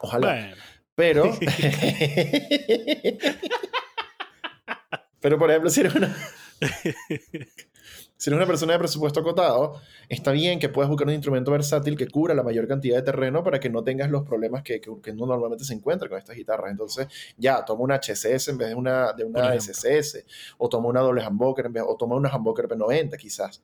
[0.00, 0.54] Ojalá.
[0.94, 1.24] Pero...
[5.20, 6.14] pero, por ejemplo, si eres una...
[8.24, 11.94] Si eres una persona de presupuesto acotado, está bien que puedas buscar un instrumento versátil
[11.94, 15.10] que cubra la mayor cantidad de terreno para que no tengas los problemas que, que,
[15.10, 16.70] uno normalmente se encuentra con estas guitarras.
[16.70, 17.06] Entonces,
[17.36, 20.24] ya, toma una HCS en vez de una, de una SCS,
[20.56, 23.62] o toma una doble humbucker en vez, o toma una humbucker P90 quizás.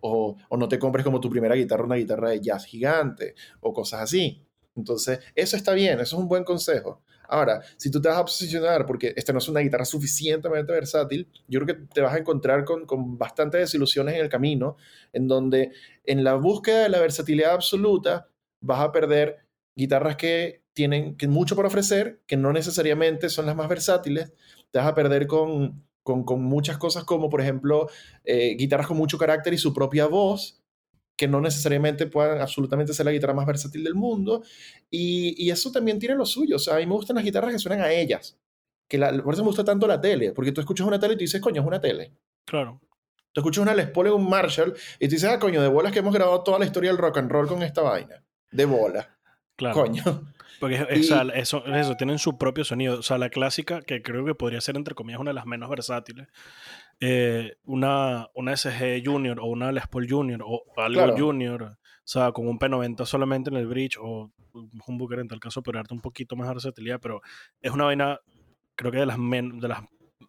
[0.00, 3.72] O, o no te compres como tu primera guitarra una guitarra de jazz gigante, o
[3.72, 4.46] cosas así.
[4.76, 7.02] Entonces, eso está bien, eso es un buen consejo.
[7.28, 11.28] Ahora, si tú te vas a posicionar porque esta no es una guitarra suficientemente versátil,
[11.48, 14.76] yo creo que te vas a encontrar con, con bastantes desilusiones en el camino,
[15.12, 15.72] en donde
[16.04, 18.28] en la búsqueda de la versatilidad absoluta
[18.60, 19.46] vas a perder
[19.76, 24.32] guitarras que tienen que mucho por ofrecer, que no necesariamente son las más versátiles,
[24.70, 27.88] te vas a perder con, con, muchas cosas como, por ejemplo,
[28.24, 30.62] eh, guitarras con mucho carácter y su propia voz,
[31.16, 34.42] que no necesariamente puedan absolutamente ser la guitarra más versátil del mundo.
[34.90, 36.56] Y, y, eso también tiene lo suyo.
[36.56, 38.38] O sea, a mí me gustan las guitarras que suenan a ellas.
[38.86, 41.16] Que la, por eso me gusta tanto la tele, porque tú escuchas una tele y
[41.16, 42.12] tú dices, coño, es una tele.
[42.44, 42.80] Claro.
[43.32, 45.92] Tú escuchas una Les Paul y un Marshall y tú dices, ah, coño, de bolas
[45.92, 48.22] que hemos grabado toda la historia del rock and roll con esta vaina.
[48.52, 49.18] De bola.
[49.56, 49.74] Claro.
[49.74, 50.02] Coño.
[50.60, 52.98] Porque eso, eso, tienen su propio sonido.
[52.98, 55.68] O sea, la clásica, que creo que podría ser, entre comillas, una de las menos
[55.68, 56.28] versátiles,
[57.00, 62.32] eh, una, una SG Junior o una Les Paul Junior o algo Junior, o sea,
[62.32, 64.32] con un P90 solamente en el bridge o
[64.86, 67.20] un Booker en tal caso, para darte un poquito más versatilidad, pero
[67.60, 68.18] es una vaina,
[68.74, 69.82] creo que de las, de las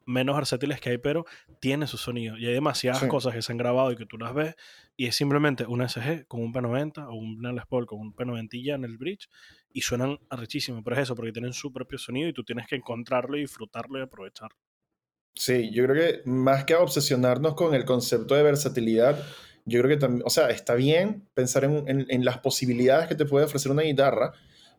[0.06, 1.26] menos versátiles que hay, pero
[1.60, 2.38] tiene su sonido.
[2.38, 4.56] Y hay demasiadas cosas que se han grabado y que tú las ves,
[4.96, 8.64] y es simplemente una SG con un P90 o un Les Paul con un P90
[8.64, 9.30] ya en el bridge,
[9.72, 12.76] y suenan arrechísimo, pero es eso, porque tienen su propio sonido y tú tienes que
[12.76, 14.58] encontrarlo y disfrutarlo y aprovecharlo.
[15.38, 19.24] Sí, yo creo que más que obsesionarnos con el concepto de versatilidad,
[19.66, 23.26] yo creo que también, o sea, está bien pensar en, en, las posibilidades que te
[23.26, 24.34] puede ofrecer una guitarra,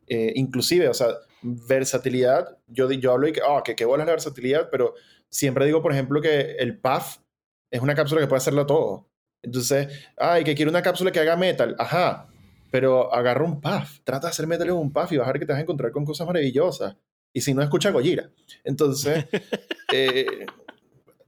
[0.09, 1.09] eh, inclusive, o sea,
[1.43, 4.95] versatilidad, yo, yo hablo de que, ah, que qué bola es la versatilidad, pero
[5.29, 7.19] siempre digo, por ejemplo, que el PAF
[7.71, 9.09] Es una cápsula que puede hacerlo todo.
[9.43, 11.77] Entonces, ay, que quiere una cápsula que haga metal.
[11.79, 12.29] Ajá,
[12.71, 14.01] pero agarra un puff.
[14.05, 15.63] Trata de hacer metal en un puff y vas a ver que te vas a
[15.63, 16.97] encontrar con cosas maravillosas.
[17.39, 18.29] Y si no, escucha Gojira.
[18.65, 19.27] Entonces,
[19.93, 20.45] eh,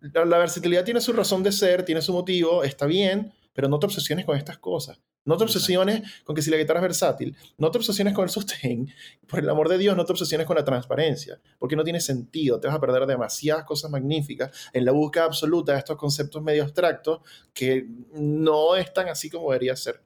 [0.00, 3.78] la, la versatilidad tiene su razón de ser, tiene su motivo, está bien, pero no
[3.78, 5.00] te obsesiones con estas cosas.
[5.24, 8.30] No te obsesiones con que si la guitarra es versátil, no te obsesiones con el
[8.30, 8.92] sustain,
[9.28, 12.58] por el amor de Dios, no te obsesiones con la transparencia, porque no tiene sentido,
[12.58, 16.64] te vas a perder demasiadas cosas magníficas en la búsqueda absoluta de estos conceptos medio
[16.64, 17.20] abstractos
[17.54, 20.02] que no están así como debería ser.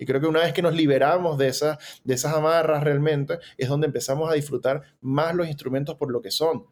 [0.00, 3.68] Y creo que una vez que nos liberamos de, esas de esas amarras realmente, es
[3.68, 6.64] donde empezamos a disfrutar más los instrumentos por lo que son,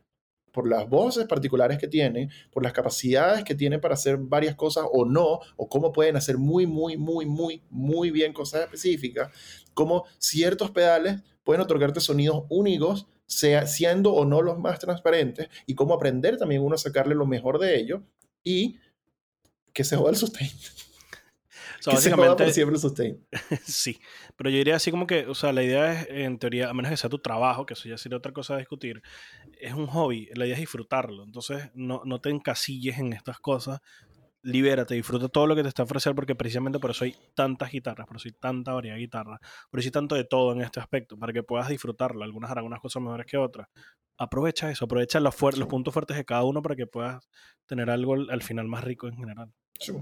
[0.51, 4.87] por las voces particulares que tienen, por las capacidades que tienen para hacer varias cosas
[4.91, 9.31] o no, o cómo pueden hacer muy, muy, muy, muy, muy bien cosas específicas,
[9.75, 15.75] cómo ciertos pedales pueden otorgarte sonidos únicos, sea, siendo o no los más transparentes, y
[15.75, 18.03] cómo aprender también uno a sacarle lo mejor de ello,
[18.43, 18.79] y
[19.75, 20.51] que se joda el sustain.
[21.81, 23.25] Sea, se básicamente, siempre sustain.
[23.65, 23.99] sí.
[24.37, 26.91] Pero yo diría así como que, o sea, la idea es, en teoría, a menos
[26.91, 29.03] que sea tu trabajo, que eso ya sería otra cosa a discutir,
[29.61, 30.29] es un hobby.
[30.35, 31.23] La idea es disfrutarlo.
[31.23, 33.81] Entonces, no, no te encasilles en estas cosas.
[34.43, 38.07] Libérate, disfruta todo lo que te está ofreciendo, porque precisamente por eso hay tantas guitarras,
[38.07, 40.81] por eso hay tanta variedad de guitarras, por eso hay tanto de todo en este
[40.81, 42.25] aspecto, para que puedas disfrutarlo.
[42.25, 43.69] Algunas harán unas cosas mejores que otras.
[44.17, 47.29] Aprovecha eso, aprovecha los puntos fuertes de cada uno para que puedas
[47.67, 49.53] tener algo al, al final más rico en general.
[49.79, 49.93] Sí.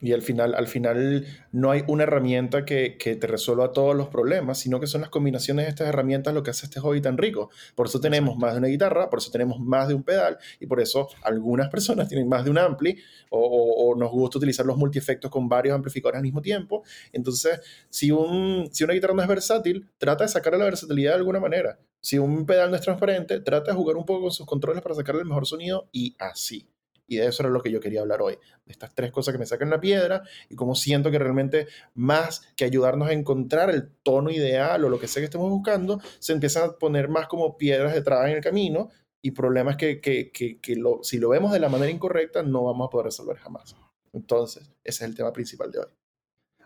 [0.00, 4.08] Y al final, al final no hay una herramienta que, que te resuelva todos los
[4.08, 7.16] problemas, sino que son las combinaciones de estas herramientas lo que hace este hobby tan
[7.16, 7.48] rico.
[7.74, 8.40] Por eso tenemos Exacto.
[8.46, 11.70] más de una guitarra, por eso tenemos más de un pedal, y por eso algunas
[11.70, 12.98] personas tienen más de un ampli,
[13.30, 16.82] o, o- o nos gusta utilizar los multiefectos con varios amplificadores al mismo tiempo.
[17.12, 21.16] Entonces, si, un, si una guitarra no es versátil, trata de sacarle la versatilidad de
[21.18, 21.78] alguna manera.
[22.00, 24.94] Si un pedal no es transparente, trata de jugar un poco con sus controles para
[24.94, 26.68] sacarle el mejor sonido y así.
[27.08, 28.34] Y de eso era lo que yo quería hablar hoy.
[28.64, 32.48] De estas tres cosas que me sacan la piedra y cómo siento que realmente más
[32.56, 36.32] que ayudarnos a encontrar el tono ideal o lo que sea que estemos buscando, se
[36.32, 38.90] empiezan a poner más como piedras de traba en el camino
[39.22, 42.64] y problemas que, que, que, que lo, si lo vemos de la manera incorrecta no
[42.64, 43.76] vamos a poder resolver jamás.
[44.12, 45.88] Entonces, ese es el tema principal de hoy.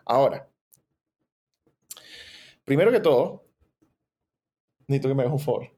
[0.05, 0.47] Ahora,
[2.65, 3.45] primero que todo,
[4.87, 5.69] necesito que me hagas un favor.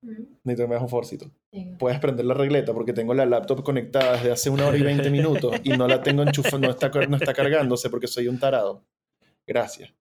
[0.00, 1.30] Necesito que me hagas un favorcito
[1.78, 5.10] puedes prender la regleta porque tengo la laptop conectada desde hace una hora y 20
[5.10, 8.84] minutos y no la tengo enchufada, no está, no está cargándose porque soy un tarado.
[9.46, 9.92] Gracias.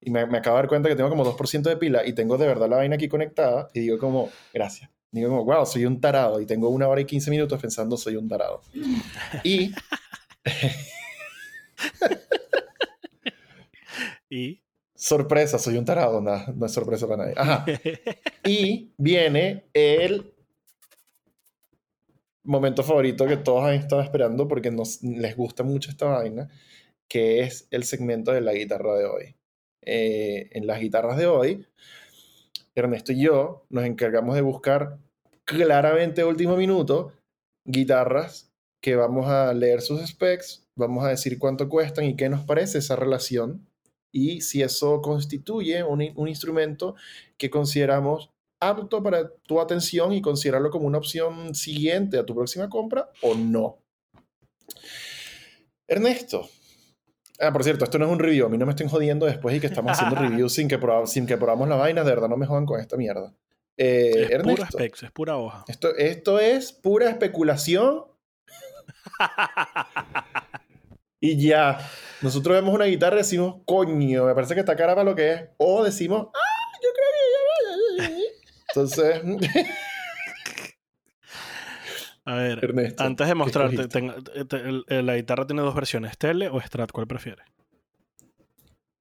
[0.00, 2.38] Y me, me acabo de dar cuenta que tengo como 2% de pila y tengo
[2.38, 4.90] de verdad la vaina aquí conectada y digo como, gracias.
[5.12, 8.16] Digo como, wow, soy un tarado y tengo una hora y 15 minutos pensando soy
[8.16, 8.62] un tarado.
[9.44, 9.72] Y
[14.30, 14.62] Y.
[14.94, 17.34] sorpresa, soy un tarado, nada, no es sorpresa para nadie.
[17.36, 17.64] Ajá.
[18.44, 20.32] Y viene el
[22.50, 26.48] momento favorito que todos han estado esperando porque nos, les gusta mucho esta vaina,
[27.08, 29.36] que es el segmento de la guitarra de hoy.
[29.82, 31.66] Eh, en las guitarras de hoy,
[32.74, 34.98] Ernesto y yo nos encargamos de buscar
[35.44, 37.12] claramente último minuto
[37.64, 38.50] guitarras
[38.82, 42.78] que vamos a leer sus specs, vamos a decir cuánto cuestan y qué nos parece
[42.78, 43.66] esa relación
[44.12, 46.96] y si eso constituye un instrumento
[47.38, 52.68] que consideramos apto para tu atención y considerarlo como una opción siguiente a tu próxima
[52.68, 53.78] compra o no.
[55.88, 56.48] Ernesto.
[57.40, 58.46] Ah, por cierto, esto no es un review.
[58.46, 61.06] A mí no me estén jodiendo después y que estamos haciendo reviews sin que, proba-
[61.06, 62.04] sin que probamos la vaina.
[62.04, 63.32] De verdad, no me jodan con esta mierda.
[63.76, 65.64] Eh, es pura Ernesto, specs, es pura hoja.
[65.66, 68.04] esto, esto es pura especulación
[71.20, 71.78] y ya.
[72.20, 75.32] Nosotros vemos una guitarra y decimos, coño, me parece que está cara para lo que
[75.32, 75.42] es.
[75.56, 76.59] O decimos, ah.
[78.74, 79.22] Entonces,
[82.24, 83.88] A ver, Ernesto, antes de ¿qué mostrarte,
[84.68, 87.44] el- el- la guitarra tiene dos versiones, Tele o Strat, ¿cuál prefieres?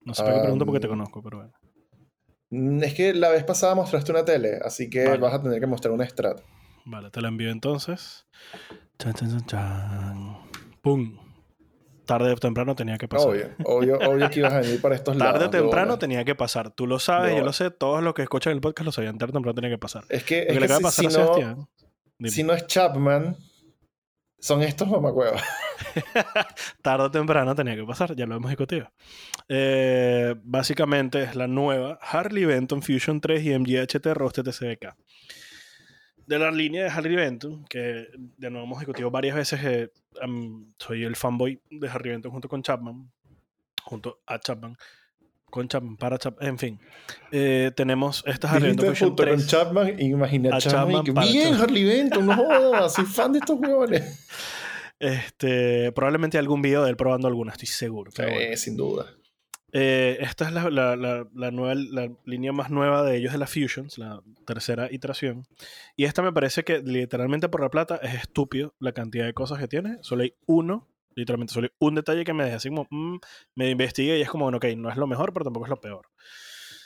[0.05, 1.53] No sé para qué pregunto porque te conozco, pero bueno.
[2.49, 5.19] Mm, Es que la vez pasada mostraste una tele, así que Vale.
[5.19, 6.41] vas a tener que mostrar una Strat.
[6.85, 8.25] Vale, te la envío entonces.
[8.97, 10.37] Chan, chan, chan, chan.
[10.81, 11.17] ¡Pum!
[12.09, 13.29] Tarde o temprano tenía que pasar.
[13.29, 15.33] Obvio, obvio, obvio que ibas a venir para estos lados.
[15.39, 16.71] Tarde o temprano tenía que pasar.
[16.71, 19.19] Tú lo sabes, yo lo sé, todos los que escuchan el podcast lo sabían.
[19.19, 20.05] Tarde o temprano tenía que pasar.
[20.09, 21.67] Es que, es que si, pasar si no, Sebastián.
[22.25, 23.37] si no es Chapman,
[24.39, 25.43] son estos mamacuevas.
[26.81, 28.91] Tarde o temprano tenía que pasar, ya lo hemos discutido.
[29.47, 34.95] Eh, básicamente es la nueva Harley Benton Fusion 3 y MGHT Roasted TCBK.
[36.29, 38.05] De la línea de Harley Benton, que
[38.37, 39.89] de nuevo hemos discutido varias veces,
[40.21, 43.09] am, soy el fanboy de Harley Benton junto con Chapman,
[43.81, 44.77] junto a Chapman,
[45.49, 46.79] con Chapman, para Chapman, en fin.
[47.31, 49.47] Eh, tenemos esta Harley Benton junto con 3.
[49.47, 51.61] Chapman y imaginé a A Chapman, y Chapman que, bien Chapman".
[51.63, 54.27] Harley Benton, no jodas, soy fan de estos huevones.
[54.99, 58.11] Este, probablemente algún video de él probando alguna, estoy seguro.
[58.57, 59.05] Sin duda.
[59.71, 60.69] Eh, esta es la,
[61.51, 65.45] nueva, la línea más nueva de ellos de la Fusions, la tercera iteración.
[65.95, 69.59] Y esta me parece que literalmente por la plata es estúpido la cantidad de cosas
[69.59, 69.97] que tiene.
[70.01, 73.17] Solo hay uno, literalmente solo hay un detalle que me deja así como, mm",
[73.55, 76.07] me investigué y es como, ok, no es lo mejor, pero tampoco es lo peor.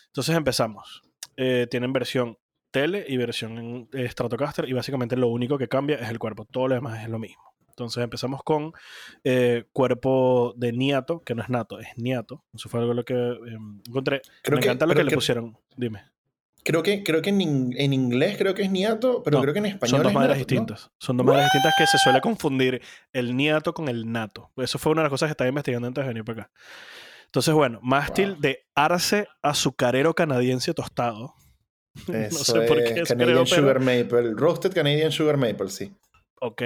[0.07, 1.01] Entonces empezamos.
[1.37, 2.37] Eh, tienen versión
[2.71, 6.45] tele y versión eh, Stratocaster y básicamente lo único que cambia es el cuerpo.
[6.45, 7.52] Todo lo demás es lo mismo.
[7.73, 8.71] Entonces empezamos con
[9.23, 12.43] eh, cuerpo de niato, que no es nato, es niato.
[12.53, 14.21] Eso fue algo lo que em, encontré.
[14.49, 15.57] Me encanta lo que, le pusieron.
[15.75, 16.03] Dime.
[16.63, 19.97] Creo que, creo que en, inglés creo que es niato, pero creo que en español
[19.97, 20.91] son dos maneras distintas.
[20.99, 22.81] Son dos maneras distintas que se suele confundir
[23.11, 24.51] el niato con el nato.
[24.55, 26.51] Eso fue una de las cosas que estaba investigando antes de venir para acá.
[27.25, 31.33] Entonces, bueno, mástil de arce azucarero canadiense tostado.
[32.07, 33.03] no sé por qué.
[33.07, 34.33] Canadian Sugar Maple.
[34.35, 35.91] Roasted Canadian Sugar Maple, sí.
[36.45, 36.61] Ok.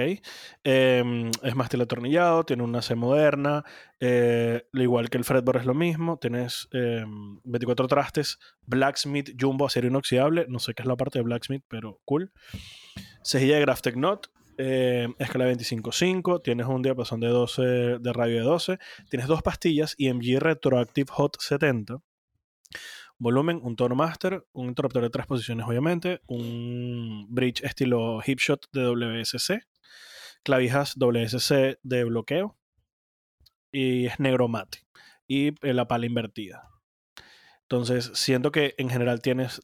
[0.64, 3.64] Em, es mástil atornillado, tiene una C moderna.
[4.00, 6.18] Eh, igual que el fretboard es lo mismo.
[6.18, 8.40] Tienes 24 em, trastes.
[8.66, 10.46] Blacksmith Jumbo acero inoxidable.
[10.48, 12.32] No sé qué es la parte de Blacksmith, pero cool.
[13.22, 14.32] Cejilla de Graphtec Knot.
[14.56, 16.42] Eh, escala 25.5.
[16.42, 17.62] Tienes un diapasón de 12
[18.00, 18.78] de radio de 12.
[19.08, 22.02] Tienes dos pastillas EMG Retroactive Hot 70
[23.18, 28.86] volumen, un tono master, un interruptor de tres posiciones, obviamente, un bridge estilo hipshot de
[28.86, 29.60] WSC,
[30.42, 32.56] clavijas WSC de bloqueo
[33.72, 34.78] y es negro mate
[35.26, 36.68] y eh, la pala invertida.
[37.62, 39.60] Entonces, siento que en general tienes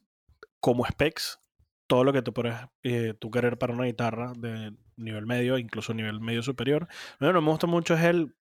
[0.60, 1.40] como specs
[1.86, 5.94] todo lo que tú puedes eh, tú querer para una guitarra de nivel medio, incluso
[5.94, 6.89] nivel medio superior.
[7.18, 8.35] Lo que me gusta mucho es el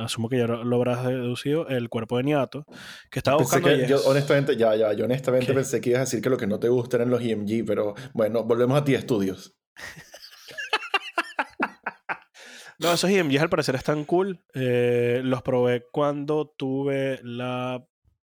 [0.00, 2.64] asumo que ya lo habrás deducido, el cuerpo de Niato,
[3.10, 3.74] que estaba buscando...
[3.86, 6.60] yo, honestamente, ya, ya, yo honestamente pensé que ibas a decir que lo que no
[6.60, 9.56] te gusta eran los EMG, pero bueno, volvemos a ti, estudios.
[12.78, 14.44] no, esos EMGs al parecer están cool.
[14.54, 17.84] Eh, los probé cuando tuve la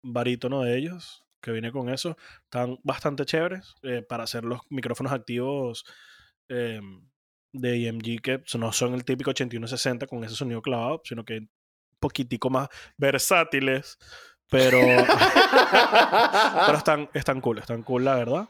[0.03, 2.17] barítono de ellos, que viene con eso.
[2.43, 5.85] Están bastante chéveres eh, para hacer los micrófonos activos.
[6.49, 6.81] Eh,
[7.53, 11.49] de EMG que no son el típico 8160 con ese sonido clavado, sino que un
[11.99, 13.98] poquitico más versátiles,
[14.49, 14.80] pero,
[16.65, 18.49] pero están, están cool, están cool la verdad.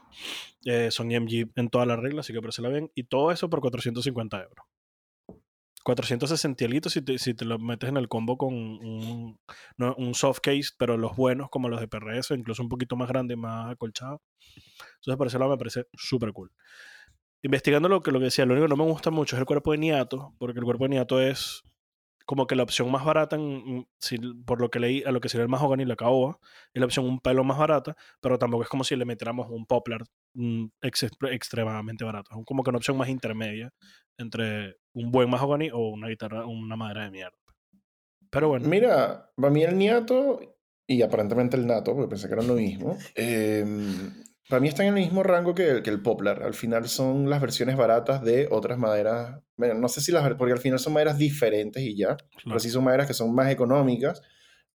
[0.64, 2.90] Eh, son EMG en todas las reglas, así que la bien.
[2.94, 4.66] Y todo eso por 450 euros.
[5.84, 9.40] 460 litos si te, si te lo metes en el combo con un,
[9.78, 13.34] un soft case, pero los buenos como los de PRS, incluso un poquito más grande
[13.34, 14.22] y más acolchado.
[14.96, 16.52] Entonces, por ese lado me parece súper cool
[17.42, 19.46] investigando lo que, lo que decía, lo único que no me gusta mucho es el
[19.46, 21.62] cuerpo de Niato, porque el cuerpo de Niato es
[22.24, 23.36] como que la opción más barata,
[24.46, 26.38] por lo que leí, a lo que sería el mahogany y la caoba,
[26.72, 29.66] es la opción un pelo más barata, pero tampoco es como si le metiéramos un
[29.66, 30.04] poplar
[30.34, 32.30] mm, extremadamente barato.
[32.38, 33.72] Es como que una opción más intermedia
[34.18, 37.38] entre un buen mahogany o una guitarra, una madera de mierda.
[38.30, 38.68] Pero bueno.
[38.68, 40.40] Mira, para mí el Niato
[40.86, 43.64] y aparentemente el Nato, porque pensé que eran lo mismo, eh,
[44.48, 46.42] para mí están en el mismo rango que el, que el poplar.
[46.42, 49.40] Al final son las versiones baratas de otras maderas.
[49.56, 50.34] Bueno, no sé si las.
[50.34, 52.16] Porque al final son maderas diferentes y ya.
[52.44, 54.22] Pero sí son maderas que son más económicas.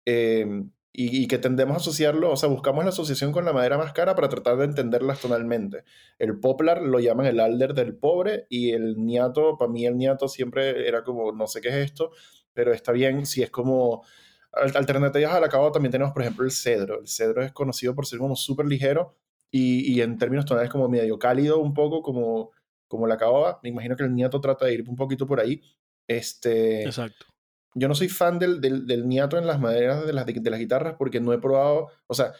[0.04, 3.92] Em, y, que tendemos a asociarlo, o sea, buscamos la asociación con la madera más
[3.92, 5.84] cara para tratar de entenderlas tonalmente.
[6.18, 10.26] El poplar lo llaman el alder del pobre y el niato, para mí el niato
[10.28, 12.12] siempre era como, no sé qué es esto,
[12.54, 14.04] pero está bien si es como
[14.52, 17.00] alternativas al acabado también tenemos, por ejemplo, el cedro.
[17.00, 19.16] El cedro es conocido por ser como súper ligero,
[19.50, 22.50] y, en términos tonales como medio cálido un poco, como,
[22.88, 23.60] como la acababa.
[23.62, 25.62] Me imagino que el Niato trata de ir un poquito por ahí.
[26.06, 27.26] Este, Exacto.
[27.74, 30.58] Yo no soy fan del, del, del Niato en las maderas de las, de, las
[30.58, 32.32] guitarras porque no he probado, o sea,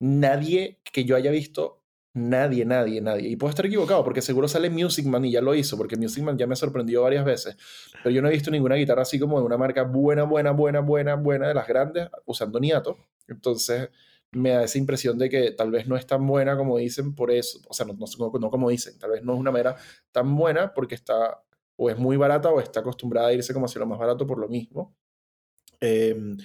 [0.00, 1.82] nadie que yo haya visto,
[2.14, 3.28] nadie, nadie, nadie.
[3.28, 6.24] Y puedo estar equivocado porque seguro sale Music Man y ya lo hizo, porque Music
[6.24, 7.58] Man ya me sorprendió varias veces.
[8.02, 10.80] Pero yo no he visto ninguna guitarra así como de una marca buena, buena, buena,
[10.80, 12.96] buena, buena de las grandes usando Niato.
[13.28, 13.90] Entonces,
[14.32, 17.30] me da esa impresión de que tal vez no es tan buena como dicen por
[17.30, 19.76] eso, o sea, no, no, como dicen, tal vez no es una madera
[20.12, 21.42] tan buena porque está
[21.76, 24.38] o es muy barata o está acostumbrada a irse como hacia lo más barato por
[24.38, 24.96] lo mismo.
[25.80, 26.36] Em,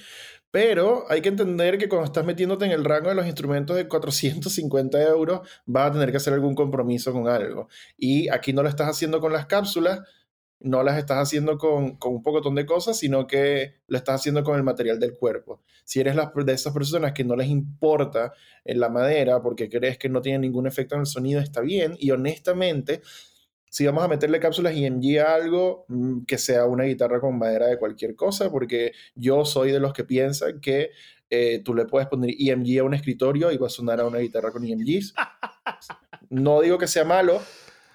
[0.52, 3.88] pero hay que entender que cuando estás metiéndote en el rango de los instrumentos de
[3.88, 7.68] 450 euros, vas a tener que hacer algún compromiso con algo.
[7.98, 10.02] Y aquí no lo estás haciendo con las cápsulas,
[10.64, 14.44] no las estás haciendo con, con un pocotón de cosas, sino que lo estás haciendo
[14.44, 15.62] con el material del cuerpo.
[15.84, 18.34] Si eres de esas personas que no les importa
[18.64, 21.96] en la madera porque crees que no tiene ningún efecto en el sonido, está bien.
[22.00, 23.02] Y honestamente,
[23.70, 27.68] si vamos a meterle cápsulas IMG a algo, mm, que sea una guitarra con madera
[27.68, 30.92] de cualquier cosa, porque yo soy de los que piensan que
[31.30, 34.20] eh, tú le puedes poner IMG a un escritorio y va a sonar a una
[34.20, 35.14] guitarra con IMGs.
[36.30, 37.44] No digo que sea malo,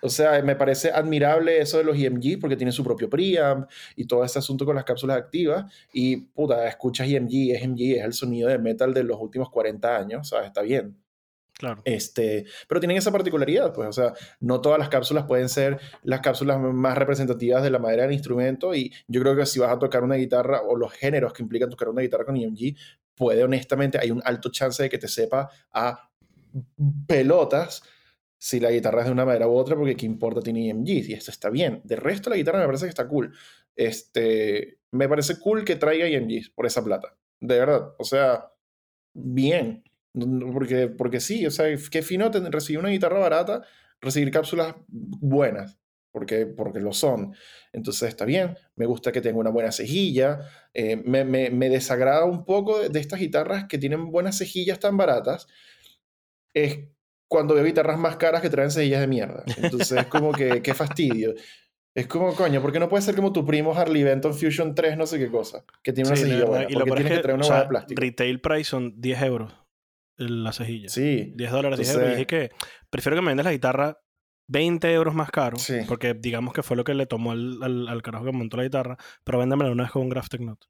[0.02, 4.06] O sea, me parece admirable eso de los EMG porque tienen su propio preamp y
[4.06, 5.72] todo ese asunto con las cápsulas activas.
[5.92, 9.96] Y puta, escuchas EMG, es EMG, es el sonido de metal de los últimos 40
[9.96, 10.46] años, ¿sabes?
[10.48, 10.96] Está bien.
[11.58, 11.82] Claro.
[11.84, 16.20] Este, pero tienen esa particularidad, pues, o sea, no todas las cápsulas pueden ser las
[16.20, 19.78] cápsulas más representativas de la madera del instrumento y yo creo que si vas a
[19.78, 22.76] tocar una guitarra o los géneros que implican tocar una guitarra con EMG,
[23.16, 26.08] puede honestamente, hay un alto chance de que te sepa a
[27.08, 27.82] pelotas
[28.38, 31.12] si la guitarra es de una madera u otra, porque qué importa tiene EMG, y
[31.12, 31.80] esto está bien.
[31.84, 33.34] De resto, la guitarra me parece que está cool.
[33.74, 37.16] Este, me parece cool que traiga EMG por esa plata.
[37.40, 38.52] De verdad, o sea,
[39.12, 39.82] bien.
[40.52, 43.62] Porque, porque sí, o sea, qué fino recibir una guitarra barata,
[44.00, 45.78] recibir cápsulas buenas,
[46.12, 47.34] porque, porque lo son.
[47.72, 50.40] Entonces está bien, me gusta que tenga una buena cejilla,
[50.74, 54.80] eh, me, me, me, desagrada un poco de, de, estas guitarras que tienen buenas cejillas
[54.80, 55.46] tan baratas,
[56.54, 56.88] es
[57.28, 59.44] cuando veo guitarras más caras que traen cejillas de mierda.
[59.58, 61.34] Entonces es como que, qué fastidio.
[61.94, 64.96] Es como, coño, ¿por qué no puede ser como tu primo Harley Benton Fusion 3,
[64.96, 65.64] no sé qué cosa?
[65.82, 66.66] Que tiene una sí, cejilla buena.
[66.68, 68.00] Y lo tienes que, que traer una o sea, de plástico.
[68.00, 69.52] Retail price son 10 euros
[70.18, 70.88] la cejilla.
[70.88, 71.32] Sí.
[71.36, 72.08] 10 dólares, 10 euros.
[72.08, 72.50] Y dije que
[72.90, 74.00] prefiero que me vendas la guitarra
[74.48, 75.58] 20 euros más caro.
[75.58, 75.78] Sí.
[75.86, 78.64] Porque digamos que fue lo que le tomó al, al, al carajo que montó la
[78.64, 78.96] guitarra.
[79.24, 80.66] Pero véndamela una vez con un Graphic Note.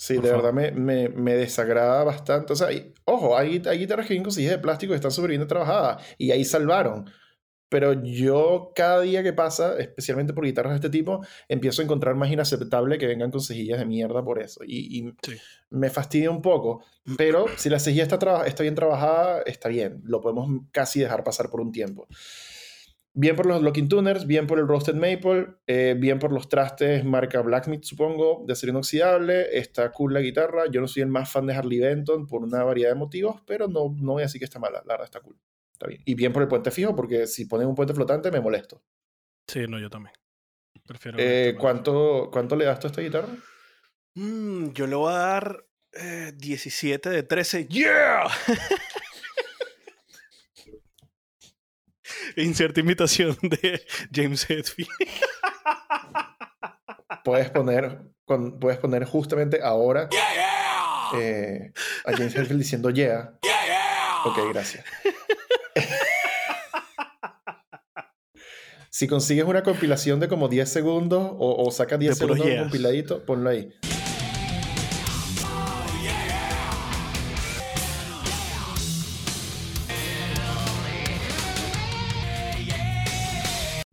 [0.00, 2.54] Sí, de verdad me, me, me, desagrada bastante.
[2.54, 5.28] O sea, y, ojo, hay, hay guitarras que vienen con de plástico y están súper
[5.28, 7.04] bien trabajadas y ahí salvaron.
[7.68, 12.14] Pero yo cada día que pasa, especialmente por guitarras de este tipo, empiezo a encontrar
[12.14, 14.62] más inaceptable que vengan con cejillas de mierda por eso.
[14.66, 15.36] Y, y sí.
[15.68, 16.82] me fastidia un poco.
[17.18, 20.00] Pero si la cejilla está, está bien trabajada, está bien.
[20.04, 22.08] Lo podemos casi dejar pasar por un tiempo.
[23.12, 27.04] Bien por los locking tuners, bien por el roasted maple, eh, bien por los trastes
[27.04, 29.58] marca Blacksmith, supongo, de acero inoxidable.
[29.58, 30.64] Está cool la guitarra.
[30.70, 33.66] Yo no soy el más fan de Harley Benton por una variedad de motivos, pero
[33.66, 34.82] no, no voy a decir que está mala.
[34.86, 35.36] La verdad está cool.
[35.72, 36.02] Está bien.
[36.04, 38.80] Y bien por el puente fijo, porque si ponen un puente flotante me molesto.
[39.48, 40.14] Sí, no, yo también.
[40.86, 43.28] Prefiero eh, ¿cuánto, ¿Cuánto le das tú a esta guitarra?
[44.14, 47.66] Mm, yo le voy a dar eh, 17 de 13.
[47.68, 48.24] ¡Yeah!
[52.36, 53.82] Inserta invitación de
[54.12, 54.90] James Hetfield.
[57.24, 61.20] Puedes poner, con, puedes poner justamente ahora yeah, yeah.
[61.20, 61.72] Eh,
[62.06, 63.38] a James Hetfield diciendo yeah.
[63.42, 64.22] yeah.
[64.24, 64.84] Ok, gracias.
[68.90, 72.56] si consigues una compilación de como 10 segundos o, o sacas 10 De puros segundos
[72.56, 73.72] de un compiladito, ponlo ahí.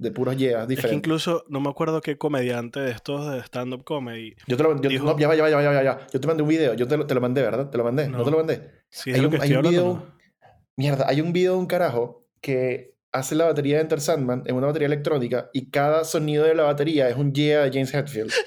[0.10, 0.98] De puros yeas Es que diferentes.
[0.98, 4.36] incluso no me acuerdo qué comediante de estos de stand-up comedy.
[4.48, 6.08] Yo te lo yo, dijo- no, ya va, ya va, ya va, ya.
[6.14, 7.70] Yo te mandé un video, yo te lo, te lo mandé, ¿verdad?
[7.70, 8.24] Te lo mandé, no, No.
[8.24, 8.72] te lo mandé.
[8.92, 10.16] Es hay lo un, hay un video, ¿no?
[10.78, 14.56] mierda, hay un video de un carajo que hace la batería de Enter Sandman en
[14.56, 18.32] una batería electrónica y cada sonido de la batería es un yeah de James Hetfield.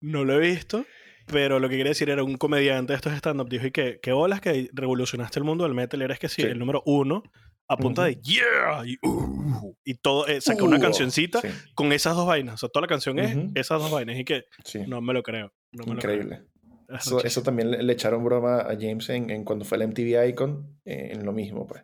[0.00, 0.84] No lo he visto,
[1.26, 4.12] pero lo que quería decir era un comediante de estos stand-up dijo y que, que
[4.12, 6.48] olas que revolucionaste el mundo del metal, eres que sí, Sí.
[6.48, 7.22] el número uno
[7.68, 11.92] a punta de yeah y, uh, y todo, eh, saca una Uh, cancioncita Sí, con
[11.92, 12.54] esas dos vainas.
[12.54, 14.80] O sea, toda la canción es esas dos vainas y que sí.
[14.86, 15.52] no me lo creo.
[15.72, 16.24] No me Increíble.
[16.24, 16.54] Lo creo.
[16.88, 19.88] Es Eso, eso también le, le echaron broma a James en, en cuando fue el
[19.88, 21.82] MTV Icon, eh, en lo mismo, pues.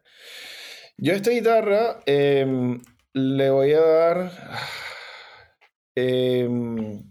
[0.99, 2.79] Yo a esta guitarra em,
[3.15, 4.31] le voy a dar
[5.95, 7.03] em,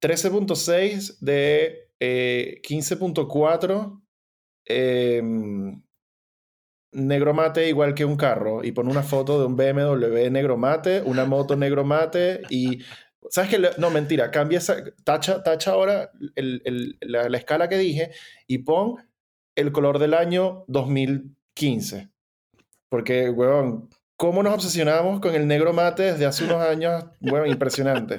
[0.00, 4.02] 13.6 de eh, 15.4
[4.66, 5.82] em,
[6.92, 11.02] negro mate igual que un carro y pone una foto de un BMW negro mate,
[11.04, 12.80] una moto negro mate y
[13.28, 13.70] ¿Sabes qué?
[13.78, 18.12] No, mentira, cambia esa, tacha, tacha ahora el- el- la, la escala que dije
[18.46, 18.96] y pon
[19.56, 22.08] el color del año 2015.
[22.88, 27.04] Porque, huevón, ¿cómo nos obsesionamos con el negro mate desde hace unos años?
[27.20, 28.18] Huevón, impresionante.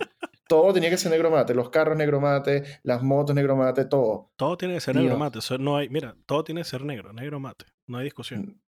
[0.50, 4.32] Todo tenía que ser negro mate, los carros negro mate, las motos negro mate, todo.
[4.36, 5.04] Todo tiene que ser Dios.
[5.06, 5.40] negro mate.
[5.40, 7.66] Eso no hay, mira, todo tiene que ser negro, negro mate.
[7.88, 8.62] No hay discusión.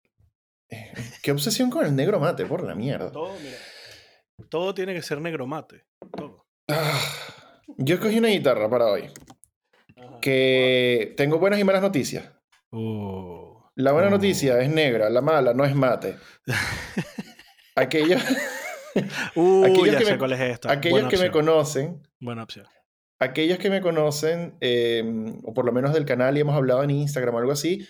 [0.69, 2.45] Eh, ¿Qué obsesión con el negro mate?
[2.45, 3.11] Por la mierda.
[3.11, 3.57] Todo, mira.
[4.49, 5.85] Todo tiene que ser negro mate.
[6.15, 6.45] Todo.
[6.69, 6.99] Ah,
[7.77, 9.11] yo escogí una guitarra para hoy.
[9.97, 10.19] Ajá.
[10.21, 12.31] Que tengo buenas y malas noticias.
[12.71, 14.11] Uh, La buena Oh.
[14.11, 16.15] noticia es negra, la mala no es mate.
[17.75, 18.21] Aquellos,
[19.35, 20.71] uh, Aquellos ya que sé me- cuál es esta.
[20.71, 21.45] aquellos Buena que me opción.
[21.45, 22.65] conocen, Buena opción.
[23.19, 25.03] aquellos que me conocen, eh,
[25.43, 27.87] o por lo menos del canal y hemos hablado en Instagram o algo así,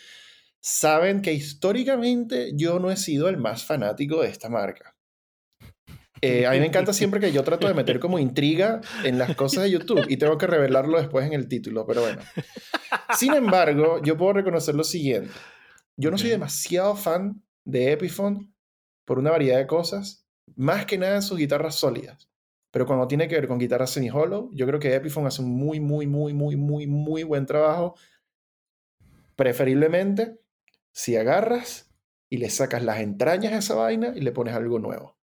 [0.59, 4.95] saben que históricamente yo no he sido el más fanático de esta marca.
[6.21, 9.35] Eh, a mí me encanta siempre que yo trato de meter como intriga en las
[9.35, 12.21] cosas de YouTube y tengo que revelarlo después en el título, pero bueno.
[13.17, 15.31] Sin embargo, yo puedo reconocer lo siguiente.
[15.95, 18.53] Yo no soy demasiado fan de Epiphone
[19.05, 20.25] por una variedad de cosas,
[20.55, 22.29] más que nada en sus guitarras sólidas.
[22.71, 25.79] Pero cuando tiene que ver con guitarras semi-hollow, yo creo que Epiphone hace un muy,
[25.79, 27.95] muy, muy, muy, muy, muy buen trabajo.
[29.35, 30.39] Preferiblemente,
[30.91, 31.89] si agarras
[32.29, 35.17] y le sacas las entrañas a esa vaina y le pones algo nuevo.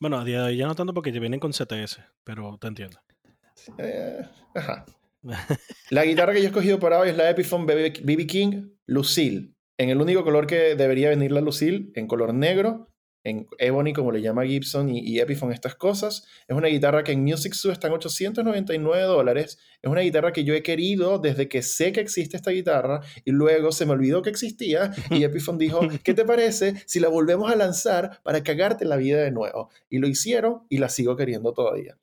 [0.00, 2.68] Bueno, a día de hoy ya no tanto porque te vienen con CTS, pero te
[2.68, 3.00] entiendo.
[3.78, 4.22] Eh,
[4.54, 4.86] ajá.
[5.90, 9.54] La guitarra que yo he escogido para hoy es la Epiphone BB King Lucille.
[9.76, 12.88] En el único color que debería venir la Lucille, en color negro,
[13.28, 16.24] en Ebony, como le llama Gibson, y, Epiphone, estas cosas.
[16.46, 19.58] Es una guitarra que en Music Zoo está en 899 dólares.
[19.82, 23.30] Es una guitarra que yo he querido desde que sé que existe esta guitarra y
[23.30, 27.50] luego se me olvidó que existía y Epiphone dijo, ¿qué te parece si la volvemos
[27.50, 29.70] a lanzar para cagarte la vida de nuevo?
[29.88, 31.96] Y lo hicieron y la sigo queriendo todavía.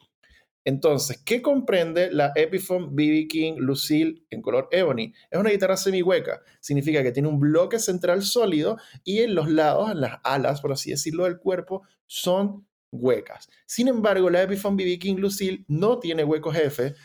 [0.66, 5.14] Entonces, ¿qué comprende la Epiphone BB King Lucille en color ebony?
[5.30, 6.42] Es una guitarra semi-hueca.
[6.60, 10.72] Significa que tiene un bloque central sólido y en los lados, en las alas, por
[10.72, 13.48] así decirlo, del cuerpo, son huecas.
[13.68, 16.96] Sin embargo, la Epiphone BB King Lucille no tiene huecos F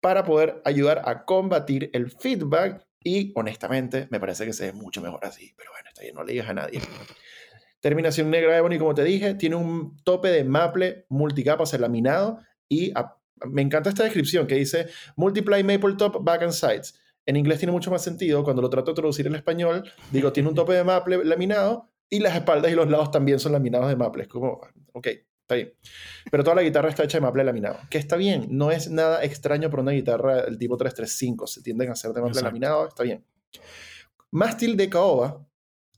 [0.00, 5.02] para poder ayudar a combatir el feedback y honestamente me parece que se ve mucho
[5.02, 5.52] mejor así.
[5.58, 6.80] Pero bueno, está bien, no le digas a nadie.
[7.80, 12.92] Terminación negra Ebony, como te dije, tiene un tope de maple multicapas laminado y
[13.44, 16.98] me encanta esta descripción que dice Multiply Maple Top Back and Sides.
[17.26, 18.44] En inglés tiene mucho más sentido.
[18.44, 22.20] Cuando lo trato de traducir en español, digo, tiene un tope de maple laminado y
[22.20, 24.22] las espaldas y los lados también son laminados de maple.
[24.22, 24.60] Es como,
[24.92, 25.06] ok,
[25.42, 25.74] está bien.
[26.30, 27.78] Pero toda la guitarra está hecha de maple laminado.
[27.90, 31.46] Que está bien, no es nada extraño para una guitarra del tipo 335.
[31.48, 33.24] Se tienden a hacer de maple laminado, está bien.
[34.30, 35.44] Mástil de caoba,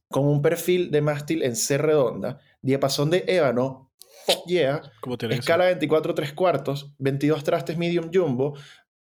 [0.08, 3.87] con un perfil de mástil en C redonda, diapasón de ébano
[4.46, 4.82] yeah.
[5.30, 8.54] Escala 24 3 cuartos, 22 trastes medium jumbo,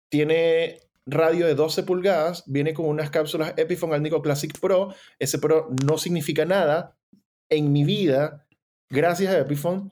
[0.10, 4.94] tiene radio de 12 pulgadas, viene con unas cápsulas Epiphone Alnico Classic Pro.
[5.20, 6.98] Ese Pro no significa nada
[7.50, 8.45] en mi vida
[8.90, 9.92] gracias a Epiphone,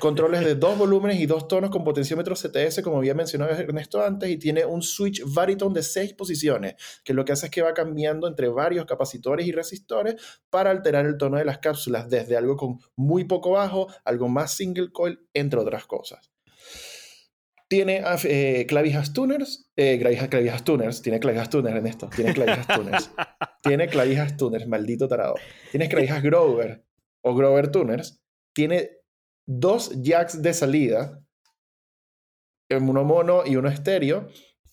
[0.00, 4.30] controles de dos volúmenes y dos tonos con potenciómetro CTS, como había mencionado Ernesto antes,
[4.30, 6.74] y tiene un switch baritone de seis posiciones,
[7.04, 10.16] que lo que hace es que va cambiando entre varios capacitores y resistores
[10.50, 14.54] para alterar el tono de las cápsulas, desde algo con muy poco bajo, algo más
[14.54, 16.30] single coil, entre otras cosas.
[17.70, 23.10] Tiene eh, clavijas tuners, eh, clavijas, tuners, tiene clavijas tuners en esto, tiene clavijas tuners,
[23.62, 25.36] tiene clavijas tuners, maldito tarado.
[25.70, 26.84] Tienes clavijas Grover
[27.22, 28.19] o Grover tuners,
[28.54, 28.90] tiene
[29.46, 31.22] dos jacks de salida,
[32.70, 34.28] uno mono y uno estéreo,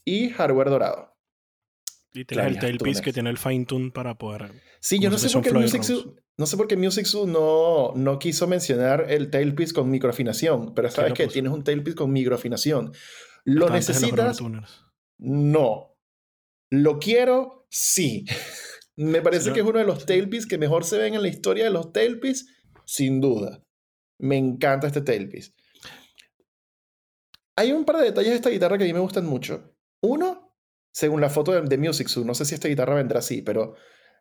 [0.05, 1.17] y hardware dorado.
[2.13, 4.51] Y tienes el tailpiece que tiene el fine tune para poder.
[4.79, 5.83] Sí, yo no sé, por qué Music
[6.37, 10.89] no sé por qué Music Zoo no, no quiso mencionar el tailpiece con microafinación, pero
[10.91, 12.93] sabes que tienes un tailpiece con microafinación.
[13.43, 14.39] ¿Lo necesitas?
[15.17, 15.97] No.
[16.69, 17.65] ¿Lo quiero?
[17.69, 18.25] Sí.
[18.95, 21.65] Me parece que es uno de los tailpieces que mejor se ven en la historia
[21.65, 22.47] de los tailpieces,
[22.85, 23.63] sin duda.
[24.19, 25.53] Me encanta este tailpiece.
[27.55, 29.73] Hay un par de detalles de esta guitarra que a mí me gustan mucho.
[30.01, 30.55] Uno,
[30.91, 33.75] según la foto de, Music Zoo, no sé si esta guitarra vendrá así, pero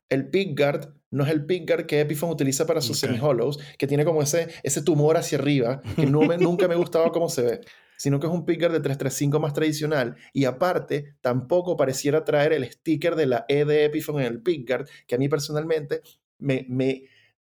[0.08, 4.22] el pickguard no es el pickguard que Epiphone utiliza para sus semi-hollows, que tiene como
[4.22, 7.60] ese, ese tumor hacia arriba, que no nunca me gustaba cómo se ve,
[7.98, 12.70] sino que es un pickguard de 335 más tradicional y aparte tampoco pareciera traer el
[12.70, 16.00] sticker de la E de Epiphone en el pickguard, que a mí personalmente
[16.38, 17.04] me, me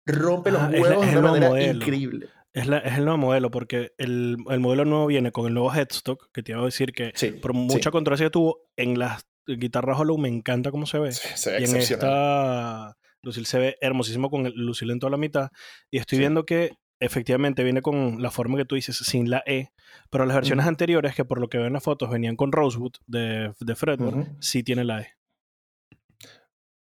[0.05, 2.29] rompe los ah, huevos de una manera increíble.
[2.53, 6.31] Es, es, el nuevo modelo, porque el, el, modelo nuevo viene con el nuevo headstock,
[6.31, 10.17] que te iba a decir que por mucha controversia que tuvo, en las guitarras Hollow
[10.17, 11.11] me encanta cómo se ve.
[11.11, 15.17] se ve y en esta Lucille se ve hermosísimo con el Lucille en toda la
[15.17, 15.49] mitad.
[15.89, 19.69] Y estoy viendo que efectivamente viene con la forma que tú dices, sin la E,
[20.09, 22.93] pero las versiones anteriores, que por lo que veo en las fotos venían con Rosewood
[23.07, 25.13] de, de Fredward, sí tiene la E.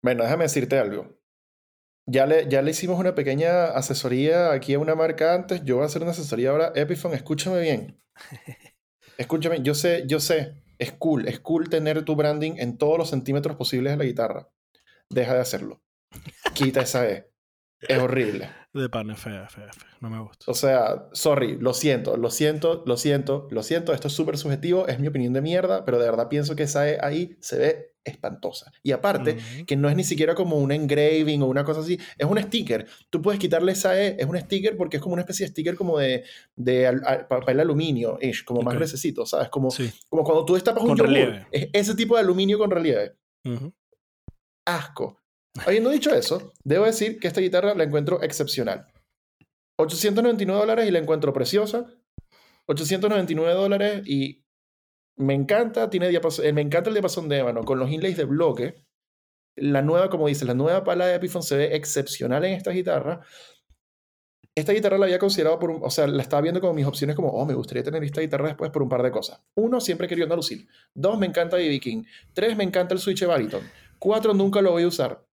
[0.04, 1.18] Bueno, déjame decirte algo.
[2.08, 5.64] Ya le, ya le hicimos una pequeña asesoría aquí a una marca antes.
[5.64, 6.72] Yo voy a hacer una asesoría ahora.
[6.76, 8.00] Epiphone, escúchame bien.
[9.18, 10.62] Escúchame, yo sé, yo sé.
[10.78, 14.50] Es cool, es cool tener tu branding en todos los centímetros posibles de la guitarra.
[15.10, 15.82] Deja de hacerlo.
[16.54, 17.32] Quita esa E.
[17.80, 18.50] Es horrible.
[18.76, 19.62] De pan, F, F,
[20.02, 20.52] No me gusta.
[20.52, 23.94] O sea, sorry, lo siento, lo siento, lo siento, lo siento.
[23.94, 26.90] Esto es súper subjetivo, es mi opinión de mierda, pero de verdad pienso que esa
[26.90, 28.74] E ahí se ve espantosa.
[28.84, 32.28] Y aparte, que no es ni siquiera como un engraving o una cosa así, es
[32.28, 32.86] un sticker.
[33.10, 35.76] Tú puedes quitarle esa E, es un sticker porque es como una especie de sticker
[35.78, 36.26] como de,
[36.58, 37.00] de
[37.30, 39.48] papel aluminio, como más gruesecito, ¿sabes?
[39.48, 39.70] Como,
[40.10, 41.48] como cuando tú destapas un yogur.
[41.50, 43.16] Es ese tipo de aluminio con relieve.
[44.66, 45.25] Asco.
[45.66, 48.88] Habiendo dicho eso, debo decir que esta guitarra la encuentro excepcional.
[49.78, 51.86] 899 dólares y la encuentro preciosa.
[52.68, 54.44] 899 dólares y
[55.18, 58.76] me encanta, tiene eh, me encanta el diapasón de ébano con los inlays de bloque.
[59.58, 63.22] la nueva, como dice, la nueva pala de Epiphone se ve excepcional en esta guitarra.
[64.54, 67.30] Esta guitarra la había considerado por, o sea, la estaba viendo como mis opciones como,
[67.30, 69.42] oh, me gustaría tener esta guitarra después por un par de cosas.
[69.56, 70.68] Uno, siempre querido una Lucille.
[70.94, 72.04] Dos, me encanta BB King.
[72.34, 73.62] Tres, me encanta el Switch Bariton.
[74.00, 75.26] Cuatro, nunca lo voy a usar.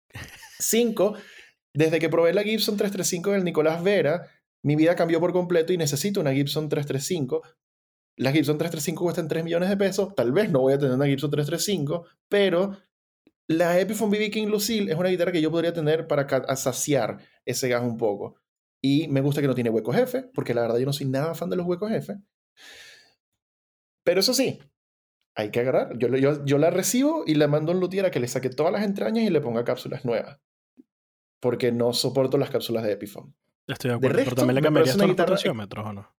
[0.59, 1.15] Cinco,
[1.75, 4.29] desde que probé la Gibson 335 del Nicolás Vera,
[4.65, 7.43] mi vida cambió por completo y necesito una Gibson 335.
[8.17, 10.15] La Gibson 335 cuestan 3 millones de pesos.
[10.15, 12.77] Tal vez no voy a tener una Gibson 335, pero
[13.49, 17.69] la Epiphone BB King Lucille es una guitarra que yo podría tener para saciar ese
[17.69, 18.37] gas un poco.
[18.81, 21.35] Y me gusta que no tiene huecos F, porque la verdad yo no soy nada
[21.35, 22.17] fan de los huecos F.
[24.05, 24.61] Pero eso sí,
[25.35, 25.97] hay que agarrar.
[25.99, 28.51] Yo, yo, yo la recibo y le mando a un luthier a que le saque
[28.51, 30.39] todas las entrañas y le ponga cápsulas nuevas.
[31.41, 33.35] Porque no soporto las cápsulas de Epiphone.
[33.67, 36.15] Estoy de acuerdo, pero también le cambiarías todos los potenciómetros, ¿o no?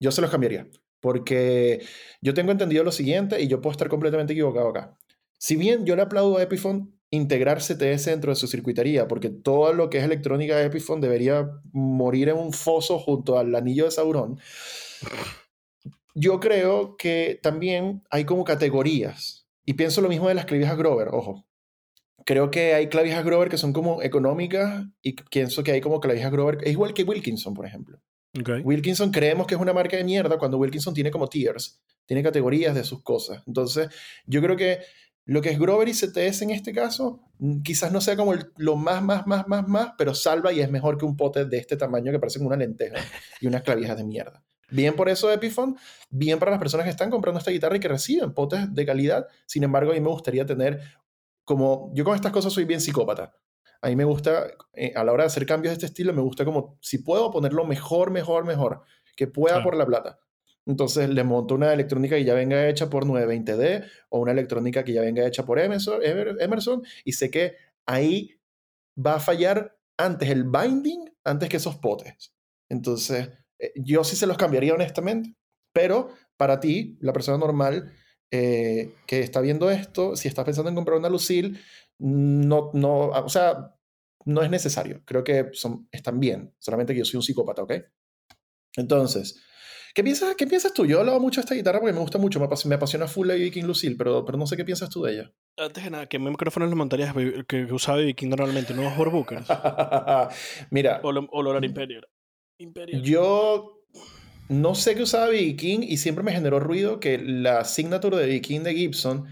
[0.00, 0.66] Yo se los cambiaría.
[1.00, 1.84] Porque
[2.22, 4.96] yo tengo entendido lo siguiente y yo puedo estar completamente equivocado acá.
[5.38, 9.72] Si bien yo le aplaudo a Epiphone integrar CTS dentro de su circuitería, porque todo
[9.72, 13.90] lo que es electrónica de Epiphone debería morir en un foso junto al anillo de
[13.90, 14.40] Sauron,
[16.14, 19.46] yo creo que también hay como categorías.
[19.66, 21.46] Y pienso lo mismo de las clavijas Grover, ojo.
[22.24, 26.32] Creo que hay clavijas Grover que son como económicas y pienso que hay como clavijas
[26.32, 28.00] Grover, es igual que Wilkinson, por ejemplo.
[28.64, 32.74] Wilkinson creemos que es una marca de mierda cuando Wilkinson tiene como tiers, tiene categorías
[32.74, 33.42] de sus cosas.
[33.46, 33.88] Entonces,
[34.26, 34.80] yo creo que
[35.26, 38.76] lo que es Grover y CTS en este caso, mm, quizás no sea como lo
[38.76, 41.76] más, más, más, más, más, pero salva y es mejor que un pote de este
[41.76, 42.96] tamaño que parece una lenteja
[43.40, 44.42] y unas clavijas de mierda.
[44.70, 45.76] Bien por eso Epiphone,
[46.10, 49.26] bien para las personas que están comprando esta guitarra y que reciben potes de calidad.
[49.46, 50.80] Sin embargo, a mí me gustaría tener
[51.44, 53.34] como, yo con estas cosas soy bien psicópata.
[53.82, 56.22] A mí me gusta, eh, a la hora de hacer cambios de este estilo, me
[56.22, 58.82] gusta como, si puedo ponerlo mejor, mejor, mejor,
[59.14, 60.18] que pueda por la plata.
[60.66, 64.94] Entonces le monto una electrónica que ya venga hecha por 920D o una electrónica que
[64.94, 68.40] ya venga hecha por Emerson, Emerson y sé que ahí
[68.96, 72.34] va a fallar antes el binding, antes que esos potes.
[72.70, 73.28] Entonces,
[73.76, 75.34] yo sí se los cambiaría honestamente,
[75.72, 77.92] pero para ti, la persona normal
[78.30, 81.58] eh, que está viendo esto, si estás pensando en comprar una Lucille,
[81.98, 83.76] no, no, o sea,
[84.24, 85.02] no es necesario.
[85.04, 87.72] Creo que son, están bien, solamente que yo soy un psicópata, ¿ok?
[88.76, 89.40] Entonces,
[89.94, 90.84] ¿Qué piensas, ¿Qué piensas tú?
[90.86, 93.06] Yo he hablado mucho de esta guitarra porque me gusta mucho, me, apasiona, me apasiona
[93.06, 95.32] full la King Lucille, pero, pero no sé qué piensas tú de ella.
[95.56, 98.74] Antes de nada, ¿qué micrófonos le montarías que, que usaba BB normalmente?
[98.74, 99.46] ¿Nuevos Horbookers?
[100.70, 100.98] Mira.
[101.04, 102.08] O, lo, o Imperial.
[103.02, 103.82] Yo
[104.48, 108.26] no sé qué usaba BB King y siempre me generó ruido que la signature de
[108.26, 109.26] BB King de Gibson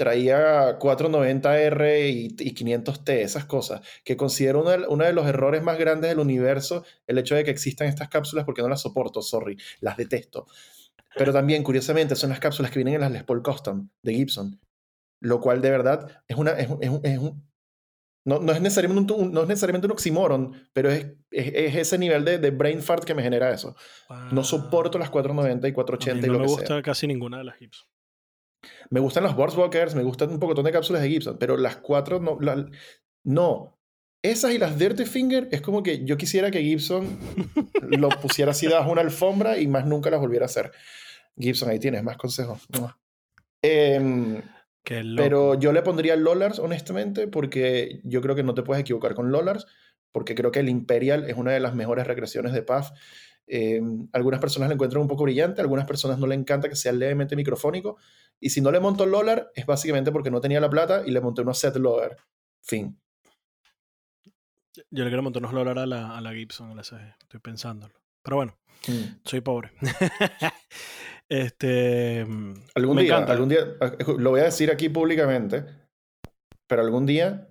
[0.00, 6.20] traía 490R y, 500T, esas cosas, que considero uno de, los errores más grandes del
[6.20, 10.46] universo, el hecho de que existan estas cápsulas porque no las soporto, sorry, las detesto.
[11.16, 14.58] Pero también, curiosamente, son las cápsulas que vienen en las Les Paul Custom de Gibson,
[15.20, 16.52] lo cual de verdad es una...
[16.52, 17.49] Es, un,
[18.24, 22.24] no, no, es necesariamente un, no es necesariamente un oxímoron, pero es, es, ese nivel
[22.24, 23.74] de, de, brain fart que me genera eso.
[24.30, 27.56] No soporto las 490 y 480 y lo no me gusta casi ninguna de las
[27.56, 27.88] Gibson.
[28.90, 32.20] Me gustan los Borswalkers, me gustan un poco de cápsulas de Gibson, pero las cuatro
[32.20, 32.38] no.
[33.24, 33.78] no.
[34.22, 37.18] Esas y las Dirty Finger es como que yo quisiera que Gibson
[37.80, 40.72] lo pusiera así debajo de una alfombra y más nunca las volviera a hacer.
[41.38, 42.66] Gibson, ahí tienes más consejos.
[43.62, 44.42] Eh,
[44.84, 49.30] pero yo le pondría Lolars, honestamente, porque yo creo que no te puedes equivocar con
[49.30, 49.66] Lolars,
[50.12, 52.90] porque creo que el Imperial es una de las mejores regresiones de PAF.
[53.46, 53.80] Eh,
[54.12, 57.36] algunas personas la encuentran un poco brillante, algunas personas no le encanta que sea levemente
[57.36, 57.98] microfónico,
[58.38, 61.20] y si no le monto Lolar es básicamente porque no tenía la plata y le
[61.20, 62.16] monté unos set Lolar.
[62.62, 62.98] Fin.
[64.90, 67.94] Yo le quiero montar unos Lolar a la, a la Gibson LSG, estoy pensándolo.
[68.22, 68.58] Pero bueno,
[68.88, 69.20] mm.
[69.24, 69.72] soy pobre.
[71.30, 72.26] este.
[72.74, 73.76] Algún día, algún día,
[74.18, 75.64] lo voy a decir aquí públicamente,
[76.68, 77.48] pero algún día,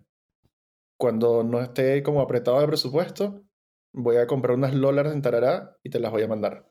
[0.99, 3.43] cuando no esté como apretado de presupuesto,
[3.93, 6.69] voy a comprar unas Lolas en Tarará y te las voy a mandar.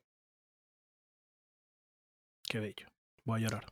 [2.48, 2.86] Qué bello.
[3.24, 3.66] Voy a llorar.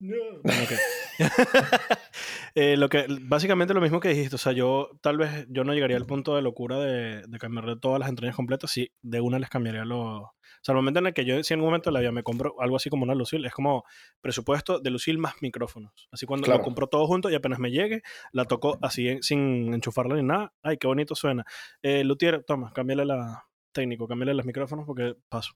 [0.00, 0.16] No.
[2.56, 5.72] Eh, lo que, básicamente lo mismo que dijiste, o sea, yo tal vez yo no
[5.72, 9.38] llegaría al punto de locura de, de cambiar todas las entrañas completas, si de una
[9.38, 10.24] les cambiaría los...
[10.62, 12.54] Sea, el momento en el que yo, si en algún momento la vida me compro
[12.60, 13.84] algo así como una Lucille, es como
[14.20, 15.92] presupuesto de Lucille más micrófonos.
[16.12, 20.16] Así cuando lo compro todo junto y apenas me llegue, la toco así sin enchufarla
[20.16, 20.52] ni nada.
[20.62, 21.44] Ay, qué bonito suena.
[21.82, 25.52] Eh, Luthier, toma, cámbiale la técnico, cámbiale los micrófonos porque paso.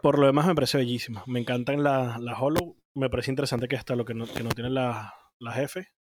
[0.00, 1.22] Por lo demás me parece bellísima.
[1.26, 2.76] Me encantan las la Hollow.
[2.94, 5.92] Me parece interesante que hasta lo que no, que no tiene la, la jefe.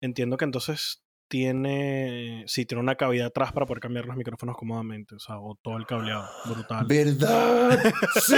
[0.00, 5.14] Entiendo que entonces tiene, sí, tiene una cavidad atrás para poder cambiar los micrófonos cómodamente,
[5.14, 6.84] o sea, o todo el cableado, brutal.
[6.86, 7.78] ¿Verdad?
[8.20, 8.34] sí.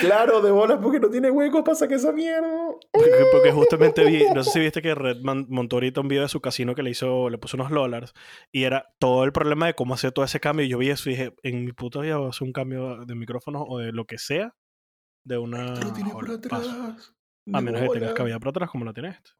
[0.00, 2.50] Claro, de bolas porque no tiene huecos para sacar esa mierda.
[2.92, 6.28] Porque, porque justamente vi, no sé si viste que Redman montó ahorita un video de
[6.28, 8.12] su casino que le hizo, le puso unos dólares
[8.50, 10.66] y era todo el problema de cómo hacer todo ese cambio.
[10.66, 13.06] Y yo vi eso y dije, en mi puta vida voy a hacer un cambio
[13.06, 14.54] de micrófono o de lo que sea
[15.24, 15.74] de una.
[15.76, 17.14] Lo tiene por atrás.
[17.52, 19.30] A menos que tengas cavidad por atrás, como la tiene este.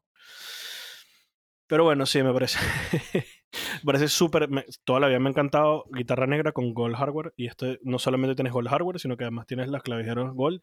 [1.67, 2.59] Pero bueno, sí, me parece.
[3.13, 4.49] me parece súper.
[4.83, 7.33] Toda la vida me ha encantado guitarra negra con gold hardware.
[7.37, 10.61] Y este no solamente tienes gold hardware, sino que además tienes las clavijeros gold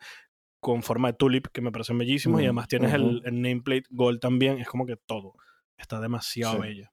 [0.61, 2.41] con forma de tulip, que me parecen bellísimos.
[2.41, 3.21] y Mm, además tienes el, ujú.
[3.25, 4.59] el nameplate gold también.
[4.59, 5.35] Es como que todo.
[5.77, 6.61] Está demasiado Sí.
[6.61, 6.93] bella.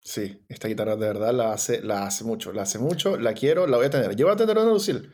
[0.00, 3.66] Sí, esta guitarra de verdad la hace, la hace mucho, la hace mucho, la quiero,
[3.66, 4.16] la voy a tener.
[4.16, 5.08] Yo voy a tener una Lucille.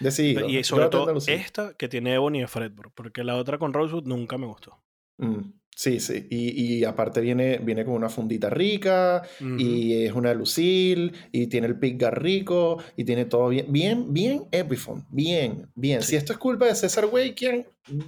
[0.00, 0.48] Decidido.
[0.48, 2.92] Y sobre todo esta que tiene Ebony de Fretboard.
[2.94, 4.82] Porque la otra con Rosewood nunca me gustó.
[5.18, 5.40] Mm,
[5.80, 6.26] sí, sí.
[6.28, 9.22] Y, y aparte viene, viene con una fundita rica,
[9.58, 14.44] y es una Lucille, y tiene el pickguard rico, y tiene todo bien, bien, bien
[14.50, 16.02] Epiphone, bien, bien.
[16.02, 16.08] Sí.
[16.10, 17.64] Si esto es culpa de César Weikian,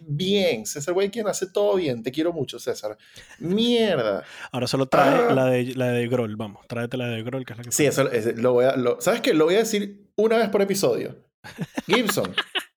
[0.06, 0.66] bien.
[0.66, 2.02] César Weikian hace todo bien.
[2.02, 2.98] Te quiero mucho, César.
[3.38, 4.24] Mierda.
[4.52, 5.32] Ahora solo trae Ah.
[5.34, 6.36] la, de, la de Groll.
[6.36, 8.76] Vamos, tráete la de Groll, que es la que Sí, eso, es- lo voy a.
[8.76, 9.32] lo- ¿Sabes qué?
[9.34, 11.16] Lo voy a decir una vez por episodio.
[11.86, 12.32] Gibson,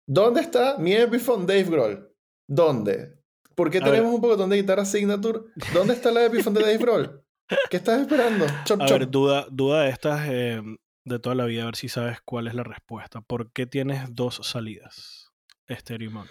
[0.07, 2.09] ¿dónde está mi Epiphone Dave Grohl?
[2.47, 3.22] ¿Dónde?
[3.55, 3.91] ¿Por qué A ver.
[3.91, 5.39] tenemos un poco de guitarra Signature?
[5.73, 7.23] ¿Dónde está la Epiphone de Dave Grohl?
[7.69, 8.45] ¿Qué estás esperando?
[8.65, 8.99] Chop, A chop.
[8.99, 10.61] ver, duda, duda de estas eh,
[11.05, 13.21] de toda la vida, a ver si sabes cuál es la respuesta.
[13.21, 15.31] ¿Por qué tienes dos salidas?
[15.67, 16.29] Estéreo y mono.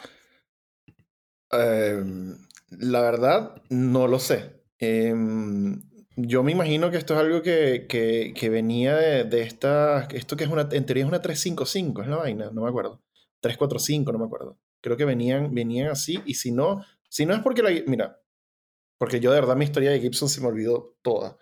[1.51, 2.37] Em,
[2.71, 4.63] la verdad, no lo sé.
[4.79, 5.83] Em,
[6.17, 10.05] yo me imagino que esto es algo que, que- que venía de, de esta.
[10.13, 10.69] Esto que es una.
[10.73, 13.03] En teoría es una 355, es la vaina, no me acuerdo.
[13.41, 14.59] 345, no me acuerdo.
[14.81, 16.21] Creo que venían, venían así.
[16.27, 17.71] Y si no, si no es porque la.
[17.87, 18.19] Mira,
[18.97, 21.37] porque yo de verdad mi historia de Gibson se me olvidó toda.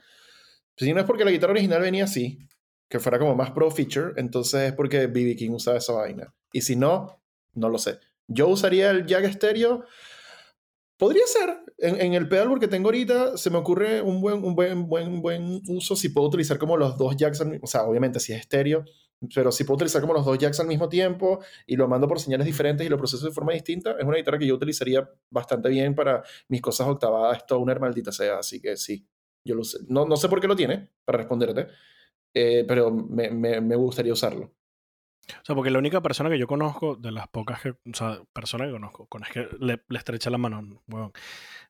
[0.77, 2.41] Si no es porque la guitarra original venía así,
[2.89, 6.35] que fuera como más pro feature, entonces es porque BB King usaba esa vaina.
[6.53, 7.23] Y si no,
[7.55, 8.01] no lo sé.
[8.27, 9.85] Yo usaría el jack estéreo.
[10.97, 11.61] Podría ser.
[11.79, 15.63] En, el pedalboard que tengo ahorita se me ocurre un buen, un buen, buen, buen
[15.69, 18.85] uso si puedo utilizar como los dos jacks O sea, obviamente si es estéreo,
[19.35, 22.21] pero si puedo utilizar como los dos jacks al mismo tiempo y lo mando por
[22.21, 25.69] señales diferentes y lo proceso de forma distinta, es una guitarra que yo utilizaría bastante
[25.69, 28.39] bien para mis cosas octavadas stoner, maldita sea.
[28.39, 29.07] Así que sí,
[29.45, 29.79] yo lo sé.
[29.89, 31.69] No, no sé por qué lo tiene, para responderte,
[32.35, 34.55] eh, pero me, me, me gustaría usarlo.
[35.43, 38.21] O sea, porque la única persona que yo conozco, de las pocas que, o sea,
[38.33, 41.13] personas que conozco, con es que le, le estrecha la mano, huevón.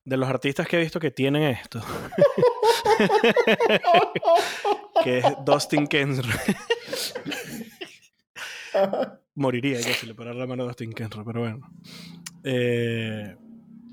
[0.04, 1.80] De los artistas que he visto que tienen esto,
[5.04, 6.32] que es Dustin Kensrue.
[9.34, 11.70] Moriría yo si le parara la mano a Dustin Kensrue, pero bueno.
[12.44, 13.36] Eh,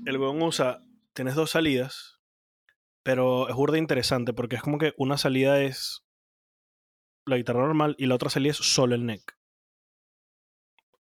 [0.06, 0.82] el huevón usa,
[1.12, 2.20] tienes dos salidas,
[3.02, 6.04] pero es burda interesante porque es como que una salida es
[7.24, 9.37] la guitarra normal y la otra salida es solo el neck.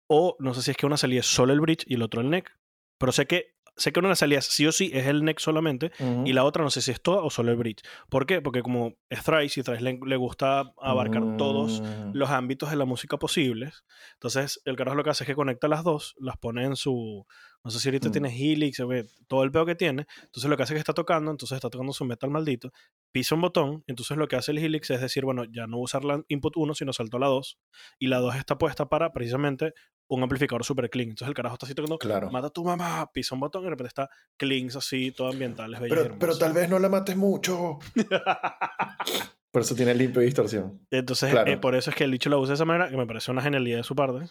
[0.09, 2.20] O no sé si es que una salida es solo el bridge y el otro
[2.20, 2.51] el neck.
[2.99, 5.39] Pero sé que, sé que una de las salidas sí o sí es el neck
[5.39, 5.93] solamente
[6.24, 7.83] y la otra no sé si es toda o solo el bridge.
[8.09, 8.41] ¿Por qué?
[8.41, 12.11] Porque como es Thrice y Thrice le, le gusta abarcar todos Mm.
[12.15, 13.85] los ámbitos de la música posibles.
[14.15, 17.27] Entonces, el carajo lo que hace es que conecta las dos, las pone en su.
[17.65, 18.12] No sé si ahorita Mm.
[18.12, 18.81] tiene Helix,
[19.27, 20.07] todo el pedo que tiene.
[20.23, 22.73] Entonces, lo que hace es que está tocando, entonces está tocando su metal maldito,
[23.12, 23.83] pisa un botón.
[23.89, 26.74] Entonces, lo que hace el Helix es decir, bueno, ya no usar la input 1,
[26.74, 27.59] sino salto a la 2.
[27.99, 29.74] Y la 2 está puesta para precisamente
[30.09, 31.09] un amplificador super clean.
[31.11, 32.31] Entonces, el carajo está así tocando, Claro.
[32.31, 35.81] mata a tu mamá, pisa un botón y de repente está cleans así, todo ambientales,
[35.81, 37.78] bellas y Pero, pero tal vez no la mates mucho.
[39.51, 40.87] Por eso tiene limpio y distorsión.
[40.91, 41.51] Entonces, Claro.
[41.51, 43.31] eh, por eso es que el dicho lo usa de esa manera, que me parece
[43.31, 44.27] una genialidad de su parte.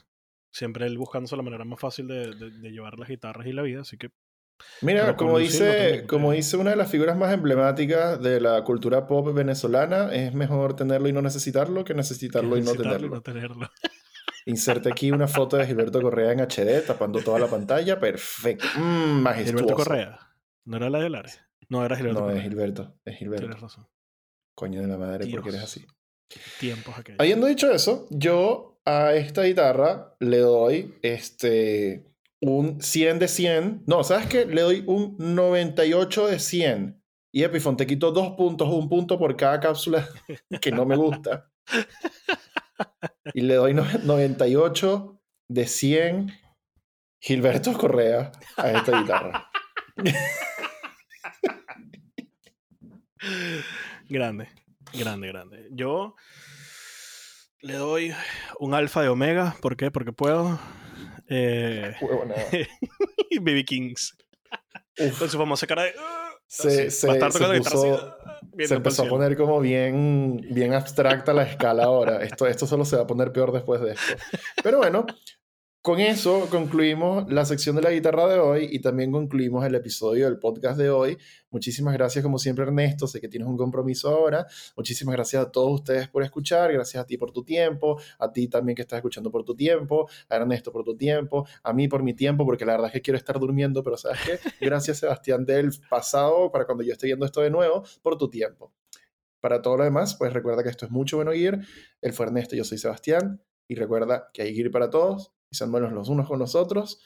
[0.53, 3.63] Siempre él buscándose la manera más fácil de, de- de llevar las guitarras y la
[3.63, 4.09] vida, así que
[4.81, 9.05] Mira, como no dice, como dice una de las figuras más emblemáticas de la cultura
[9.07, 13.09] pop venezolana, es mejor tenerlo y no necesitarlo que necesitarlo y no tenerlo.
[13.15, 13.69] no tenerlo.
[14.45, 17.99] Inserte aquí una foto de Gilberto Correa en HD tapando toda la pantalla.
[17.99, 18.65] Perfecto.
[18.77, 19.57] Mm, majestuoso.
[19.57, 20.19] Gilberto Correa.
[20.65, 21.41] ¿No era la de Lares?
[21.69, 22.49] No, era Gilberto No, es Correa.
[22.49, 22.95] Gilberto.
[23.05, 23.45] Es Gilberto.
[23.45, 23.87] Tienes razón.
[24.53, 25.63] Coño de la madre, ¿por qué eres Dios.
[25.63, 25.85] así?
[26.59, 27.19] Tiempos aquellos.
[27.19, 32.05] Habiendo dicho eso, yo a esta guitarra le doy este
[32.39, 33.83] un 100 de 100.
[33.87, 34.45] No, ¿sabes qué?
[34.45, 37.01] Le doy un 98 de 100.
[37.33, 40.07] Y Epiphone, te quito dos puntos, un punto por cada cápsula
[40.61, 41.51] que no me gusta.
[43.33, 45.19] Y le doy no- 98
[45.49, 46.31] de 100
[47.21, 49.49] Gilberto Correa a esta guitarra.
[54.09, 54.49] Grande,
[54.93, 55.67] grande, grande.
[55.71, 56.15] Yo
[57.61, 58.13] le doy
[58.59, 59.55] un alfa de omega.
[59.61, 59.89] ¿Por qué?
[59.91, 60.59] Porque puedo.
[61.27, 61.95] Eh.
[63.41, 64.15] BB Kings.
[65.19, 65.93] Con su famosa cara de.
[66.47, 67.07] Se, se-
[68.75, 72.23] empezó a poner como bien, bien abstracta la escala ahora.
[72.23, 74.13] Esto, esto solo se va a poner peor después de esto.
[74.63, 75.05] Pero bueno,
[75.85, 80.25] con eso concluimos la sección de la guitarra de hoy y también concluimos el episodio
[80.25, 81.15] del podcast de hoy.
[81.51, 84.47] Muchísimas gracias como siempre Ernesto, sé que tienes un compromiso ahora.
[84.75, 88.47] Muchísimas gracias a todos ustedes por escuchar, gracias a ti por tu tiempo, a ti
[88.47, 92.01] también que estás escuchando por tu tiempo, a Ernesto por tu tiempo, a mí por
[92.01, 95.45] mi tiempo, porque la verdad es que quiero estar durmiendo, pero sabes qué, gracias Sebastián
[95.45, 98.73] del pasado, para cuando yo esté viendo esto de nuevo, por tu tiempo.
[99.39, 101.59] Para todo lo demás, pues recuerda que esto es mucho bueno ir.
[102.01, 103.39] Él fue Ernesto, yo soy Sebastián.
[103.67, 106.55] Y recuerda que hay que ir para todos y sean buenos los unos con los
[106.55, 107.01] otros.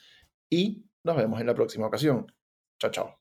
[0.50, 2.32] Y nos vemos en la próxima ocasión.
[2.80, 3.19] Chao, chao.